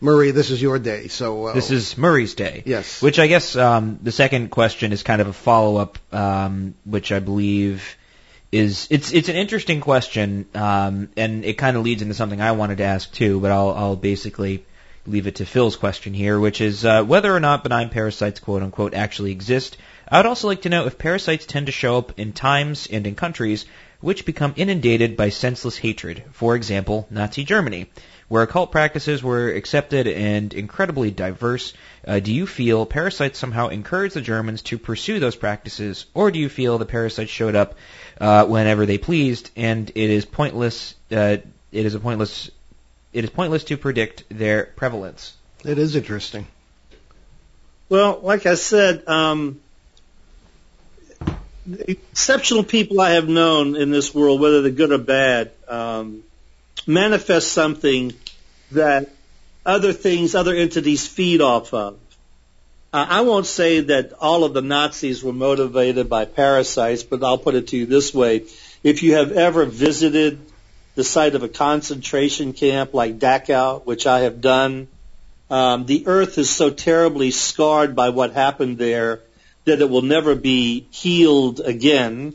Murray, 0.02 0.32
this 0.32 0.52
is 0.52 0.62
your 0.62 0.80
day, 0.80 1.08
so 1.08 1.48
uh, 1.48 1.54
This 1.54 1.72
is 1.72 1.98
Murray's 1.98 2.36
Day. 2.36 2.64
Yes. 2.66 3.02
Which 3.02 3.20
I 3.20 3.28
guess 3.28 3.56
um, 3.56 4.00
the 4.02 4.12
second 4.12 4.50
question 4.50 4.92
is 4.92 5.04
kind 5.04 5.22
of 5.22 5.28
a 5.28 5.34
follow 5.34 5.78
up, 5.78 5.98
um, 6.14 6.76
which 6.86 7.12
I 7.12 7.20
believe 7.20 7.98
is 8.52 8.88
it's 8.92 9.12
it's 9.12 9.30
an 9.30 9.36
interesting 9.36 9.82
question, 9.82 10.46
um, 10.54 11.10
and 11.18 11.44
it 11.44 11.58
kind 11.58 11.76
of 11.76 11.84
leads 11.84 12.04
into 12.04 12.14
something 12.14 12.40
I 12.40 12.52
wanted 12.52 12.78
to 12.78 12.84
ask 12.84 13.12
too. 13.12 13.40
But 13.40 13.52
I'll 13.52 13.72
I'll 13.72 13.96
basically 13.96 14.64
leave 15.08 15.28
it 15.28 15.36
to 15.36 15.46
Phil's 15.46 15.76
question 15.76 16.14
here, 16.14 16.40
which 16.40 16.62
is 16.62 16.86
uh, 16.86 17.04
whether 17.04 17.36
or 17.36 17.40
not 17.40 17.64
benign 17.64 17.90
parasites, 17.90 18.40
quote 18.40 18.62
unquote, 18.62 18.94
actually 18.94 19.32
exist. 19.32 19.78
I 20.08 20.18
would 20.18 20.28
also 20.28 20.48
like 20.48 20.62
to 20.62 20.70
know 20.70 20.86
if 20.86 20.98
parasites 20.98 21.46
tend 21.46 21.66
to 21.66 21.72
show 21.72 21.98
up 21.98 22.20
in 22.20 22.34
times 22.34 22.88
and 22.88 23.08
in 23.08 23.16
countries 23.16 23.66
which 24.04 24.26
become 24.26 24.54
inundated 24.58 25.16
by 25.16 25.30
senseless 25.30 25.78
hatred. 25.78 26.22
For 26.34 26.58
example, 26.58 27.08
Nazi 27.10 27.46
Germany, 27.46 27.90
where 28.28 28.44
occult 28.44 28.70
practices 28.70 29.24
were 29.24 29.50
accepted 29.50 30.08
and 30.08 30.54
incredibly 30.54 31.10
diverse. 31.10 31.74
Uh, 32.06 32.20
do 32.20 32.34
you 32.34 32.46
feel 32.46 32.86
parasites 32.86 33.40
somehow 33.40 33.70
encouraged 33.70 34.16
the 34.16 34.22
Germans 34.22 34.62
to 34.64 34.78
pursue 34.78 35.22
those 35.22 35.38
practices, 35.38 36.06
or 36.14 36.32
do 36.32 36.40
you 36.40 36.50
feel 36.50 36.78
the 36.78 36.86
parasites 36.86 37.32
showed 37.32 37.56
up 37.56 37.76
uh, 38.20 38.46
whenever 38.46 38.86
they 38.86 38.98
pleased, 38.98 39.52
and 39.56 39.90
it 39.96 40.10
is 40.10 40.26
pointless? 40.26 40.96
Uh, 41.10 41.38
it 41.72 41.86
is 41.86 41.96
a 41.96 42.00
pointless. 42.02 42.52
It 43.14 43.24
is 43.24 43.30
pointless 43.30 43.64
to 43.66 43.78
predict 43.78 44.26
their 44.30 44.66
prevalence. 44.66 45.34
it 45.64 45.78
is 45.78 45.96
interesting. 45.96 46.46
Well, 47.88 48.20
like 48.22 48.46
I 48.48 48.56
said, 48.56 49.08
um, 49.08 49.62
the 49.62 49.63
exceptional 51.70 52.64
people 52.64 53.00
I 53.00 53.12
have 53.12 53.28
known 53.28 53.76
in 53.76 53.92
this 53.92 54.14
world, 54.14 54.42
whether 54.42 54.62
they're 54.62 54.72
good 54.72 54.92
or 54.92 54.98
bad, 54.98 55.52
um, 55.68 56.24
manifest 56.86 57.52
something 57.52 58.14
that 58.72 59.10
other 59.66 59.94
things, 59.94 60.36
other 60.36 60.54
entities 60.54 61.08
feed 61.08 61.42
off 61.42 61.74
of. 61.74 61.98
Uh, 62.92 63.06
I 63.10 63.22
won't 63.22 63.46
say 63.46 63.80
that 63.80 64.14
all 64.20 64.44
of 64.44 64.54
the 64.54 64.62
Nazis 64.62 65.24
were 65.24 65.34
motivated 65.34 66.10
by 66.10 66.26
parasites, 66.26 67.04
but 67.04 67.24
I'll 67.24 67.38
put 67.38 67.56
it 67.56 67.70
to 67.70 67.78
you 67.78 67.86
this 67.86 68.14
way. 68.14 68.46
If 68.84 69.02
you 69.02 69.16
have 69.16 69.32
ever 69.32 69.66
visited 69.66 70.40
the 70.96 71.04
site 71.04 71.34
of 71.34 71.44
a 71.44 71.50
concentration 71.50 72.54
camp 72.54 72.94
like 72.94 73.18
Dachau, 73.18 73.84
which 73.86 74.06
I 74.06 74.22
have 74.22 74.42
done, 74.42 74.90
um, 75.50 75.86
the 75.86 76.06
earth 76.08 76.38
is 76.38 76.50
so 76.50 76.70
terribly 76.70 77.32
scarred 77.32 77.96
by 77.96 78.10
what 78.10 78.34
happened 78.34 78.78
there 78.78 79.22
that 79.66 79.82
it 79.82 79.90
will 79.90 80.02
never 80.02 80.36
be 80.36 80.86
healed 80.92 81.60
again. 81.60 82.34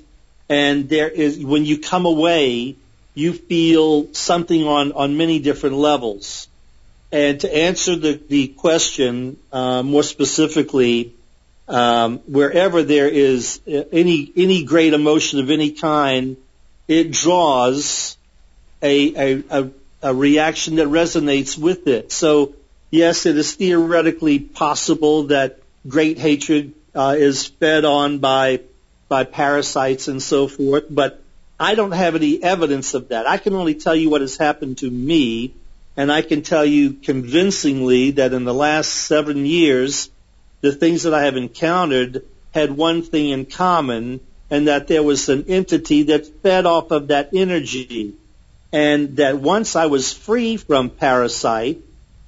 And 0.48 0.88
there 0.88 1.08
is, 1.08 1.38
when 1.38 1.64
you 1.64 1.78
come 1.78 2.06
away, 2.06 2.76
you 3.14 3.32
feel 3.32 4.12
something 4.14 4.64
on, 4.66 4.92
on 4.92 5.16
many 5.16 5.38
different 5.38 5.76
levels. 5.76 6.48
And 7.10 7.40
to 7.40 7.54
answer 7.54 7.96
the, 7.96 8.20
the 8.28 8.48
question 8.48 9.38
uh, 9.52 9.82
more 9.82 10.02
specifically, 10.02 11.14
um, 11.68 12.18
wherever 12.20 12.82
there 12.82 13.08
is 13.08 13.60
any 13.66 14.32
any 14.36 14.64
great 14.64 14.94
emotion 14.94 15.40
of 15.40 15.50
any 15.50 15.72
kind, 15.72 16.36
it 16.86 17.10
draws 17.10 18.16
a, 18.82 19.14
a, 19.14 19.42
a, 19.50 19.70
a 20.02 20.14
reaction 20.14 20.76
that 20.76 20.86
resonates 20.86 21.58
with 21.58 21.86
it. 21.86 22.10
So 22.10 22.54
yes, 22.90 23.26
it 23.26 23.36
is 23.36 23.54
theoretically 23.54 24.38
possible 24.38 25.24
that 25.24 25.58
great 25.86 26.18
hatred 26.18 26.72
uh, 26.98 27.14
is 27.16 27.46
fed 27.46 27.84
on 27.84 28.18
by 28.18 28.60
by 29.08 29.22
parasites 29.24 30.08
and 30.08 30.20
so 30.20 30.48
forth, 30.48 30.84
but 30.90 31.22
I 31.58 31.76
don't 31.76 31.92
have 31.92 32.16
any 32.16 32.42
evidence 32.42 32.92
of 32.92 33.08
that. 33.08 33.26
I 33.26 33.38
can 33.38 33.54
only 33.54 33.74
tell 33.74 33.94
you 33.94 34.10
what 34.10 34.20
has 34.20 34.36
happened 34.36 34.78
to 34.78 34.90
me, 34.90 35.54
and 35.96 36.12
I 36.12 36.22
can 36.22 36.42
tell 36.42 36.64
you 36.64 36.94
convincingly 36.94 38.10
that 38.12 38.32
in 38.32 38.44
the 38.44 38.52
last 38.52 38.88
seven 38.88 39.46
years, 39.46 40.10
the 40.60 40.72
things 40.72 41.04
that 41.04 41.14
I 41.14 41.22
have 41.22 41.36
encountered 41.36 42.24
had 42.52 42.76
one 42.76 43.02
thing 43.02 43.30
in 43.30 43.46
common, 43.46 44.20
and 44.50 44.66
that 44.66 44.88
there 44.88 45.02
was 45.02 45.28
an 45.28 45.44
entity 45.48 46.02
that 46.04 46.26
fed 46.42 46.66
off 46.66 46.90
of 46.90 47.08
that 47.08 47.30
energy. 47.32 48.14
And 48.72 49.16
that 49.16 49.38
once 49.38 49.76
I 49.76 49.86
was 49.86 50.12
free 50.12 50.56
from 50.56 50.90
parasite, 50.90 51.80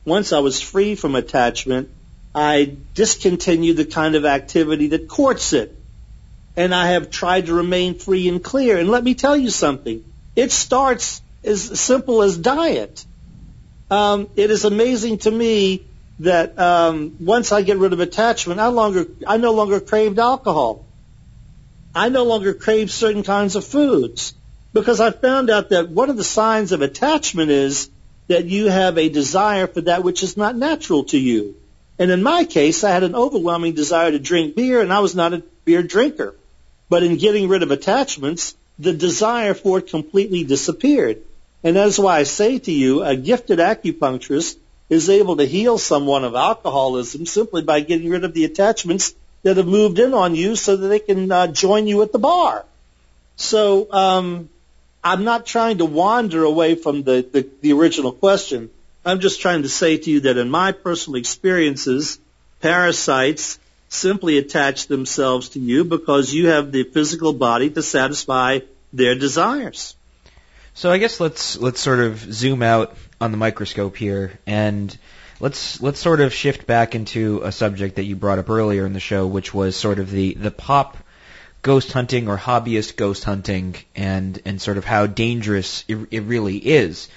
once 0.04 0.32
I 0.32 0.38
was 0.38 0.60
free 0.60 0.94
from 0.94 1.14
attachment, 1.16 1.90
I 2.34 2.76
discontinued 2.94 3.76
the 3.76 3.84
kind 3.84 4.14
of 4.14 4.24
activity 4.24 4.88
that 4.88 5.08
courts 5.08 5.52
it. 5.52 5.76
And 6.56 6.74
I 6.74 6.88
have 6.88 7.10
tried 7.10 7.46
to 7.46 7.54
remain 7.54 7.98
free 7.98 8.28
and 8.28 8.42
clear. 8.42 8.78
And 8.78 8.88
let 8.88 9.02
me 9.02 9.14
tell 9.14 9.36
you 9.36 9.50
something. 9.50 10.04
It 10.36 10.52
starts 10.52 11.22
as 11.44 11.80
simple 11.80 12.22
as 12.22 12.36
diet. 12.36 13.04
Um, 13.90 14.28
it 14.36 14.50
is 14.50 14.64
amazing 14.64 15.18
to 15.18 15.30
me 15.30 15.84
that 16.20 16.58
um, 16.58 17.16
once 17.18 17.50
I 17.50 17.62
get 17.62 17.78
rid 17.78 17.92
of 17.92 18.00
attachment, 18.00 18.60
I 18.60 18.68
longer 18.68 19.06
I 19.26 19.38
no 19.38 19.52
longer 19.52 19.80
craved 19.80 20.18
alcohol. 20.18 20.84
I 21.94 22.08
no 22.08 22.24
longer 22.24 22.54
crave 22.54 22.90
certain 22.90 23.24
kinds 23.24 23.56
of 23.56 23.64
foods 23.64 24.34
because 24.72 25.00
I 25.00 25.10
found 25.10 25.50
out 25.50 25.70
that 25.70 25.88
one 25.88 26.10
of 26.10 26.16
the 26.16 26.24
signs 26.24 26.70
of 26.72 26.82
attachment 26.82 27.50
is 27.50 27.90
that 28.28 28.44
you 28.44 28.66
have 28.66 28.96
a 28.96 29.08
desire 29.08 29.66
for 29.66 29.80
that 29.82 30.04
which 30.04 30.22
is 30.22 30.36
not 30.36 30.54
natural 30.54 31.04
to 31.04 31.18
you. 31.18 31.56
And 32.00 32.10
in 32.10 32.22
my 32.22 32.44
case, 32.44 32.82
I 32.82 32.90
had 32.90 33.02
an 33.02 33.14
overwhelming 33.14 33.74
desire 33.74 34.10
to 34.10 34.18
drink 34.18 34.56
beer, 34.56 34.80
and 34.80 34.90
I 34.90 35.00
was 35.00 35.14
not 35.14 35.34
a 35.34 35.42
beer 35.66 35.82
drinker. 35.82 36.34
But 36.88 37.02
in 37.02 37.18
getting 37.18 37.46
rid 37.46 37.62
of 37.62 37.70
attachments, 37.70 38.56
the 38.78 38.94
desire 38.94 39.52
for 39.52 39.78
it 39.78 39.88
completely 39.88 40.42
disappeared. 40.42 41.18
And 41.62 41.76
that's 41.76 41.98
why 41.98 42.16
I 42.16 42.22
say 42.22 42.58
to 42.58 42.72
you, 42.72 43.02
a 43.02 43.14
gifted 43.16 43.58
acupuncturist 43.58 44.56
is 44.88 45.10
able 45.10 45.36
to 45.36 45.44
heal 45.44 45.76
someone 45.76 46.24
of 46.24 46.34
alcoholism 46.34 47.26
simply 47.26 47.60
by 47.60 47.80
getting 47.80 48.08
rid 48.08 48.24
of 48.24 48.32
the 48.32 48.46
attachments 48.46 49.14
that 49.42 49.58
have 49.58 49.66
moved 49.66 49.98
in 49.98 50.14
on 50.14 50.34
you 50.34 50.56
so 50.56 50.76
that 50.76 50.88
they 50.88 51.00
can 51.00 51.30
uh, 51.30 51.48
join 51.48 51.86
you 51.86 52.00
at 52.00 52.12
the 52.12 52.18
bar. 52.18 52.64
So 53.36 53.92
um, 53.92 54.48
I'm 55.04 55.24
not 55.24 55.44
trying 55.44 55.78
to 55.78 55.84
wander 55.84 56.44
away 56.44 56.76
from 56.76 57.02
the, 57.02 57.26
the, 57.30 57.46
the 57.60 57.72
original 57.74 58.12
question. 58.12 58.70
I'm 59.04 59.20
just 59.20 59.40
trying 59.40 59.62
to 59.62 59.68
say 59.68 59.96
to 59.96 60.10
you 60.10 60.20
that 60.20 60.36
in 60.36 60.50
my 60.50 60.72
personal 60.72 61.16
experiences, 61.16 62.18
parasites 62.60 63.58
simply 63.88 64.38
attach 64.38 64.86
themselves 64.86 65.50
to 65.50 65.60
you 65.60 65.84
because 65.84 66.32
you 66.32 66.48
have 66.48 66.70
the 66.70 66.84
physical 66.84 67.32
body 67.32 67.70
to 67.70 67.82
satisfy 67.82 68.60
their 68.92 69.14
desires. 69.14 69.96
So 70.74 70.90
I 70.90 70.98
guess 70.98 71.18
let's 71.18 71.56
let's 71.58 71.80
sort 71.80 72.00
of 72.00 72.18
zoom 72.18 72.62
out 72.62 72.96
on 73.20 73.32
the 73.32 73.36
microscope 73.36 73.96
here 73.96 74.38
and 74.46 74.96
let's 75.40 75.80
let's 75.80 75.98
sort 75.98 76.20
of 76.20 76.32
shift 76.32 76.66
back 76.66 76.94
into 76.94 77.40
a 77.42 77.52
subject 77.52 77.96
that 77.96 78.04
you 78.04 78.16
brought 78.16 78.38
up 78.38 78.48
earlier 78.48 78.86
in 78.86 78.92
the 78.92 79.00
show, 79.00 79.26
which 79.26 79.52
was 79.52 79.76
sort 79.76 79.98
of 79.98 80.10
the 80.10 80.34
the 80.34 80.50
pop 80.50 80.96
ghost 81.62 81.92
hunting 81.92 82.28
or 82.28 82.38
hobbyist 82.38 82.96
ghost 82.96 83.24
hunting 83.24 83.76
and 83.96 84.40
and 84.44 84.62
sort 84.62 84.78
of 84.78 84.84
how 84.84 85.06
dangerous 85.06 85.84
it, 85.88 85.98
it 86.10 86.20
really 86.20 86.56
is. 86.56 87.08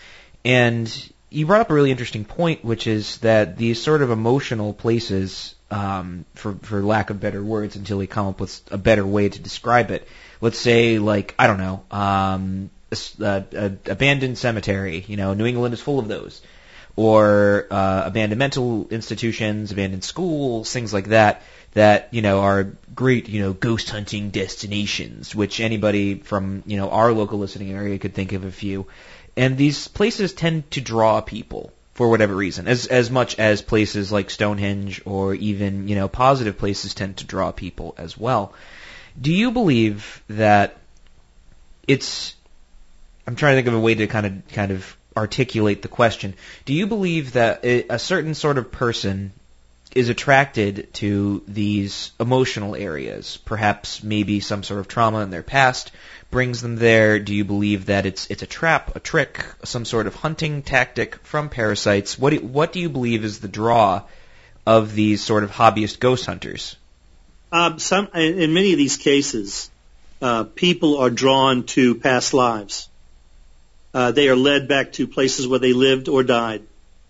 And 0.43 1.12
you 1.33 1.47
brought 1.47 1.61
up 1.61 1.71
a 1.71 1.73
really 1.73 1.91
interesting 1.91 2.25
point, 2.25 2.63
which 2.63 2.85
is 2.85 3.17
that 3.17 3.57
these 3.57 3.81
sort 3.81 4.03
of 4.03 4.11
emotional 4.11 4.71
places, 4.71 5.55
um, 5.71 6.25
for 6.35 6.53
for 6.61 6.81
lack 6.83 7.09
of 7.09 7.19
better 7.19 7.43
words, 7.43 7.75
until 7.75 7.97
we 7.97 8.07
come 8.07 8.27
up 8.27 8.39
with 8.39 8.61
a 8.71 8.77
better 8.77 9.05
way 9.05 9.29
to 9.29 9.39
describe 9.39 9.89
it. 9.89 10.07
Let's 10.41 10.59
say, 10.59 10.99
like 10.99 11.33
I 11.39 11.47
don't 11.47 11.57
know, 11.57 11.83
um, 11.89 12.69
a, 12.91 12.97
a, 13.19 13.43
a 13.53 13.65
abandoned 13.91 14.37
cemetery. 14.37 15.03
You 15.07 15.17
know, 15.17 15.33
New 15.33 15.45
England 15.45 15.73
is 15.73 15.81
full 15.81 15.97
of 15.97 16.07
those, 16.07 16.41
or 16.95 17.67
uh, 17.71 18.03
abandoned 18.05 18.39
mental 18.39 18.87
institutions, 18.89 19.71
abandoned 19.71 20.03
schools, 20.03 20.71
things 20.71 20.93
like 20.93 21.07
that. 21.07 21.41
That 21.73 22.09
you 22.11 22.21
know 22.21 22.41
are 22.41 22.65
great, 22.93 23.27
you 23.27 23.41
know, 23.41 23.53
ghost 23.53 23.89
hunting 23.89 24.29
destinations, 24.29 25.33
which 25.33 25.59
anybody 25.59 26.15
from 26.15 26.61
you 26.67 26.77
know 26.77 26.91
our 26.91 27.11
local 27.11 27.39
listening 27.39 27.71
area 27.71 27.97
could 27.97 28.13
think 28.13 28.33
of 28.33 28.45
a 28.45 28.51
few 28.51 28.85
and 29.35 29.57
these 29.57 29.87
places 29.87 30.33
tend 30.33 30.69
to 30.71 30.81
draw 30.81 31.21
people 31.21 31.71
for 31.93 32.09
whatever 32.09 32.35
reason, 32.35 32.67
as 32.67 32.87
as 32.87 33.11
much 33.11 33.37
as 33.37 33.61
places 33.61 34.11
like 34.11 34.29
Stonehenge 34.29 35.01
or 35.05 35.35
even 35.35 35.87
you 35.87 35.95
know 35.95 36.07
positive 36.07 36.57
places 36.57 36.93
tend 36.93 37.17
to 37.17 37.25
draw 37.25 37.51
people 37.51 37.95
as 37.97 38.17
well. 38.17 38.53
Do 39.19 39.31
you 39.31 39.51
believe 39.51 40.23
that 40.29 40.77
it's? 41.87 42.35
I'm 43.27 43.35
trying 43.35 43.53
to 43.53 43.57
think 43.57 43.67
of 43.67 43.75
a 43.75 43.79
way 43.79 43.95
to 43.95 44.07
kind 44.07 44.25
of 44.25 44.47
kind 44.49 44.71
of 44.71 44.97
articulate 45.15 45.81
the 45.81 45.87
question. 45.87 46.33
Do 46.65 46.73
you 46.73 46.87
believe 46.87 47.33
that 47.33 47.63
a 47.63 47.99
certain 47.99 48.33
sort 48.33 48.57
of 48.57 48.71
person 48.71 49.31
is 49.95 50.09
attracted 50.09 50.91
to 50.93 51.43
these 51.47 52.11
emotional 52.19 52.75
areas? 52.75 53.37
Perhaps 53.45 54.03
maybe 54.03 54.39
some 54.39 54.63
sort 54.63 54.79
of 54.79 54.87
trauma 54.87 55.19
in 55.19 55.29
their 55.29 55.43
past, 55.43 55.91
brings 56.33 56.61
them 56.61 56.75
there? 56.75 57.19
Do 57.19 57.33
you 57.33 57.45
believe 57.45 57.85
that 57.85 58.07
it's 58.07 58.27
it's 58.29 58.41
a 58.41 58.47
trap, 58.47 58.95
a 58.95 58.99
trick, 58.99 59.45
some 59.63 59.85
sort 59.85 60.07
of 60.07 60.15
hunting 60.15 60.63
tactic 60.63 61.15
from 61.17 61.47
parasites? 61.47 62.17
What 62.17 62.31
do, 62.31 62.39
what 62.39 62.73
do 62.73 62.79
you 62.79 62.89
believe 62.89 63.23
is 63.23 63.39
the 63.39 63.47
draw 63.47 64.01
of 64.65 64.95
these 64.95 65.23
sort 65.23 65.43
of 65.43 65.51
hobbyist 65.51 65.99
ghost 65.99 66.25
hunters? 66.25 66.75
Um, 67.51 67.77
some 67.77 68.07
in 68.15 68.53
many 68.53 68.71
of 68.71 68.79
these 68.79 68.97
cases, 68.97 69.69
uh, 70.21 70.43
people 70.43 70.97
are 70.97 71.11
drawn 71.11 71.63
to 71.77 71.95
past 71.95 72.33
lives. 72.33 72.89
Uh, 73.93 74.11
they 74.11 74.27
are 74.27 74.35
led 74.35 74.67
back 74.67 74.93
to 74.93 75.07
places 75.07 75.47
where 75.47 75.59
they 75.59 75.73
lived 75.73 76.09
or 76.09 76.23
died, 76.23 76.63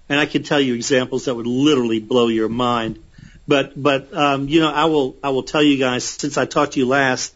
and 0.10 0.20
I 0.20 0.26
can 0.26 0.44
tell 0.44 0.60
you 0.60 0.74
examples 0.74 1.26
that 1.26 1.34
would 1.34 1.48
literally 1.48 2.02
blow 2.02 2.28
your 2.28 2.50
mind. 2.50 3.02
But 3.48 3.82
but 3.82 4.14
um, 4.14 4.50
you 4.50 4.60
know 4.60 4.70
I 4.70 4.86
will 4.86 5.16
I 5.24 5.30
will 5.30 5.44
tell 5.44 5.64
you 5.64 5.78
guys 5.78 6.04
since 6.04 6.38
I 6.38 6.46
talked 6.46 6.74
to 6.74 6.80
you 6.80 6.88
last 6.88 7.34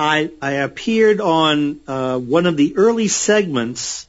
I, 0.00 0.30
I 0.40 0.52
appeared 0.52 1.20
on 1.20 1.80
uh, 1.86 2.18
one 2.18 2.46
of 2.46 2.56
the 2.56 2.74
early 2.78 3.06
segments 3.06 4.08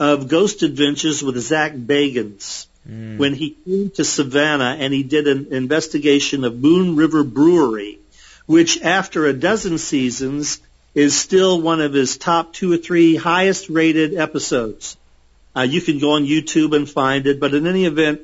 of 0.00 0.28
Ghost 0.28 0.62
Adventures 0.62 1.22
with 1.22 1.38
Zak 1.38 1.74
Bagans 1.74 2.66
mm. 2.88 3.18
when 3.18 3.34
he 3.34 3.50
came 3.50 3.90
to 3.90 4.04
Savannah 4.04 4.78
and 4.80 4.94
he 4.94 5.02
did 5.02 5.28
an 5.28 5.48
investigation 5.50 6.44
of 6.44 6.58
Moon 6.58 6.96
River 6.96 7.22
Brewery, 7.22 7.98
which 8.46 8.80
after 8.80 9.26
a 9.26 9.34
dozen 9.34 9.76
seasons 9.76 10.62
is 10.94 11.14
still 11.14 11.60
one 11.60 11.82
of 11.82 11.92
his 11.92 12.16
top 12.16 12.54
two 12.54 12.72
or 12.72 12.78
three 12.78 13.14
highest 13.14 13.68
rated 13.68 14.14
episodes. 14.14 14.96
Uh, 15.54 15.60
you 15.68 15.82
can 15.82 15.98
go 15.98 16.12
on 16.12 16.24
YouTube 16.24 16.74
and 16.74 16.88
find 16.88 17.26
it, 17.26 17.40
but 17.40 17.52
in 17.52 17.66
any 17.66 17.84
event, 17.84 18.22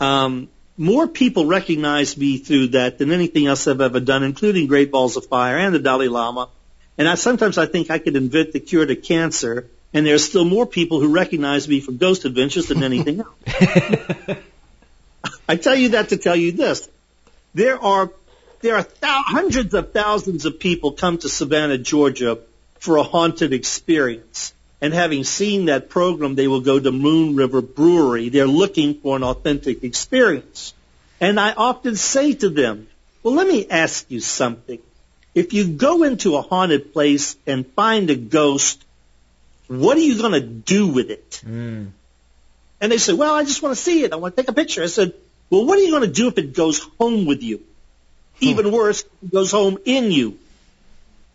um, 0.00 0.48
more 0.76 1.06
people 1.06 1.46
recognize 1.46 2.16
me 2.16 2.38
through 2.38 2.68
that 2.68 2.98
than 2.98 3.12
anything 3.12 3.46
else 3.46 3.66
I've 3.68 3.80
ever 3.80 4.00
done, 4.00 4.22
including 4.22 4.66
Great 4.66 4.90
Balls 4.90 5.16
of 5.16 5.26
Fire 5.26 5.56
and 5.56 5.74
the 5.74 5.78
Dalai 5.78 6.08
Lama. 6.08 6.48
And 6.98 7.08
I, 7.08 7.14
sometimes 7.14 7.58
I 7.58 7.66
think 7.66 7.90
I 7.90 7.98
could 7.98 8.16
invent 8.16 8.52
the 8.52 8.60
cure 8.60 8.84
to 8.86 8.96
cancer, 8.96 9.68
and 9.92 10.06
there's 10.06 10.24
still 10.24 10.44
more 10.44 10.66
people 10.66 11.00
who 11.00 11.12
recognize 11.12 11.68
me 11.68 11.80
from 11.80 11.96
Ghost 11.96 12.24
Adventures 12.24 12.68
than 12.68 12.82
anything 12.82 13.20
else. 13.20 14.38
I 15.48 15.56
tell 15.56 15.74
you 15.74 15.90
that 15.90 16.10
to 16.10 16.16
tell 16.16 16.36
you 16.36 16.52
this: 16.52 16.88
there 17.54 17.80
are 17.80 18.10
there 18.60 18.76
are 18.76 18.86
thou- 19.00 19.22
hundreds 19.26 19.74
of 19.74 19.92
thousands 19.92 20.46
of 20.46 20.58
people 20.58 20.92
come 20.92 21.18
to 21.18 21.28
Savannah, 21.28 21.78
Georgia, 21.78 22.38
for 22.78 22.96
a 22.96 23.02
haunted 23.02 23.52
experience. 23.52 24.53
And 24.84 24.92
having 24.92 25.24
seen 25.24 25.64
that 25.64 25.88
program, 25.88 26.34
they 26.34 26.46
will 26.46 26.60
go 26.60 26.78
to 26.78 26.92
Moon 26.92 27.36
River 27.36 27.62
Brewery. 27.62 28.28
They're 28.28 28.46
looking 28.46 28.92
for 29.00 29.16
an 29.16 29.24
authentic 29.24 29.82
experience. 29.82 30.74
And 31.22 31.40
I 31.40 31.54
often 31.54 31.96
say 31.96 32.34
to 32.34 32.50
them, 32.50 32.86
well, 33.22 33.32
let 33.32 33.48
me 33.48 33.66
ask 33.66 34.10
you 34.10 34.20
something. 34.20 34.78
If 35.34 35.54
you 35.54 35.68
go 35.68 36.02
into 36.02 36.36
a 36.36 36.42
haunted 36.42 36.92
place 36.92 37.34
and 37.46 37.66
find 37.68 38.10
a 38.10 38.14
ghost, 38.14 38.84
what 39.68 39.96
are 39.96 40.02
you 40.02 40.18
going 40.18 40.32
to 40.32 40.46
do 40.46 40.88
with 40.88 41.10
it? 41.10 41.40
Mm. 41.46 41.92
And 42.78 42.92
they 42.92 42.98
say, 42.98 43.14
well, 43.14 43.34
I 43.34 43.44
just 43.44 43.62
want 43.62 43.74
to 43.74 43.82
see 43.82 44.02
it. 44.02 44.12
I 44.12 44.16
want 44.16 44.36
to 44.36 44.42
take 44.42 44.50
a 44.50 44.52
picture. 44.52 44.82
I 44.82 44.88
said, 44.88 45.14
well, 45.48 45.64
what 45.64 45.78
are 45.78 45.82
you 45.82 45.92
going 45.92 46.06
to 46.06 46.14
do 46.14 46.28
if 46.28 46.36
it 46.36 46.52
goes 46.52 46.80
home 47.00 47.24
with 47.24 47.42
you? 47.42 47.62
Hmm. 48.38 48.44
Even 48.44 48.70
worse, 48.70 49.02
it 49.22 49.32
goes 49.32 49.50
home 49.50 49.78
in 49.86 50.12
you. 50.12 50.38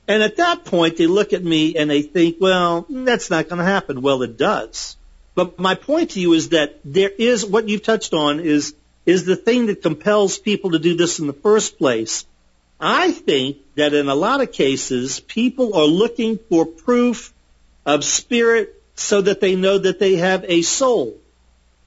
And 0.09 0.23
at 0.23 0.37
that 0.37 0.65
point, 0.65 0.97
they 0.97 1.05
look 1.05 1.33
at 1.33 1.43
me 1.43 1.75
and 1.75 1.87
they 1.87 2.01
think, 2.01 2.37
well, 2.39 2.87
that's 2.89 3.29
not 3.29 3.47
going 3.47 3.59
to 3.59 3.63
happen. 3.63 4.01
Well, 4.01 4.23
it 4.23 4.37
does. 4.37 4.97
But 5.35 5.59
my 5.59 5.75
point 5.75 6.11
to 6.11 6.19
you 6.19 6.33
is 6.33 6.49
that 6.49 6.79
there 6.83 7.11
is 7.11 7.45
what 7.45 7.69
you've 7.69 7.83
touched 7.83 8.13
on 8.13 8.39
is 8.39 8.73
is 9.05 9.23
the 9.25 9.35
thing 9.35 9.67
that 9.67 9.83
compels 9.83 10.39
people 10.39 10.71
to 10.71 10.79
do 10.79 10.95
this 10.95 11.19
in 11.19 11.27
the 11.27 11.33
first 11.33 11.77
place. 11.77 12.25
I 12.79 13.11
think 13.11 13.57
that 13.75 13.93
in 13.93 14.09
a 14.09 14.15
lot 14.15 14.41
of 14.41 14.51
cases, 14.51 15.19
people 15.19 15.75
are 15.75 15.85
looking 15.85 16.39
for 16.49 16.65
proof 16.65 17.31
of 17.85 18.03
spirit 18.03 18.81
so 18.95 19.21
that 19.21 19.41
they 19.41 19.55
know 19.55 19.77
that 19.77 19.99
they 19.99 20.15
have 20.15 20.43
a 20.47 20.63
soul. 20.63 21.17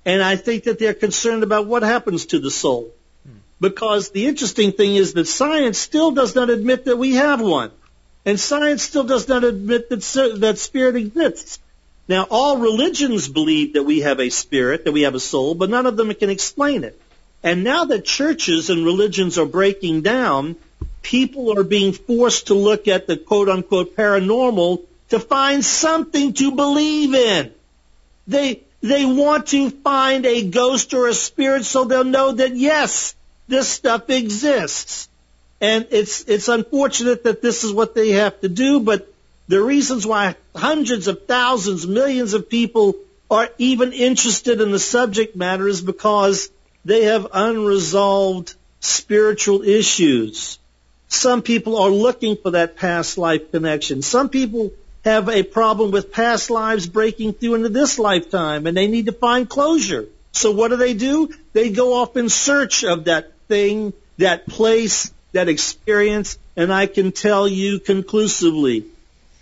And 0.04 0.22
I 0.22 0.36
think 0.36 0.64
that 0.64 0.78
they're 0.78 0.94
concerned 0.94 1.42
about 1.42 1.66
what 1.66 1.82
happens 1.82 2.26
to 2.26 2.38
the 2.38 2.50
soul. 2.50 2.92
Hmm. 3.26 3.38
Because 3.60 4.10
the 4.10 4.26
interesting 4.26 4.72
thing 4.72 4.94
is 4.94 5.12
that 5.14 5.26
science 5.26 5.78
still 5.78 6.12
does 6.12 6.34
not 6.34 6.50
admit 6.50 6.84
that 6.84 6.96
we 6.96 7.14
have 7.14 7.40
one. 7.40 7.72
And 8.24 8.38
science 8.38 8.82
still 8.82 9.04
does 9.04 9.28
not 9.28 9.44
admit 9.44 9.88
that, 9.90 10.36
that 10.40 10.58
spirit 10.58 10.96
exists. 10.96 11.58
Now, 12.08 12.26
all 12.30 12.58
religions 12.58 13.28
believe 13.28 13.74
that 13.74 13.84
we 13.84 14.00
have 14.00 14.20
a 14.20 14.30
spirit, 14.30 14.84
that 14.84 14.92
we 14.92 15.02
have 15.02 15.14
a 15.14 15.20
soul, 15.20 15.54
but 15.54 15.70
none 15.70 15.86
of 15.86 15.96
them 15.96 16.12
can 16.14 16.30
explain 16.30 16.84
it. 16.84 17.00
And 17.42 17.64
now 17.64 17.84
that 17.86 18.04
churches 18.04 18.70
and 18.70 18.84
religions 18.84 19.38
are 19.38 19.46
breaking 19.46 20.02
down, 20.02 20.56
people 21.02 21.58
are 21.58 21.64
being 21.64 21.92
forced 21.92 22.48
to 22.48 22.54
look 22.54 22.86
at 22.86 23.06
the 23.06 23.16
quote 23.16 23.48
unquote 23.48 23.96
paranormal 23.96 24.82
to 25.10 25.18
find 25.18 25.64
something 25.64 26.32
to 26.34 26.52
believe 26.52 27.14
in. 27.14 27.52
They, 28.28 28.62
they 28.80 29.04
want 29.04 29.48
to 29.48 29.70
find 29.70 30.24
a 30.24 30.48
ghost 30.48 30.94
or 30.94 31.08
a 31.08 31.14
spirit 31.14 31.64
so 31.64 31.84
they'll 31.84 32.04
know 32.04 32.32
that 32.32 32.54
yes, 32.54 33.14
this 33.48 33.68
stuff 33.68 34.08
exists. 34.10 35.08
And 35.62 35.86
it's, 35.92 36.24
it's 36.24 36.48
unfortunate 36.48 37.22
that 37.22 37.40
this 37.40 37.62
is 37.62 37.72
what 37.72 37.94
they 37.94 38.10
have 38.10 38.38
to 38.40 38.48
do, 38.48 38.80
but 38.80 39.08
the 39.46 39.62
reasons 39.62 40.04
why 40.04 40.34
hundreds 40.56 41.06
of 41.06 41.26
thousands, 41.26 41.86
millions 41.86 42.34
of 42.34 42.50
people 42.50 42.96
are 43.30 43.48
even 43.58 43.92
interested 43.92 44.60
in 44.60 44.72
the 44.72 44.80
subject 44.80 45.36
matter 45.36 45.68
is 45.68 45.80
because 45.80 46.50
they 46.84 47.04
have 47.04 47.28
unresolved 47.32 48.54
spiritual 48.80 49.62
issues. 49.62 50.58
Some 51.06 51.42
people 51.42 51.78
are 51.78 51.90
looking 51.90 52.36
for 52.36 52.50
that 52.50 52.76
past 52.76 53.16
life 53.16 53.52
connection. 53.52 54.02
Some 54.02 54.30
people 54.30 54.72
have 55.04 55.28
a 55.28 55.44
problem 55.44 55.92
with 55.92 56.10
past 56.10 56.50
lives 56.50 56.88
breaking 56.88 57.34
through 57.34 57.54
into 57.54 57.68
this 57.68 58.00
lifetime 58.00 58.66
and 58.66 58.76
they 58.76 58.88
need 58.88 59.06
to 59.06 59.12
find 59.12 59.48
closure. 59.48 60.06
So 60.32 60.50
what 60.50 60.68
do 60.68 60.76
they 60.76 60.94
do? 60.94 61.30
They 61.52 61.70
go 61.70 61.94
off 61.94 62.16
in 62.16 62.28
search 62.28 62.82
of 62.82 63.04
that 63.04 63.32
thing, 63.46 63.92
that 64.18 64.48
place, 64.48 65.12
that 65.32 65.48
experience, 65.48 66.38
and 66.56 66.72
I 66.72 66.86
can 66.86 67.12
tell 67.12 67.48
you 67.48 67.78
conclusively 67.78 68.84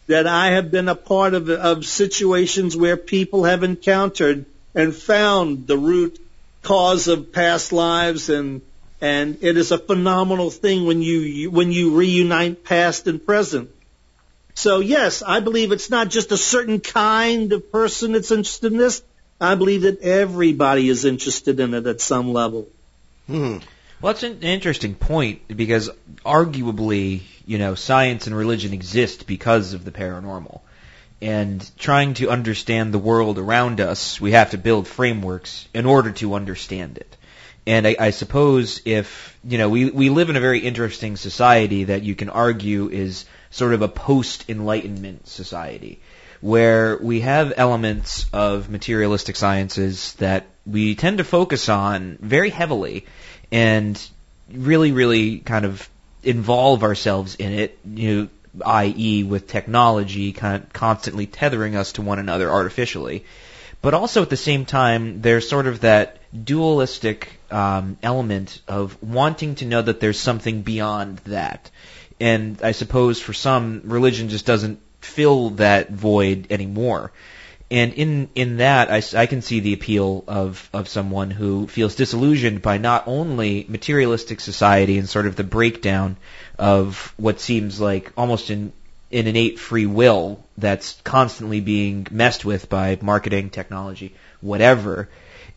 that 0.07 0.26
I 0.26 0.53
have 0.53 0.70
been 0.70 0.88
a 0.88 0.95
part 0.95 1.34
of, 1.34 1.49
of 1.51 1.84
situations 1.84 2.76
where 2.76 2.97
people 2.97 3.45
have 3.45 3.62
encountered 3.62 4.45
and 4.74 4.95
found 4.95 5.66
the 5.66 5.78
root 5.78 6.18
cause 6.62 7.09
of 7.09 7.32
past 7.32 7.72
lives 7.72 8.28
and 8.28 8.61
and 9.01 9.38
it 9.41 9.57
is 9.57 9.72
a 9.72 9.78
phenomenal 9.78 10.51
thing 10.51 10.84
when 10.84 11.01
you 11.01 11.51
when 11.51 11.72
you 11.72 11.95
reunite 11.97 12.64
past 12.64 13.07
and 13.07 13.24
present. 13.24 13.70
So 14.55 14.80
yes, 14.80 15.22
I 15.22 15.41
believe 15.41 15.72
it's 15.72 15.91
not 15.91 16.11
just 16.11 16.32
a 16.32 16.36
certain 16.36 16.80
kind 16.80 17.53
of 17.53 17.72
person 17.72 18.12
that's 18.12 18.30
interested 18.30 18.72
in 18.72 18.78
this. 18.78 19.03
I 19.41 19.55
believe 19.55 19.82
that 19.82 20.03
everybody 20.03 20.88
is 20.88 21.07
interested 21.07 21.61
in 21.61 21.72
it 21.72 21.86
at 21.86 22.01
some 22.03 22.32
level. 22.32 22.68
Hmm. 23.26 23.59
Well, 24.01 24.14
that's 24.14 24.22
an 24.22 24.40
interesting 24.40 24.94
point 24.94 25.55
because 25.55 25.90
arguably, 26.24 27.20
you 27.44 27.59
know, 27.59 27.74
science 27.74 28.26
and 28.26 28.34
religion 28.34 28.72
exist 28.72 29.26
because 29.26 29.74
of 29.74 29.84
the 29.84 29.90
paranormal. 29.90 30.61
And 31.20 31.70
trying 31.78 32.14
to 32.14 32.30
understand 32.30 32.94
the 32.94 32.98
world 32.98 33.38
around 33.38 33.78
us, 33.78 34.18
we 34.18 34.32
have 34.32 34.53
to 34.53 34.59
build 34.59 34.88
frameworks 34.88 35.68
in 35.74 35.84
order 35.84 36.12
to 36.12 36.32
understand 36.32 36.96
it. 36.96 37.14
And 37.66 37.86
I, 37.86 37.96
I 38.01 38.11
suppose 38.11 38.80
if, 38.86 39.38
you 39.44 39.59
know, 39.59 39.68
we, 39.68 39.90
we 39.90 40.09
live 40.09 40.30
in 40.30 40.36
a 40.36 40.40
very 40.40 40.61
interesting 40.61 41.18
society 41.18 41.84
that 41.84 42.03
you 42.03 42.14
can 42.14 42.30
argue 42.30 42.88
is 42.88 43.26
sort 43.51 43.74
of 43.74 43.82
a 43.82 43.88
post-enlightenment 43.88 45.28
society 45.28 46.01
where 46.40 46.96
we 46.96 47.20
have 47.20 47.53
elements 47.59 48.24
of 48.32 48.70
materialistic 48.70 49.36
sciences 49.36 50.14
that 50.14 50.46
we 50.64 50.94
tend 50.94 51.18
to 51.18 51.24
focus 51.24 51.68
on 51.68 52.16
very 52.22 52.48
heavily 52.48 53.05
and 53.51 54.01
really, 54.53 54.92
really 54.92 55.38
kind 55.38 55.64
of 55.64 55.88
involve 56.22 56.82
ourselves 56.82 57.34
in 57.36 57.53
it, 57.53 57.78
you 57.84 58.14
know, 58.14 58.28
i.e. 58.66 59.22
with 59.22 59.46
technology 59.46 60.32
kind 60.32 60.62
of 60.62 60.72
constantly 60.72 61.26
tethering 61.26 61.76
us 61.76 61.92
to 61.92 62.03
one 62.03 62.18
another 62.18 62.51
artificially. 62.51 63.24
But 63.82 63.94
also 63.94 64.22
at 64.22 64.30
the 64.30 64.36
same 64.36 64.66
time, 64.66 65.22
there's 65.22 65.48
sort 65.48 65.66
of 65.66 65.80
that 65.80 66.18
dualistic 66.44 67.40
um, 67.51 67.96
element 68.03 68.61
of 68.68 69.03
wanting 69.03 69.55
to 69.57 69.64
know 69.64 69.80
that 69.80 70.01
there's 70.01 70.18
something 70.18 70.62
beyond 70.62 71.18
that. 71.26 71.70
And 72.20 72.61
I 72.62 72.72
suppose 72.72 73.20
for 73.20 73.32
some, 73.32 73.82
religion 73.84 74.28
just 74.28 74.44
doesn't 74.44 74.80
fill 75.01 75.51
that 75.51 75.90
void 75.90 76.48
anymore. 76.51 77.12
And 77.71 77.93
in 77.95 78.29
in 78.35 78.57
that, 78.57 78.91
I, 78.91 79.03
I 79.16 79.27
can 79.27 79.43
see 79.43 79.61
the 79.61 79.75
appeal 79.75 80.25
of 80.27 80.68
of 80.73 80.89
someone 80.89 81.31
who 81.31 81.68
feels 81.68 81.95
disillusioned 81.95 82.62
by 82.62 82.79
not 82.79 83.05
only 83.07 83.64
materialistic 83.68 84.41
society 84.41 84.99
and 84.99 85.09
sort 85.09 85.27
of 85.27 85.37
the 85.37 85.45
breakdown 85.45 86.16
of 86.59 87.14
what 87.16 87.41
seems 87.41 87.81
like 87.81 88.12
almost 88.16 88.51
an 88.51 88.73
an 89.12 89.27
innate 89.27 89.59
free 89.59 89.87
will 89.87 90.45
that's 90.57 91.01
constantly 91.03 91.61
being 91.61 92.07
messed 92.11 92.45
with 92.45 92.68
by 92.68 92.99
marketing, 93.01 93.51
technology, 93.51 94.14
whatever, 94.41 95.09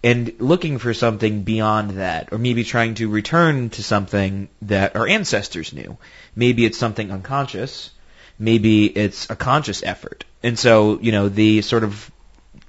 and 0.04 0.34
looking 0.40 0.80
for 0.80 0.94
something 0.94 1.44
beyond 1.44 1.92
that, 1.92 2.30
or 2.32 2.38
maybe 2.38 2.64
trying 2.64 2.96
to 2.96 3.10
return 3.10 3.70
to 3.70 3.84
something 3.84 4.50
that 4.64 4.96
our 4.96 5.08
ancestors 5.08 5.72
knew. 5.72 5.98
Maybe 6.36 6.66
it's 6.66 6.78
something 6.78 7.12
unconscious, 7.12 7.92
maybe 8.38 8.86
it's 8.86 9.30
a 9.30 9.36
conscious 9.36 9.84
effort. 9.84 10.26
And 10.42 10.58
so, 10.58 11.00
you 11.00 11.12
know, 11.12 11.30
the 11.30 11.62
sort 11.62 11.84
of 11.84 12.12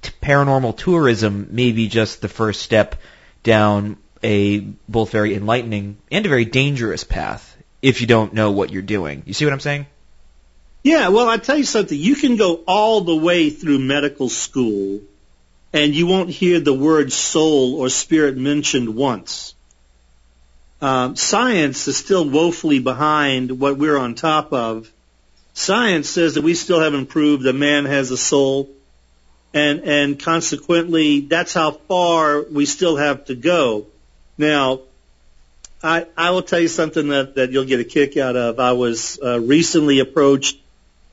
t- 0.01 0.11
paranormal 0.21 0.77
tourism 0.77 1.49
may 1.51 1.71
be 1.71 1.87
just 1.87 2.21
the 2.21 2.29
first 2.29 2.61
step 2.61 2.95
down 3.43 3.97
a 4.23 4.59
both 4.59 5.11
very 5.11 5.35
enlightening 5.35 5.97
and 6.11 6.25
a 6.25 6.29
very 6.29 6.45
dangerous 6.45 7.03
path 7.03 7.55
if 7.81 8.01
you 8.01 8.07
don't 8.07 8.33
know 8.33 8.51
what 8.51 8.71
you're 8.71 8.81
doing. 8.81 9.23
You 9.25 9.33
see 9.33 9.45
what 9.45 9.53
I'm 9.53 9.59
saying? 9.59 9.85
Yeah, 10.83 11.09
well, 11.09 11.27
I 11.27 11.37
tell 11.37 11.57
you 11.57 11.63
something. 11.63 11.97
You 11.97 12.15
can 12.15 12.35
go 12.35 12.63
all 12.67 13.01
the 13.01 13.15
way 13.15 13.49
through 13.49 13.79
medical 13.79 14.29
school 14.29 15.01
and 15.73 15.93
you 15.93 16.07
won't 16.07 16.29
hear 16.29 16.59
the 16.59 16.73
word 16.73 17.11
soul 17.11 17.75
or 17.75 17.89
spirit 17.89 18.37
mentioned 18.37 18.95
once. 18.95 19.55
Um, 20.81 21.15
science 21.15 21.87
is 21.87 21.97
still 21.97 22.29
woefully 22.29 22.79
behind 22.79 23.59
what 23.59 23.77
we're 23.77 23.97
on 23.97 24.15
top 24.15 24.53
of 24.53 24.91
Science 25.55 26.09
says 26.09 26.35
that 26.35 26.43
we 26.43 26.53
still 26.53 26.81
haven't 26.81 27.05
proved 27.07 27.43
that 27.43 27.53
man 27.53 27.85
has 27.85 28.11
a 28.11 28.17
soul, 28.17 28.69
and 29.53 29.79
and 29.85 30.19
consequently, 30.19 31.21
that's 31.21 31.53
how 31.53 31.71
far 31.71 32.41
we 32.41 32.65
still 32.65 32.97
have 32.97 33.23
to 33.25 33.35
go. 33.35 33.87
Now, 34.37 34.81
I 35.81 36.07
I 36.17 36.31
will 36.31 36.41
tell 36.41 36.59
you 36.59 36.67
something 36.67 37.07
that 37.07 37.35
that 37.35 37.51
you'll 37.51 37.63
get 37.63 37.79
a 37.79 37.85
kick 37.85 38.17
out 38.17 38.35
of. 38.35 38.59
I 38.59 38.73
was 38.73 39.17
uh, 39.23 39.39
recently 39.39 39.99
approached 39.99 40.57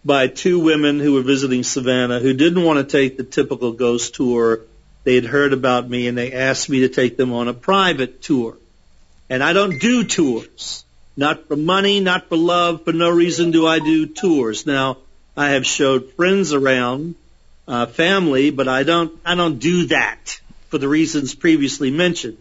by 0.05 0.27
two 0.27 0.59
women 0.59 0.99
who 0.99 1.13
were 1.13 1.23
visiting 1.23 1.63
Savannah 1.63 2.19
who 2.19 2.35
didn't 2.35 2.65
want 2.65 2.79
to 2.79 2.99
take 2.99 3.17
the 3.17 3.23
typical 3.23 3.71
ghost 3.71 4.17
tour. 4.17 4.63
They 5.05 5.15
had 5.15 5.25
heard 5.25 5.53
about 5.53 5.89
me 5.89 6.09
and 6.09 6.19
they 6.19 6.33
asked 6.33 6.69
me 6.69 6.81
to 6.81 6.89
take 6.89 7.17
them 7.17 7.33
on 7.33 7.47
a 7.47 7.55
private 7.55 8.23
tour. 8.23 8.57
And 9.31 9.41
I 9.41 9.53
don't 9.53 9.79
do 9.79 10.03
tours. 10.03 10.85
Not 11.17 11.47
for 11.47 11.57
money, 11.57 12.01
not 12.01 12.29
for 12.29 12.37
love, 12.37 12.85
for 12.85 12.93
no 12.93 13.11
reason 13.11 13.51
do 13.51 13.67
I 13.67 13.79
do 13.79 14.07
tours. 14.07 14.67
Now, 14.67 14.99
I 15.37 15.51
have 15.51 15.67
showed 15.67 16.13
friends 16.13 16.53
around, 16.55 17.15
uh, 17.69 17.87
family, 17.87 18.51
but 18.51 18.69
I 18.69 18.83
don't, 18.83 19.19
I 19.25 19.35
don't 19.35 19.59
do 19.59 19.87
that 19.87 20.41
for 20.69 20.79
the 20.79 20.89
reasons 20.89 21.35
previously 21.35 21.91
mentioned. 21.91 22.39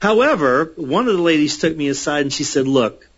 However, 0.00 0.72
one 0.76 1.08
of 1.08 1.16
the 1.16 1.22
ladies 1.22 1.58
took 1.58 1.76
me 1.76 1.88
aside 1.88 2.22
and 2.22 2.32
she 2.32 2.44
said, 2.44 2.66
look, 2.66 3.08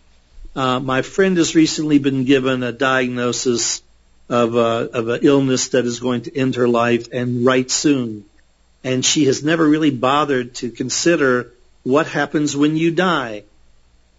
uh, 0.55 0.79
my 0.79 1.01
friend 1.01 1.37
has 1.37 1.55
recently 1.55 1.99
been 1.99 2.25
given 2.25 2.63
a 2.63 2.71
diagnosis 2.71 3.81
of 4.29 4.55
a, 4.55 4.89
of 4.91 5.07
an 5.09 5.19
illness 5.23 5.69
that 5.69 5.85
is 5.85 5.99
going 5.99 6.23
to 6.23 6.35
end 6.35 6.55
her 6.55 6.67
life 6.67 7.07
and 7.11 7.45
right 7.45 7.69
soon. 7.69 8.25
And 8.83 9.03
she 9.03 9.25
has 9.25 9.43
never 9.43 9.67
really 9.67 9.91
bothered 9.91 10.55
to 10.55 10.71
consider 10.71 11.51
what 11.83 12.07
happens 12.07 12.55
when 12.55 12.77
you 12.77 12.91
die 12.91 13.43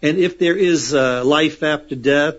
and 0.03 0.19
if 0.19 0.39
there 0.39 0.57
is 0.57 0.95
uh, 0.95 1.25
life 1.25 1.63
after 1.63 1.95
death, 1.95 2.37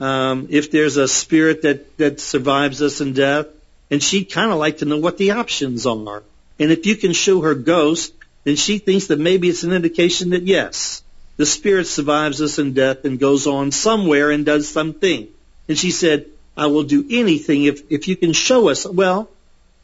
um, 0.00 0.48
if 0.50 0.70
there's 0.70 0.96
a 0.96 1.08
spirit 1.08 1.62
that 1.62 1.96
that 1.98 2.20
survives 2.20 2.82
us 2.82 3.00
in 3.00 3.12
death, 3.12 3.46
and 3.90 4.02
she'd 4.02 4.30
kind 4.30 4.50
of 4.50 4.58
like 4.58 4.78
to 4.78 4.84
know 4.84 4.98
what 4.98 5.18
the 5.18 5.32
options 5.32 5.86
are. 5.86 6.22
And 6.58 6.70
if 6.70 6.86
you 6.86 6.96
can 6.96 7.12
show 7.12 7.40
her 7.40 7.54
ghost, 7.54 8.12
then 8.44 8.56
she 8.56 8.78
thinks 8.78 9.06
that 9.08 9.18
maybe 9.18 9.48
it's 9.48 9.62
an 9.62 9.72
indication 9.72 10.30
that 10.30 10.42
yes, 10.42 11.02
the 11.36 11.46
spirit 11.46 11.86
survives 11.86 12.40
us 12.42 12.58
in 12.58 12.72
death 12.72 13.04
and 13.04 13.18
goes 13.18 13.46
on 13.46 13.70
somewhere 13.70 14.30
and 14.30 14.44
does 14.44 14.68
something. 14.68 15.28
And 15.68 15.78
she 15.78 15.90
said, 15.90 16.26
I 16.56 16.66
will 16.66 16.82
do 16.82 17.06
anything 17.10 17.64
if, 17.64 17.90
if 17.90 18.08
you 18.08 18.16
can 18.16 18.32
show 18.32 18.68
us. 18.68 18.86
Well, 18.86 19.28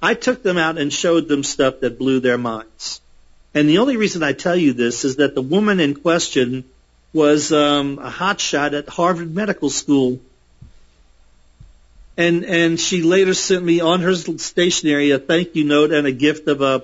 I 0.03 0.15
took 0.15 0.43
them 0.43 0.59
out 0.59 0.79
and 0.79 0.93
showed 0.93 1.29
them 1.29 1.43
stuff 1.43 1.81
that 1.81 1.99
blew 1.99 2.21
their 2.21 2.39
minds. 2.39 3.01
And 3.55 3.69
the 3.69 3.79
only 3.79 3.97
reason 3.97 4.23
I 4.23 4.33
tell 4.33 4.57
you 4.57 4.73
this 4.73 5.05
is 5.05 5.17
that 5.17 5.35
the 5.35 5.43
woman 5.43 5.81
in 5.81 5.95
question 5.95 6.65
was 7.13 7.53
um, 7.53 7.99
a 7.99 8.11
hotshot 8.11 8.77
at 8.77 8.89
Harvard 8.89 9.35
Medical 9.35 9.71
School. 9.71 10.21
and 12.17 12.45
and 12.45 12.81
she 12.81 13.03
later 13.03 13.33
sent 13.33 13.65
me 13.65 13.81
on 13.81 14.01
her 14.01 14.15
stationery 14.15 15.13
a 15.13 15.19
thank 15.19 15.55
you 15.55 15.65
note 15.65 15.93
and 15.93 16.07
a 16.07 16.13
gift 16.13 16.49
of 16.49 16.61
a 16.61 16.83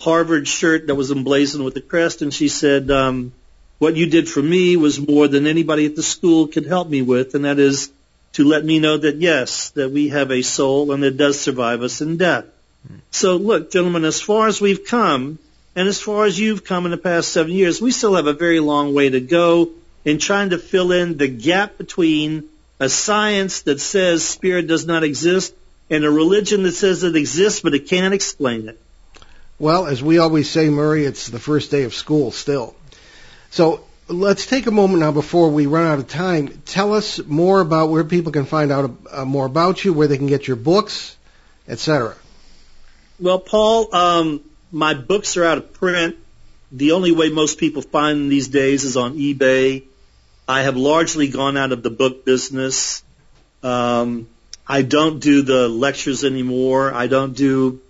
Harvard 0.00 0.46
shirt 0.46 0.88
that 0.88 0.94
was 0.94 1.10
emblazoned 1.10 1.64
with 1.64 1.74
the 1.74 1.80
crest, 1.80 2.20
and 2.20 2.34
she 2.34 2.48
said, 2.48 2.90
um, 2.90 3.32
"What 3.78 3.96
you 3.96 4.06
did 4.06 4.28
for 4.28 4.42
me 4.42 4.76
was 4.76 5.00
more 5.00 5.28
than 5.28 5.46
anybody 5.46 5.86
at 5.86 5.96
the 5.96 6.02
school 6.02 6.48
could 6.48 6.66
help 6.66 6.88
me 6.88 7.00
with, 7.00 7.34
and 7.34 7.44
that 7.44 7.58
is 7.58 7.90
to 8.34 8.44
let 8.44 8.64
me 8.64 8.80
know 8.80 8.98
that 8.98 9.16
yes, 9.16 9.70
that 9.70 9.90
we 9.90 10.08
have 10.08 10.30
a 10.30 10.42
soul 10.42 10.92
and 10.92 11.04
it 11.04 11.16
does 11.16 11.40
survive 11.40 11.82
us 11.82 12.00
in 12.00 12.16
death." 12.16 12.44
So 13.10 13.36
look, 13.36 13.70
gentlemen, 13.72 14.04
as 14.04 14.20
far 14.20 14.46
as 14.46 14.60
we've 14.60 14.84
come, 14.84 15.38
and 15.76 15.88
as 15.88 16.00
far 16.00 16.24
as 16.24 16.38
you've 16.38 16.64
come 16.64 16.84
in 16.84 16.90
the 16.90 16.96
past 16.96 17.32
seven 17.32 17.52
years, 17.52 17.80
we 17.80 17.90
still 17.90 18.14
have 18.14 18.26
a 18.26 18.32
very 18.32 18.60
long 18.60 18.94
way 18.94 19.10
to 19.10 19.20
go 19.20 19.70
in 20.04 20.18
trying 20.18 20.50
to 20.50 20.58
fill 20.58 20.92
in 20.92 21.16
the 21.16 21.28
gap 21.28 21.78
between 21.78 22.44
a 22.78 22.88
science 22.88 23.62
that 23.62 23.80
says 23.80 24.24
spirit 24.24 24.66
does 24.66 24.86
not 24.86 25.02
exist 25.02 25.54
and 25.90 26.04
a 26.04 26.10
religion 26.10 26.62
that 26.62 26.72
says 26.72 27.02
it 27.02 27.16
exists 27.16 27.60
but 27.60 27.74
it 27.74 27.88
can't 27.88 28.14
explain 28.14 28.68
it. 28.68 28.80
Well, 29.58 29.86
as 29.86 30.02
we 30.02 30.18
always 30.18 30.50
say, 30.50 30.68
Murray, 30.68 31.04
it's 31.04 31.28
the 31.28 31.38
first 31.38 31.70
day 31.70 31.84
of 31.84 31.94
school 31.94 32.32
still. 32.32 32.74
So 33.50 33.84
let's 34.08 34.46
take 34.46 34.66
a 34.66 34.70
moment 34.70 35.00
now 35.00 35.12
before 35.12 35.50
we 35.50 35.66
run 35.66 35.86
out 35.86 35.98
of 35.98 36.08
time. 36.08 36.48
Tell 36.66 36.92
us 36.92 37.24
more 37.24 37.60
about 37.60 37.88
where 37.90 38.04
people 38.04 38.32
can 38.32 38.46
find 38.46 38.72
out 38.72 38.90
uh, 39.10 39.24
more 39.24 39.46
about 39.46 39.84
you, 39.84 39.92
where 39.92 40.08
they 40.08 40.18
can 40.18 40.26
get 40.26 40.48
your 40.48 40.56
books, 40.56 41.16
etc. 41.68 42.16
Well, 43.20 43.38
Paul, 43.38 43.94
um, 43.94 44.40
my 44.74 44.92
books 44.92 45.36
are 45.36 45.44
out 45.44 45.58
of 45.58 45.72
print. 45.72 46.16
The 46.72 46.92
only 46.92 47.12
way 47.12 47.28
most 47.30 47.58
people 47.58 47.80
find 47.80 48.18
them 48.18 48.28
these 48.28 48.48
days 48.48 48.84
is 48.84 48.96
on 48.96 49.16
eBay. 49.16 49.84
I 50.48 50.62
have 50.62 50.76
largely 50.76 51.28
gone 51.28 51.56
out 51.56 51.70
of 51.70 51.82
the 51.82 51.90
book 51.90 52.24
business. 52.24 53.02
Um, 53.62 54.26
I 54.66 54.82
don't 54.82 55.20
do 55.20 55.42
the 55.42 55.68
lectures 55.68 56.24
anymore. 56.24 56.92
I 56.92 57.06
don't 57.06 57.34
do, 57.34 57.80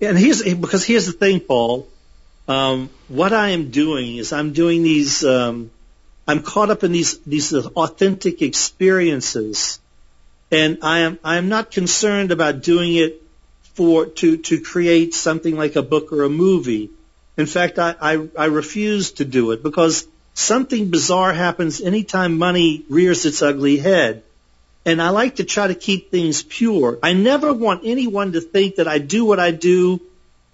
and 0.00 0.18
here's 0.18 0.42
because 0.42 0.84
here's 0.84 1.06
the 1.06 1.12
thing, 1.12 1.40
Paul. 1.40 1.88
Um, 2.48 2.90
what 3.08 3.32
I 3.32 3.50
am 3.50 3.70
doing 3.70 4.16
is 4.16 4.32
I'm 4.32 4.52
doing 4.52 4.82
these. 4.82 5.24
Um, 5.24 5.70
I'm 6.26 6.42
caught 6.42 6.70
up 6.70 6.82
in 6.82 6.92
these 6.92 7.18
these 7.18 7.54
authentic 7.54 8.42
experiences, 8.42 9.78
and 10.50 10.78
I 10.82 11.00
am 11.00 11.18
I 11.22 11.36
am 11.36 11.48
not 11.48 11.70
concerned 11.70 12.32
about 12.32 12.62
doing 12.62 12.94
it 12.94 13.21
for 13.74 14.06
to 14.06 14.36
to 14.36 14.60
create 14.60 15.14
something 15.14 15.56
like 15.56 15.76
a 15.76 15.82
book 15.82 16.12
or 16.12 16.22
a 16.22 16.28
movie. 16.28 16.90
In 17.36 17.46
fact, 17.46 17.78
I 17.78 17.94
I, 18.00 18.28
I 18.38 18.44
refuse 18.46 19.12
to 19.12 19.24
do 19.24 19.52
it 19.52 19.62
because 19.62 20.06
something 20.34 20.90
bizarre 20.90 21.32
happens 21.32 21.80
anytime 21.80 22.38
money 22.38 22.84
rears 22.88 23.24
its 23.26 23.42
ugly 23.42 23.78
head. 23.78 24.22
And 24.84 25.00
I 25.00 25.10
like 25.10 25.36
to 25.36 25.44
try 25.44 25.68
to 25.68 25.76
keep 25.76 26.10
things 26.10 26.42
pure. 26.42 26.98
I 27.02 27.12
never 27.12 27.52
want 27.52 27.82
anyone 27.84 28.32
to 28.32 28.40
think 28.40 28.76
that 28.76 28.88
I 28.88 28.98
do 28.98 29.24
what 29.24 29.38
I 29.38 29.52
do 29.52 30.00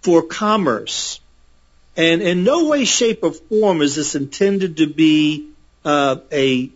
for 0.02 0.22
commerce. 0.22 1.20
And 1.96 2.20
in 2.22 2.44
no 2.44 2.68
way, 2.68 2.84
shape, 2.84 3.20
or 3.22 3.32
form 3.32 3.80
is 3.80 3.96
this 3.96 4.14
intended 4.14 4.76
to 4.76 4.86
be 4.86 5.48
uh, 5.84 6.16
a 6.30 6.70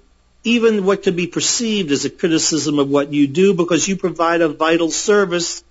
even 0.44 0.84
what 0.84 1.04
could 1.04 1.14
be 1.14 1.28
perceived 1.28 1.92
as 1.92 2.04
a 2.04 2.10
criticism 2.10 2.78
of 2.80 2.88
what 2.88 3.12
you 3.12 3.28
do 3.28 3.54
because 3.54 3.86
you 3.86 3.96
provide 3.96 4.40
a 4.40 4.48
vital 4.48 4.90
service 4.90 5.62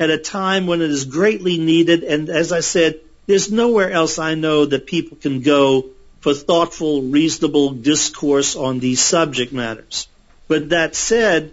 at 0.00 0.10
a 0.10 0.18
time 0.18 0.66
when 0.66 0.80
it 0.80 0.90
is 0.90 1.04
greatly 1.04 1.58
needed. 1.58 2.02
And 2.02 2.30
as 2.30 2.50
I 2.50 2.60
said, 2.60 3.00
there's 3.26 3.52
nowhere 3.52 3.92
else 3.92 4.18
I 4.18 4.34
know 4.34 4.64
that 4.64 4.86
people 4.86 5.18
can 5.18 5.42
go 5.42 5.90
for 6.20 6.34
thoughtful, 6.34 7.02
reasonable 7.02 7.70
discourse 7.74 8.56
on 8.56 8.78
these 8.80 9.00
subject 9.00 9.52
matters. 9.52 10.08
But 10.48 10.70
that 10.70 10.96
said, 10.96 11.52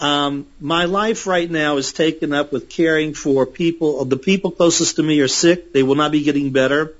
um, 0.00 0.46
my 0.60 0.86
life 0.86 1.26
right 1.28 1.50
now 1.50 1.76
is 1.76 1.92
taken 1.92 2.32
up 2.32 2.52
with 2.52 2.68
caring 2.68 3.14
for 3.14 3.46
people. 3.46 4.04
The 4.04 4.16
people 4.16 4.50
closest 4.50 4.96
to 4.96 5.02
me 5.02 5.20
are 5.20 5.28
sick; 5.28 5.72
they 5.72 5.84
will 5.84 5.94
not 5.94 6.12
be 6.12 6.24
getting 6.24 6.50
better, 6.50 6.94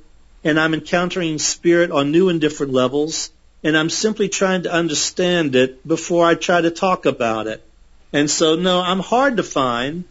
and 0.45 0.59
I'm 0.61 0.75
encountering 0.75 1.39
spirit 1.39 1.91
on 1.91 2.13
new 2.13 2.29
and 2.29 2.41
different 2.41 2.73
levels. 2.73 3.31
And 3.65 3.77
I'm 3.77 3.91
simply 3.91 4.29
trying 4.29 4.65
to 4.65 4.73
understand 4.73 5.57
it 5.57 5.87
before 5.87 6.27
I 6.27 6.35
try 6.35 6.61
to 6.61 6.71
talk 6.71 7.07
about 7.07 7.47
it. 7.47 7.63
And 8.13 8.31
so, 8.31 8.57
no, 8.57 8.81
I'm 8.81 9.01
hard 9.01 9.39
to 9.39 9.43
find. 9.43 10.05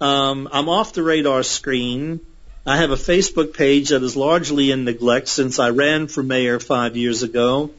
Um, 0.00 0.48
I'm 0.52 0.68
off 0.68 0.92
the 0.92 1.02
radar 1.02 1.42
screen. 1.42 2.20
I 2.64 2.76
have 2.76 2.90
a 2.90 2.96
Facebook 2.96 3.54
page 3.54 3.88
that 3.90 4.02
is 4.02 4.14
largely 4.14 4.70
in 4.70 4.84
neglect 4.84 5.28
since 5.28 5.58
I 5.58 5.70
ran 5.70 6.06
for 6.06 6.22
mayor 6.22 6.60
five 6.60 6.96
years 6.96 7.22
ago. 7.22 7.70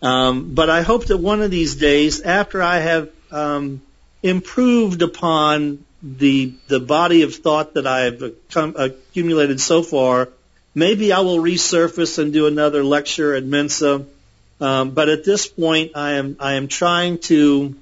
Um, 0.00 0.54
but 0.54 0.70
I 0.70 0.82
hope 0.82 1.06
that 1.06 1.18
one 1.18 1.42
of 1.42 1.50
these 1.50 1.76
days, 1.76 2.20
after 2.20 2.62
I 2.62 2.78
have 2.78 3.10
um, 3.30 3.82
improved 4.22 5.02
upon 5.02 5.84
the 6.02 6.52
the 6.68 6.78
body 6.78 7.22
of 7.22 7.34
thought 7.34 7.74
that 7.74 7.86
I 7.86 8.02
have 8.02 8.22
accumulated 8.54 9.60
so 9.60 9.82
far, 9.82 10.28
maybe 10.74 11.12
I 11.12 11.20
will 11.20 11.38
resurface 11.38 12.18
and 12.18 12.32
do 12.32 12.46
another 12.46 12.84
lecture 12.84 13.34
at 13.34 13.44
Mensa. 13.44 14.04
Um, 14.60 14.90
but 14.90 15.08
at 15.08 15.24
this 15.24 15.46
point, 15.46 15.92
I 15.96 16.12
am 16.12 16.36
I 16.38 16.54
am 16.54 16.68
trying 16.68 17.18
to 17.30 17.74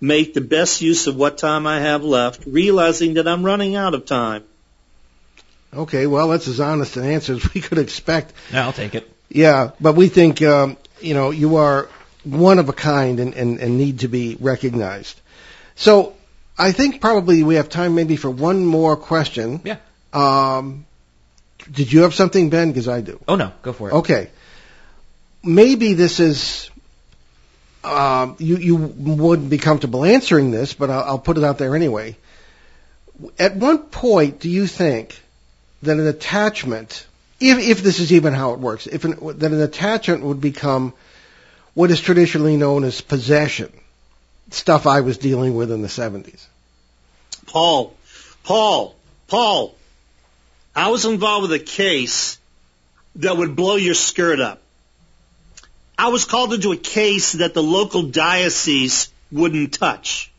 make 0.00 0.34
the 0.34 0.40
best 0.40 0.80
use 0.80 1.06
of 1.06 1.16
what 1.16 1.38
time 1.38 1.66
I 1.66 1.80
have 1.80 2.04
left, 2.04 2.44
realizing 2.46 3.14
that 3.14 3.26
I'm 3.26 3.44
running 3.44 3.74
out 3.74 3.94
of 3.94 4.06
time. 4.06 4.44
Okay, 5.74 6.06
well, 6.06 6.28
that's 6.28 6.48
as 6.48 6.60
honest 6.60 6.96
an 6.96 7.04
answer 7.04 7.34
as 7.34 7.54
we 7.54 7.60
could 7.60 7.78
expect. 7.78 8.32
Yeah, 8.52 8.64
I'll 8.64 8.72
take 8.72 8.94
it. 8.94 9.10
Yeah, 9.28 9.72
but 9.80 9.94
we 9.94 10.08
think, 10.08 10.40
um, 10.40 10.76
you 11.00 11.14
know, 11.14 11.30
you 11.30 11.56
are 11.56 11.88
one 12.24 12.58
of 12.58 12.68
a 12.68 12.72
kind 12.72 13.20
and, 13.20 13.34
and, 13.34 13.58
and 13.58 13.76
need 13.76 14.00
to 14.00 14.08
be 14.08 14.36
recognized. 14.40 15.20
So 15.76 16.14
I 16.56 16.72
think 16.72 17.00
probably 17.00 17.42
we 17.42 17.56
have 17.56 17.68
time 17.68 17.94
maybe 17.94 18.16
for 18.16 18.30
one 18.30 18.64
more 18.64 18.96
question. 18.96 19.60
Yeah. 19.64 19.76
Um, 20.12 20.86
did 21.70 21.92
you 21.92 22.02
have 22.02 22.14
something, 22.14 22.50
Ben? 22.50 22.68
Because 22.70 22.88
I 22.88 23.02
do. 23.02 23.20
Oh, 23.28 23.36
no, 23.36 23.52
go 23.62 23.72
for 23.72 23.90
it. 23.90 23.94
Okay. 23.94 24.30
Maybe 25.44 25.92
this 25.94 26.18
is, 26.18 26.70
um, 27.84 28.36
you, 28.38 28.56
you 28.56 28.76
wouldn't 28.76 29.50
be 29.50 29.58
comfortable 29.58 30.04
answering 30.04 30.50
this, 30.50 30.74
but 30.74 30.90
I'll, 30.90 31.04
I'll 31.04 31.18
put 31.18 31.38
it 31.38 31.44
out 31.44 31.58
there 31.58 31.76
anyway. 31.76 32.16
At 33.38 33.56
what 33.56 33.90
point 33.90 34.40
do 34.40 34.48
you 34.48 34.66
think 34.66 35.20
that 35.82 35.98
an 35.98 36.06
attachment, 36.06 37.06
if, 37.40 37.58
if 37.58 37.82
this 37.82 38.00
is 38.00 38.12
even 38.12 38.32
how 38.32 38.52
it 38.52 38.58
works, 38.58 38.86
if 38.86 39.04
an, 39.04 39.38
that 39.38 39.52
an 39.52 39.60
attachment 39.60 40.22
would 40.22 40.40
become 40.40 40.92
what 41.74 41.90
is 41.90 42.00
traditionally 42.00 42.56
known 42.56 42.84
as 42.84 43.00
possession, 43.00 43.72
stuff 44.50 44.86
I 44.86 45.00
was 45.00 45.18
dealing 45.18 45.54
with 45.54 45.70
in 45.70 45.82
the 45.82 45.88
70s. 45.88 46.46
Paul, 47.46 47.94
Paul, 48.44 48.94
Paul, 49.28 49.74
I 50.74 50.90
was 50.90 51.04
involved 51.04 51.42
with 51.42 51.60
a 51.60 51.64
case 51.64 52.38
that 53.16 53.36
would 53.36 53.56
blow 53.56 53.76
your 53.76 53.94
skirt 53.94 54.40
up. 54.40 54.60
I 55.98 56.08
was 56.08 56.24
called 56.24 56.54
into 56.54 56.70
a 56.70 56.76
case 56.76 57.32
that 57.32 57.54
the 57.54 57.62
local 57.62 58.04
diocese 58.04 59.10
wouldn't 59.32 59.74
touch. 59.74 60.30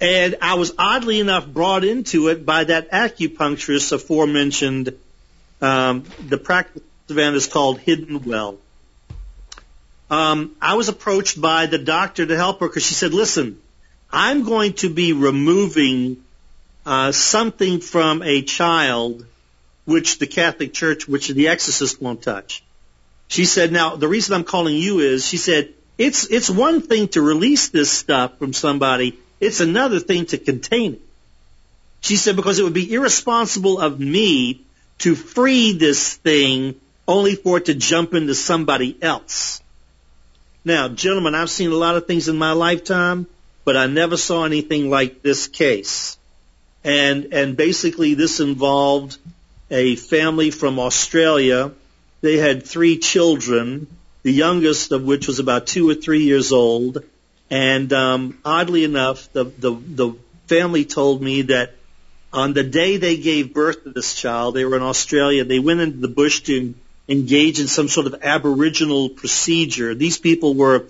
And 0.00 0.36
I 0.40 0.54
was 0.54 0.72
oddly 0.78 1.20
enough 1.20 1.46
brought 1.46 1.84
into 1.84 2.28
it 2.28 2.46
by 2.46 2.64
that 2.64 2.90
acupuncturist 2.90 3.92
aforementioned. 3.92 4.98
Um, 5.60 6.04
the 6.26 6.38
practice 6.38 6.82
event 7.10 7.36
is 7.36 7.46
called 7.46 7.78
Hidden 7.78 8.24
Well. 8.24 8.58
Um, 10.08 10.56
I 10.60 10.74
was 10.74 10.88
approached 10.88 11.38
by 11.38 11.66
the 11.66 11.78
doctor 11.78 12.24
to 12.24 12.36
help 12.36 12.60
her 12.60 12.68
because 12.68 12.84
she 12.84 12.94
said, 12.94 13.12
"Listen, 13.12 13.60
I'm 14.10 14.44
going 14.44 14.74
to 14.74 14.88
be 14.88 15.12
removing 15.12 16.22
uh, 16.84 17.12
something 17.12 17.80
from 17.80 18.22
a 18.22 18.42
child, 18.42 19.26
which 19.84 20.18
the 20.18 20.26
Catholic 20.26 20.72
Church, 20.72 21.08
which 21.08 21.28
the 21.28 21.48
exorcist 21.48 22.00
won't 22.00 22.22
touch." 22.22 22.62
She 23.28 23.44
said, 23.44 23.72
"Now 23.72 23.96
the 23.96 24.08
reason 24.08 24.34
I'm 24.34 24.44
calling 24.44 24.76
you 24.76 25.00
is," 25.00 25.26
she 25.26 25.36
said, 25.36 25.70
"it's 25.98 26.26
it's 26.26 26.50
one 26.50 26.80
thing 26.80 27.08
to 27.08 27.22
release 27.22 27.68
this 27.68 27.90
stuff 27.90 28.38
from 28.38 28.52
somebody." 28.52 29.18
It's 29.38 29.60
another 29.60 30.00
thing 30.00 30.26
to 30.26 30.38
contain 30.38 30.94
it. 30.94 31.00
She 32.00 32.16
said, 32.16 32.36
because 32.36 32.58
it 32.58 32.62
would 32.62 32.72
be 32.72 32.92
irresponsible 32.92 33.80
of 33.80 33.98
me 34.00 34.60
to 34.98 35.14
free 35.14 35.72
this 35.72 36.14
thing 36.14 36.76
only 37.06 37.34
for 37.34 37.58
it 37.58 37.66
to 37.66 37.74
jump 37.74 38.14
into 38.14 38.34
somebody 38.34 38.96
else. 39.02 39.60
Now, 40.64 40.88
gentlemen, 40.88 41.34
I've 41.34 41.50
seen 41.50 41.70
a 41.70 41.76
lot 41.76 41.96
of 41.96 42.06
things 42.06 42.28
in 42.28 42.36
my 42.36 42.52
lifetime, 42.52 43.26
but 43.64 43.76
I 43.76 43.86
never 43.86 44.16
saw 44.16 44.44
anything 44.44 44.90
like 44.90 45.22
this 45.22 45.46
case. 45.46 46.16
And, 46.82 47.32
and 47.32 47.56
basically 47.56 48.14
this 48.14 48.40
involved 48.40 49.18
a 49.70 49.96
family 49.96 50.50
from 50.50 50.78
Australia. 50.78 51.72
They 52.26 52.38
had 52.38 52.64
three 52.64 52.98
children, 52.98 53.86
the 54.24 54.32
youngest 54.32 54.90
of 54.90 55.04
which 55.04 55.28
was 55.28 55.38
about 55.38 55.68
two 55.68 55.88
or 55.88 55.94
three 55.94 56.24
years 56.24 56.50
old 56.50 57.04
and 57.50 57.92
um, 57.92 58.38
oddly 58.44 58.82
enough, 58.82 59.32
the, 59.32 59.44
the 59.44 59.70
the 59.70 60.14
family 60.48 60.84
told 60.84 61.22
me 61.22 61.42
that 61.42 61.74
on 62.32 62.52
the 62.52 62.64
day 62.64 62.96
they 62.96 63.16
gave 63.16 63.54
birth 63.54 63.84
to 63.84 63.90
this 63.90 64.14
child, 64.14 64.54
they 64.54 64.64
were 64.64 64.76
in 64.76 64.82
Australia. 64.82 65.44
They 65.44 65.60
went 65.60 65.80
into 65.80 65.98
the 65.98 66.08
bush 66.08 66.40
to 66.42 66.74
engage 67.08 67.60
in 67.60 67.68
some 67.68 67.86
sort 67.86 68.08
of 68.08 68.16
aboriginal 68.22 69.08
procedure. 69.08 69.94
These 69.94 70.18
people 70.18 70.54
were 70.54 70.88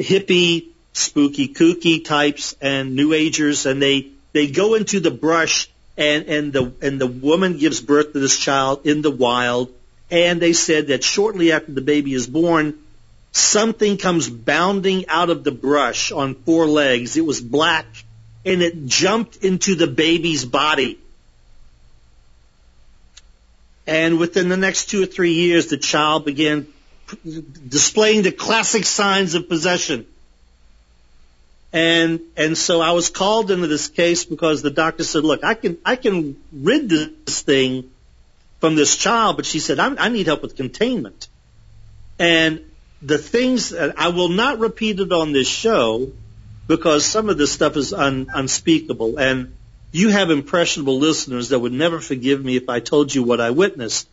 hippie 0.00 0.66
spooky 0.92 1.46
kooky 1.48 2.04
types 2.04 2.56
and 2.60 2.96
new 2.96 3.12
agers 3.12 3.66
and 3.66 3.80
they 3.80 4.08
they 4.32 4.48
go 4.48 4.74
into 4.74 4.98
the 4.98 5.12
brush 5.12 5.70
and 5.96 6.26
and 6.26 6.52
the 6.52 6.72
and 6.82 7.00
the 7.00 7.06
woman 7.06 7.58
gives 7.58 7.80
birth 7.80 8.12
to 8.14 8.18
this 8.18 8.36
child 8.36 8.84
in 8.84 9.00
the 9.00 9.10
wild 9.10 9.72
and 10.12 10.40
they 10.40 10.52
said 10.52 10.88
that 10.88 11.02
shortly 11.02 11.52
after 11.52 11.72
the 11.72 11.80
baby 11.80 12.12
is 12.12 12.26
born 12.26 12.78
something 13.32 13.96
comes 13.96 14.28
bounding 14.28 15.08
out 15.08 15.30
of 15.30 15.42
the 15.42 15.50
brush 15.50 16.12
on 16.12 16.34
four 16.34 16.66
legs. 16.66 17.16
It 17.16 17.24
was 17.24 17.40
black 17.40 17.86
and 18.44 18.62
it 18.62 18.84
jumped 18.84 19.36
into 19.36 19.74
the 19.74 19.86
baby's 19.86 20.44
body. 20.44 20.98
And 23.86 24.18
within 24.18 24.50
the 24.50 24.58
next 24.58 24.90
two 24.90 25.02
or 25.02 25.06
three 25.06 25.32
years 25.32 25.68
the 25.68 25.78
child 25.78 26.26
began 26.26 26.66
displaying 27.66 28.22
the 28.22 28.32
classic 28.32 28.84
signs 28.84 29.34
of 29.34 29.48
possession. 29.48 30.06
And 31.72 32.20
and 32.36 32.56
so 32.58 32.82
I 32.82 32.92
was 32.92 33.08
called 33.08 33.50
into 33.50 33.66
this 33.66 33.88
case 33.88 34.26
because 34.26 34.60
the 34.60 34.70
doctor 34.70 35.04
said, 35.04 35.24
"Look, 35.24 35.42
I 35.42 35.54
can 35.54 35.78
I 35.86 35.96
can 35.96 36.36
rid 36.52 36.90
this 36.90 37.40
thing 37.40 37.90
from 38.62 38.76
this 38.76 38.96
child," 38.96 39.36
but 39.38 39.44
she 39.44 39.58
said, 39.58 39.80
I, 39.80 39.92
"I 40.06 40.08
need 40.08 40.26
help 40.26 40.40
with 40.40 40.54
containment." 40.56 41.26
And 42.18 42.60
the 43.02 43.18
things 43.18 43.70
that 43.70 43.94
I 43.98 44.08
will 44.18 44.28
not 44.28 44.60
repeat 44.60 45.00
it 45.00 45.12
on 45.12 45.32
this 45.32 45.48
show 45.48 46.12
because 46.68 47.04
some 47.04 47.28
of 47.28 47.36
this 47.36 47.50
stuff 47.50 47.76
is 47.76 47.92
un, 47.92 48.28
unspeakable, 48.32 49.18
and 49.18 49.54
you 49.90 50.10
have 50.10 50.30
impressionable 50.30 51.00
listeners 51.00 51.48
that 51.48 51.58
would 51.58 51.72
never 51.72 51.98
forgive 52.00 52.44
me 52.44 52.56
if 52.56 52.68
I 52.68 52.78
told 52.78 53.12
you 53.12 53.24
what 53.24 53.40
I 53.40 53.50
witnessed. 53.50 54.06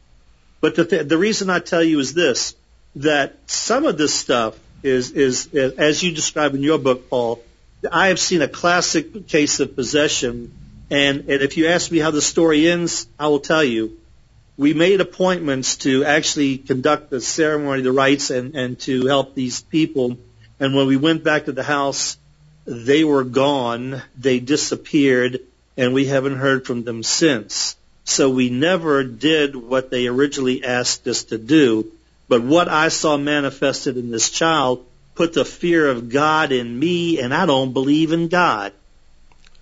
But 0.61 0.73
the 0.75 0.85
th- 0.85 1.07
the 1.07 1.19
reason 1.19 1.51
I 1.51 1.59
tell 1.59 1.83
you 1.83 1.99
is 1.99 2.15
this: 2.15 2.55
that 2.95 3.37
some 3.45 3.85
of 3.85 3.99
this 3.99 4.15
stuff 4.15 4.57
is 4.81 5.11
is 5.11 5.47
as 5.89 6.01
you 6.01 6.11
describe 6.11 6.55
in 6.55 6.63
your 6.63 6.79
book, 6.79 7.07
Paul 7.11 7.43
I 7.91 8.07
have 8.07 8.19
seen 8.19 8.41
a 8.41 8.47
classic 8.47 9.27
case 9.27 9.59
of 9.59 9.75
possession, 9.75 10.51
and, 10.89 11.29
and 11.29 11.41
if 11.41 11.55
you 11.55 11.67
ask 11.67 11.91
me 11.91 11.99
how 11.99 12.11
the 12.11 12.21
story 12.21 12.67
ends, 12.67 13.07
I 13.17 13.27
will 13.27 13.39
tell 13.39 13.63
you. 13.63 13.97
We 14.59 14.73
made 14.73 14.99
appointments 14.99 15.77
to 15.87 16.03
actually 16.03 16.57
conduct 16.57 17.09
the 17.09 17.21
ceremony, 17.21 17.81
the 17.81 17.93
rites, 17.93 18.29
and, 18.29 18.55
and 18.55 18.77
to 18.81 19.05
help 19.05 19.33
these 19.33 19.61
people. 19.61 20.17
And 20.59 20.75
when 20.75 20.85
we 20.85 20.97
went 20.97 21.23
back 21.23 21.45
to 21.45 21.53
the 21.53 21.63
house, 21.63 22.17
they 22.65 23.05
were 23.05 23.23
gone. 23.23 24.01
They 24.17 24.41
disappeared, 24.41 25.39
and 25.77 25.93
we 25.93 26.07
haven't 26.07 26.35
heard 26.35 26.65
from 26.65 26.83
them 26.83 27.03
since. 27.03 27.77
So 28.03 28.29
we 28.29 28.49
never 28.49 29.05
did 29.05 29.55
what 29.55 29.91
they 29.91 30.07
originally 30.07 30.65
asked 30.65 31.07
us 31.07 31.23
to 31.31 31.37
do. 31.37 31.89
But 32.27 32.41
what 32.41 32.67
I 32.67 32.89
saw 32.89 33.15
manifested 33.15 33.95
in 33.95 34.11
this 34.11 34.29
child 34.29 34.85
put 35.15 35.31
the 35.31 35.45
fear 35.45 35.87
of 35.87 36.09
God 36.09 36.51
in 36.51 36.77
me, 36.77 37.21
and 37.21 37.33
I 37.33 37.45
don't 37.45 37.71
believe 37.71 38.11
in 38.11 38.27
God. 38.27 38.73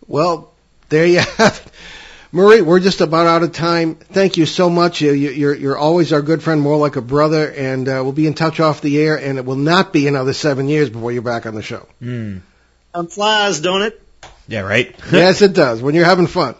Well, 0.07 0.51
there 0.89 1.05
you 1.05 1.19
have 1.19 1.61
it. 1.63 1.71
Murray, 2.31 2.61
we're 2.61 2.79
just 2.79 2.99
about 2.99 3.25
out 3.25 3.43
of 3.43 3.53
time. 3.53 3.95
Thank 3.95 4.37
you 4.37 4.45
so 4.45 4.69
much. 4.69 4.99
You, 5.01 5.11
you're, 5.11 5.55
you're 5.55 5.77
always 5.77 6.11
our 6.11 6.21
good 6.21 6.43
friend, 6.43 6.61
more 6.61 6.77
like 6.77 6.97
a 6.97 7.01
brother, 7.01 7.49
and 7.49 7.87
uh, 7.87 8.01
we'll 8.03 8.11
be 8.11 8.27
in 8.27 8.33
touch 8.33 8.59
off 8.59 8.81
the 8.81 8.99
air, 8.99 9.17
and 9.17 9.37
it 9.37 9.45
will 9.45 9.55
not 9.55 9.93
be 9.93 10.07
another 10.07 10.33
seven 10.33 10.67
years 10.67 10.89
before 10.89 11.11
you're 11.11 11.21
back 11.21 11.45
on 11.45 11.55
the 11.55 11.61
show. 11.61 11.87
Mm. 12.01 12.41
Time 12.93 13.07
flies, 13.07 13.61
don't 13.61 13.83
it? 13.83 14.01
Yeah, 14.47 14.61
right. 14.61 14.93
yes, 15.11 15.41
it 15.41 15.53
does, 15.53 15.81
when 15.81 15.95
you're 15.95 16.05
having 16.05 16.27
fun. 16.27 16.55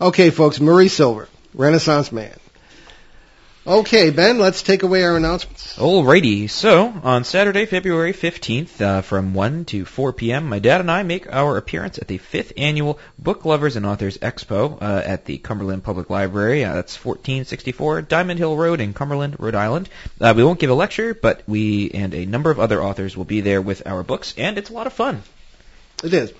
Okay, 0.00 0.28
folks, 0.30 0.60
Murray 0.60 0.88
Silver, 0.88 1.28
Renaissance 1.54 2.12
Man. 2.12 2.36
Okay, 3.66 4.10
Ben, 4.10 4.38
let's 4.38 4.62
take 4.62 4.84
away 4.84 5.02
our 5.02 5.16
announcements. 5.16 5.76
Alrighty, 5.76 6.48
so 6.48 6.86
on 7.02 7.24
Saturday, 7.24 7.66
February 7.66 8.12
15th, 8.12 8.80
uh, 8.80 9.02
from 9.02 9.34
1 9.34 9.64
to 9.64 9.84
4 9.84 10.12
p.m., 10.12 10.48
my 10.48 10.60
dad 10.60 10.80
and 10.80 10.88
I 10.88 11.02
make 11.02 11.26
our 11.32 11.56
appearance 11.56 11.98
at 11.98 12.06
the 12.06 12.20
5th 12.20 12.52
Annual 12.56 13.00
Book 13.18 13.44
Lovers 13.44 13.74
and 13.74 13.84
Authors 13.84 14.18
Expo 14.18 14.80
uh, 14.80 15.02
at 15.04 15.24
the 15.24 15.38
Cumberland 15.38 15.82
Public 15.82 16.10
Library. 16.10 16.64
Uh, 16.64 16.74
that's 16.74 16.94
1464 16.94 18.02
Diamond 18.02 18.38
Hill 18.38 18.56
Road 18.56 18.80
in 18.80 18.94
Cumberland, 18.94 19.34
Rhode 19.40 19.56
Island. 19.56 19.88
Uh, 20.20 20.32
we 20.36 20.44
won't 20.44 20.60
give 20.60 20.70
a 20.70 20.74
lecture, 20.74 21.12
but 21.12 21.42
we 21.48 21.90
and 21.90 22.14
a 22.14 22.24
number 22.24 22.52
of 22.52 22.60
other 22.60 22.80
authors 22.80 23.16
will 23.16 23.24
be 23.24 23.40
there 23.40 23.60
with 23.60 23.84
our 23.84 24.04
books, 24.04 24.32
and 24.38 24.58
it's 24.58 24.70
a 24.70 24.74
lot 24.74 24.86
of 24.86 24.92
fun. 24.92 25.24
It 26.04 26.14
is. 26.14 26.32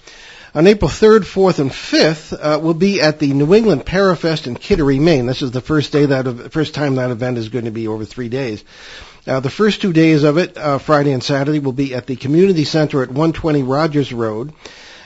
On 0.57 0.67
April 0.67 0.91
3rd, 0.91 1.21
4th, 1.21 1.59
and 1.59 1.71
5th, 1.71 2.33
uh, 2.33 2.59
we'll 2.59 2.73
be 2.73 3.03
at 3.03 3.19
the 3.19 3.35
New 3.35 3.55
England 3.55 3.85
Parafest 3.85 4.47
in 4.47 4.55
Kittery, 4.55 4.99
Maine. 4.99 5.27
This 5.27 5.43
is 5.43 5.51
the 5.51 5.61
first 5.61 5.93
day 5.93 6.07
that 6.07 6.51
first 6.51 6.73
time 6.73 6.95
that 6.95 7.11
event 7.11 7.37
is 7.37 7.51
going 7.51 7.67
to 7.67 7.71
be 7.71 7.89
over 7.89 8.07
three 8.07 8.31
days. 8.31 8.65
Uh, 9.27 9.41
the 9.41 9.51
first 9.51 9.83
two 9.83 9.93
days 9.93 10.23
of 10.23 10.39
it, 10.39 10.57
uh, 10.57 10.79
Friday 10.79 11.13
and 11.13 11.23
Saturday, 11.23 11.59
will 11.59 11.75
be 11.75 11.95
at 11.95 12.07
the 12.07 12.17
Community 12.17 12.65
Center 12.65 13.03
at 13.03 13.11
120 13.11 13.65
Rogers 13.65 14.15
Road 14.15 14.55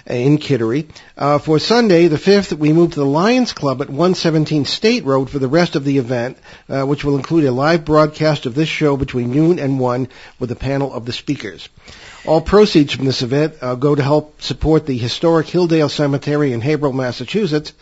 uh, 0.08 0.14
in 0.14 0.38
Kittery. 0.38 0.88
Uh, 1.18 1.38
for 1.38 1.58
Sunday, 1.58 2.06
the 2.06 2.14
5th, 2.14 2.56
we 2.56 2.72
move 2.72 2.92
to 2.92 3.00
the 3.00 3.04
Lions 3.04 3.52
Club 3.52 3.82
at 3.82 3.88
117 3.88 4.66
State 4.66 5.04
Road 5.04 5.30
for 5.30 5.40
the 5.40 5.48
rest 5.48 5.74
of 5.74 5.84
the 5.84 5.98
event, 5.98 6.38
uh, 6.68 6.84
which 6.84 7.02
will 7.02 7.16
include 7.16 7.44
a 7.44 7.50
live 7.50 7.84
broadcast 7.84 8.46
of 8.46 8.54
this 8.54 8.68
show 8.68 8.96
between 8.96 9.32
noon 9.32 9.58
and 9.58 9.80
1 9.80 10.06
with 10.38 10.52
a 10.52 10.56
panel 10.56 10.92
of 10.92 11.06
the 11.06 11.12
speakers. 11.12 11.68
All 12.26 12.42
proceeds 12.42 12.92
from 12.92 13.06
this 13.06 13.22
event 13.22 13.54
uh, 13.62 13.76
go 13.76 13.94
to 13.94 14.02
help 14.02 14.42
support 14.42 14.84
the 14.84 14.96
historic 14.96 15.46
Hilldale 15.46 15.90
Cemetery 15.90 16.52
in 16.52 16.60
Haverhill, 16.60 16.92
Massachusetts, 16.92 17.72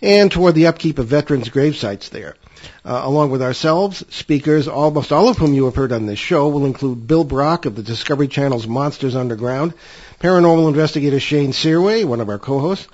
and 0.00 0.30
toward 0.30 0.54
the 0.54 0.68
upkeep 0.68 0.98
of 0.98 1.08
veterans' 1.08 1.48
grave 1.48 1.76
sites 1.76 2.08
there. 2.08 2.36
Uh, 2.84 3.00
along 3.04 3.30
with 3.30 3.42
ourselves, 3.42 4.04
speakers, 4.10 4.68
almost 4.68 5.10
all 5.10 5.28
of 5.28 5.38
whom 5.38 5.54
you 5.54 5.64
have 5.64 5.74
heard 5.74 5.92
on 5.92 6.06
this 6.06 6.18
show, 6.18 6.48
will 6.48 6.66
include 6.66 7.06
Bill 7.06 7.24
Brock 7.24 7.66
of 7.66 7.74
the 7.74 7.82
Discovery 7.82 8.28
Channel's 8.28 8.66
Monsters 8.66 9.16
Underground, 9.16 9.74
paranormal 10.20 10.68
investigator 10.68 11.18
Shane 11.18 11.52
Searway, 11.52 12.04
one 12.04 12.20
of 12.20 12.28
our 12.28 12.38
co-hosts, 12.38 12.86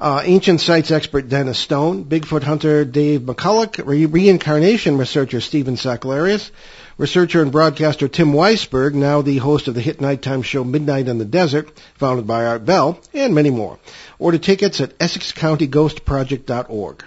uh, 0.00 0.22
ancient 0.24 0.60
sites 0.60 0.90
expert 0.90 1.28
Dennis 1.28 1.58
Stone, 1.58 2.06
Bigfoot 2.06 2.42
hunter 2.42 2.84
Dave 2.84 3.20
McCulloch, 3.20 3.86
re- 3.86 4.06
reincarnation 4.06 4.98
researcher 4.98 5.40
Stephen 5.40 5.76
Sakellarios, 5.76 6.50
Researcher 6.96 7.42
and 7.42 7.50
broadcaster 7.50 8.06
Tim 8.06 8.32
Weisberg, 8.32 8.94
now 8.94 9.20
the 9.20 9.38
host 9.38 9.66
of 9.66 9.74
the 9.74 9.80
hit 9.80 10.00
nighttime 10.00 10.42
show 10.42 10.62
Midnight 10.62 11.08
in 11.08 11.18
the 11.18 11.24
Desert, 11.24 11.76
founded 11.96 12.24
by 12.24 12.46
Art 12.46 12.64
Bell, 12.64 13.00
and 13.12 13.34
many 13.34 13.50
more. 13.50 13.80
Order 14.20 14.38
tickets 14.38 14.80
at 14.80 14.96
EssexCountyGhostProject.org. 15.00 17.04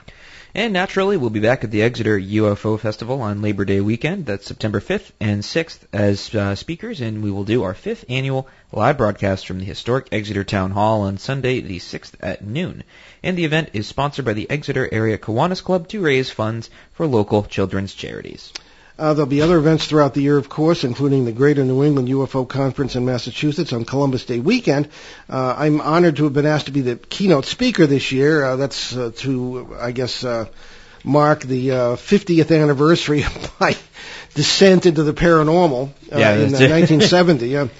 And 0.54 0.74
naturally, 0.74 1.16
we'll 1.16 1.30
be 1.30 1.40
back 1.40 1.64
at 1.64 1.72
the 1.72 1.84
Exeter 1.84 2.20
UFO 2.20 2.78
Festival 2.78 3.22
on 3.22 3.42
Labor 3.42 3.64
Day 3.64 3.80
weekend. 3.80 4.26
That's 4.26 4.46
September 4.46 4.82
5th 4.82 5.12
and 5.22 5.42
6th 5.42 5.80
as 5.94 6.36
uh, 6.36 6.56
speakers, 6.56 7.00
and 7.00 7.24
we 7.24 7.32
will 7.32 7.46
do 7.46 7.64
our 7.64 7.74
fifth 7.74 8.04
annual 8.10 8.50
live 8.74 8.98
broadcast 8.98 9.48
from 9.48 9.60
the 9.60 9.66
historic 9.66 10.10
Exeter 10.12 10.44
Town 10.44 10.72
Hall 10.72 11.04
on 11.04 11.18
Sunday 11.18 11.62
the 11.62 11.80
6th 11.80 12.12
at 12.20 12.44
noon. 12.44 12.84
And 13.24 13.38
the 13.38 13.46
event 13.46 13.70
is 13.72 13.88
sponsored 13.88 14.26
by 14.26 14.34
the 14.34 14.50
Exeter 14.50 14.90
Area 14.92 15.18
Kiwanis 15.18 15.64
Club 15.64 15.88
to 15.88 16.02
raise 16.02 16.30
funds 16.30 16.70
for 16.92 17.08
local 17.08 17.44
children's 17.44 17.94
charities. 17.94 18.52
Uh, 19.00 19.14
there'll 19.14 19.30
be 19.30 19.42
other 19.42 19.58
events 19.58 19.86
throughout 19.86 20.16
the 20.16 20.22
year, 20.22 20.38
of 20.38 20.50
course, 20.50 20.84
including 20.84 21.26
the 21.26 21.32
Greater 21.32 21.64
New 21.64 21.84
England 21.84 22.08
UFO 22.08 22.48
Conference 22.48 22.96
in 22.96 23.06
Massachusetts 23.06 23.72
on 23.72 23.86
Columbus 23.86 24.26
Day 24.26 24.40
weekend. 24.40 24.90
Uh, 25.30 25.54
I'm 25.56 25.82
honored 25.82 26.16
to 26.18 26.24
have 26.24 26.34
been 26.34 26.48
asked 26.48 26.66
to 26.66 26.72
be 26.72 26.82
the 26.82 26.96
keynote 26.96 27.46
speaker 27.46 27.86
this 27.86 28.12
year. 28.12 28.44
Uh, 28.44 28.56
that's 28.56 28.96
uh, 28.96 29.12
to, 29.18 29.76
I 29.80 29.92
guess, 29.92 30.24
uh, 30.24 30.46
mark 31.04 31.42
the 31.42 31.68
50th 31.70 32.50
uh, 32.50 32.54
anniversary 32.56 33.24
of 33.26 33.60
my 33.60 33.78
descent 34.34 34.88
into 34.88 35.04
the 35.04 35.14
paranormal 35.14 35.92
yeah, 36.10 36.34
in 36.34 36.52
1970. 36.52 37.70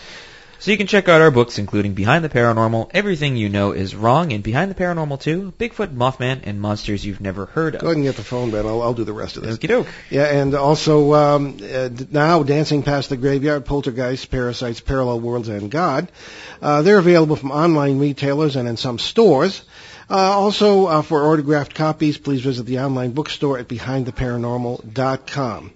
So 0.60 0.72
you 0.72 0.78
can 0.78 0.88
check 0.88 1.08
out 1.08 1.22
our 1.22 1.30
books, 1.30 1.60
including 1.60 1.94
Behind 1.94 2.26
the 2.26 2.30
Paranormal, 2.30 2.90
Everything 2.92 3.38
You 3.38 3.48
Know 3.48 3.74
Is 3.74 3.96
Wrong, 3.96 4.34
and 4.34 4.44
Behind 4.44 4.72
the 4.72 4.76
Paranormal 4.76 5.22
2, 5.22 5.54
Bigfoot, 5.60 5.96
Mothman, 5.96 6.40
and 6.44 6.60
Monsters 6.60 7.06
You've 7.06 7.22
Never 7.22 7.46
Heard 7.46 7.76
of. 7.76 7.82
Go 7.82 7.88
ahead 7.88 7.98
and 7.98 8.06
get 8.06 8.16
the 8.16 8.24
phone, 8.24 8.50
Ben. 8.50 8.66
I'll, 8.66 8.82
I'll 8.82 8.96
do 8.96 9.04
the 9.04 9.14
rest 9.14 9.38
of 9.38 9.44
this. 9.44 9.58
Okie 9.58 9.68
doke. 9.68 9.88
Yeah, 10.10 10.26
and 10.26 10.56
also 10.56 11.14
um, 11.14 11.58
uh, 11.62 11.90
now 12.10 12.42
Dancing 12.42 12.82
Past 12.82 13.10
the 13.10 13.18
Graveyard, 13.18 13.66
Poltergeist, 13.66 14.32
Parasites, 14.32 14.80
Parallel 14.80 15.20
Worlds, 15.20 15.48
and 15.48 15.70
God. 15.70 16.12
Uh, 16.60 16.82
they're 16.82 16.98
available 16.98 17.36
from 17.36 17.52
online 17.52 18.00
retailers 18.00 18.56
and 18.56 18.68
in 18.68 18.78
some 18.78 18.98
stores. 18.98 19.62
Uh, 20.10 20.16
also, 20.16 20.86
uh, 20.86 21.02
for 21.02 21.28
autographed 21.28 21.76
copies, 21.76 22.18
please 22.18 22.42
visit 22.42 22.66
the 22.66 22.80
online 22.80 23.12
bookstore 23.12 23.60
at 23.60 23.68
BehindTheParanormal.com. 23.68 25.74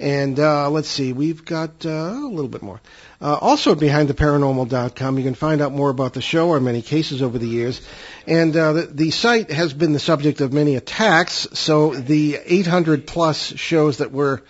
And 0.00 0.40
uh, 0.40 0.70
let's 0.70 0.88
see, 0.88 1.12
we've 1.12 1.44
got 1.44 1.86
uh, 1.86 1.90
a 1.90 2.28
little 2.28 2.48
bit 2.48 2.62
more. 2.62 2.80
Uh, 3.20 3.38
also 3.40 3.72
at 3.72 3.78
BehindTheParanormal.com, 3.78 5.18
you 5.18 5.24
can 5.24 5.34
find 5.34 5.60
out 5.60 5.72
more 5.72 5.90
about 5.90 6.14
the 6.14 6.20
show, 6.20 6.50
our 6.50 6.60
many 6.60 6.82
cases 6.82 7.22
over 7.22 7.38
the 7.38 7.46
years. 7.46 7.80
And 8.26 8.56
uh, 8.56 8.72
the, 8.72 8.82
the 8.82 9.10
site 9.10 9.50
has 9.50 9.72
been 9.72 9.92
the 9.92 10.00
subject 10.00 10.40
of 10.40 10.52
many 10.52 10.74
attacks, 10.74 11.46
so 11.52 11.94
the 11.94 12.38
800 12.44 13.06
plus 13.06 13.54
shows 13.56 13.98
that 13.98 14.10
were 14.10 14.42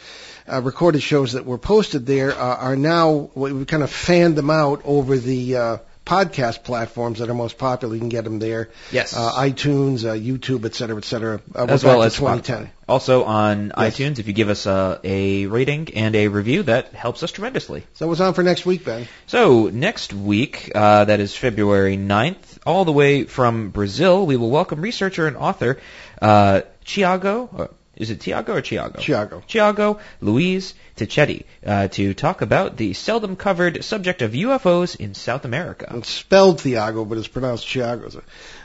uh, 0.51 0.61
recorded 0.62 1.03
shows 1.03 1.32
that 1.32 1.47
were 1.47 1.59
posted 1.59 2.07
there 2.07 2.32
uh, 2.32 2.57
are 2.57 2.76
now 2.76 3.30
we 3.34 3.64
kind 3.64 3.82
of 3.82 3.90
fanned 3.90 4.36
them 4.36 4.51
out 4.51 4.82
over 4.84 5.16
the 5.16 5.57
uh, 5.57 5.76
podcast 6.05 6.62
platforms 6.64 7.18
that 7.20 7.30
are 7.30 7.34
most 7.34 7.57
popular. 7.59 7.94
You 7.94 8.00
can 8.00 8.09
get 8.11 8.24
them 8.24 8.38
there. 8.38 8.68
Yes. 8.92 9.16
Uh, 9.16 9.32
iTunes, 9.32 10.05
uh, 10.05 10.12
YouTube, 10.14 10.64
et 10.66 10.74
cetera, 10.74 10.96
et 10.98 11.05
cetera. 11.05 11.40
Uh, 11.55 11.66
as 11.68 11.82
well 11.82 12.02
as 12.02 12.14
2010. 12.16 12.66
Spotify. 12.66 12.70
Also 12.86 13.24
on 13.24 13.72
Yes. 13.76 13.96
iTunes, 13.96 14.18
if 14.18 14.26
you 14.26 14.34
give 14.34 14.50
us 14.50 14.66
a, 14.66 15.00
a 15.02 15.46
rating 15.46 15.88
and 15.94 16.14
a 16.14 16.28
review, 16.28 16.64
that 16.64 16.92
helps 16.92 17.22
us 17.22 17.32
tremendously. 17.32 17.84
So 17.94 18.07
what's 18.07 18.20
on 18.20 18.34
for 18.34 18.42
next 18.42 18.66
week, 18.66 18.84
Ben? 18.84 19.09
So 19.26 19.68
next 19.70 20.12
week, 20.12 20.70
uh, 20.74 21.07
that 21.07 21.20
is 21.20 21.34
February 21.34 21.96
9th, 21.96 22.59
all 22.66 22.84
the 22.84 22.92
way 22.92 23.24
from 23.24 23.70
Brazil, 23.70 24.26
we 24.26 24.36
will 24.36 24.50
welcome 24.50 24.80
researcher 24.82 25.26
and 25.26 25.36
author 25.36 25.78
uh, 26.20 26.62
Tiago. 26.84 27.48
Uh, 27.57 27.66
is 27.97 28.11
it 28.11 28.20
Tiago 28.20 28.55
or 28.55 28.61
Tiago? 28.61 29.01
Tiago. 29.01 29.42
Thiago 29.49 30.01
Luiz 30.20 30.74
Ticchetti 30.97 31.45
uh, 31.66 31.88
to 31.88 32.14
talk 32.14 32.42
about 32.42 32.76
the 32.76 32.92
seldom 32.92 33.36
covered 33.36 33.84
subject 33.84 34.22
of 34.22 34.32
UFOs 34.32 34.97
in 34.97 35.14
South 35.14 35.45
America. 35.45 35.92
It's 35.97 36.09
spelled 36.09 36.59
Thiago, 36.59 37.09
but 37.09 37.18
it's 37.18 37.28
pronounced 37.28 37.66
Chiago. 37.66 38.09
So. 38.09 38.22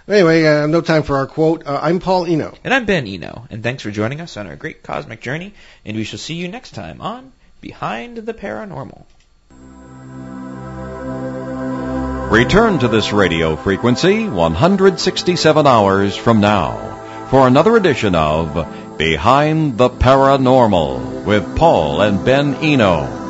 Anyway, 0.08 0.46
uh, 0.46 0.68
no 0.68 0.82
time 0.82 1.04
for 1.04 1.18
our 1.18 1.28
quote. 1.28 1.66
Uh, 1.66 1.80
I'm 1.82 2.00
Paul 2.00 2.26
Eno. 2.26 2.56
And 2.64 2.74
I'm 2.74 2.86
Ben 2.86 3.08
Eno, 3.08 3.48
and 3.50 3.64
thanks 3.64 3.84
for 3.84 3.92
joining 3.92 4.22
us 4.22 4.38
on 4.38 4.48
our 4.48 4.56
great 4.56 4.84
cosmic 4.84 5.22
journey, 5.22 5.54
and 5.86 5.96
we 5.96 6.04
shall 6.04 6.20
see 6.20 6.36
you 6.36 6.48
next 6.48 6.72
time 6.72 7.02
on 7.02 7.32
Behind 7.62 8.18
the 8.18 8.34
Paranormal. 8.34 9.04
Return 12.32 12.78
to 12.80 12.88
this 12.88 13.12
radio 13.12 13.56
frequency 13.56 14.30
167 14.30 15.66
hours 15.66 16.16
from 16.16 16.42
now 16.42 17.28
for 17.32 17.48
another 17.48 17.76
edition 17.76 18.14
of 18.14 18.56
Behind 19.00 19.78
the 19.78 19.90
Paranormal 19.90 21.24
with 21.24 21.56
Paul 21.56 22.02
and 22.02 22.26
Ben 22.26 22.56
Eno. 22.56 23.29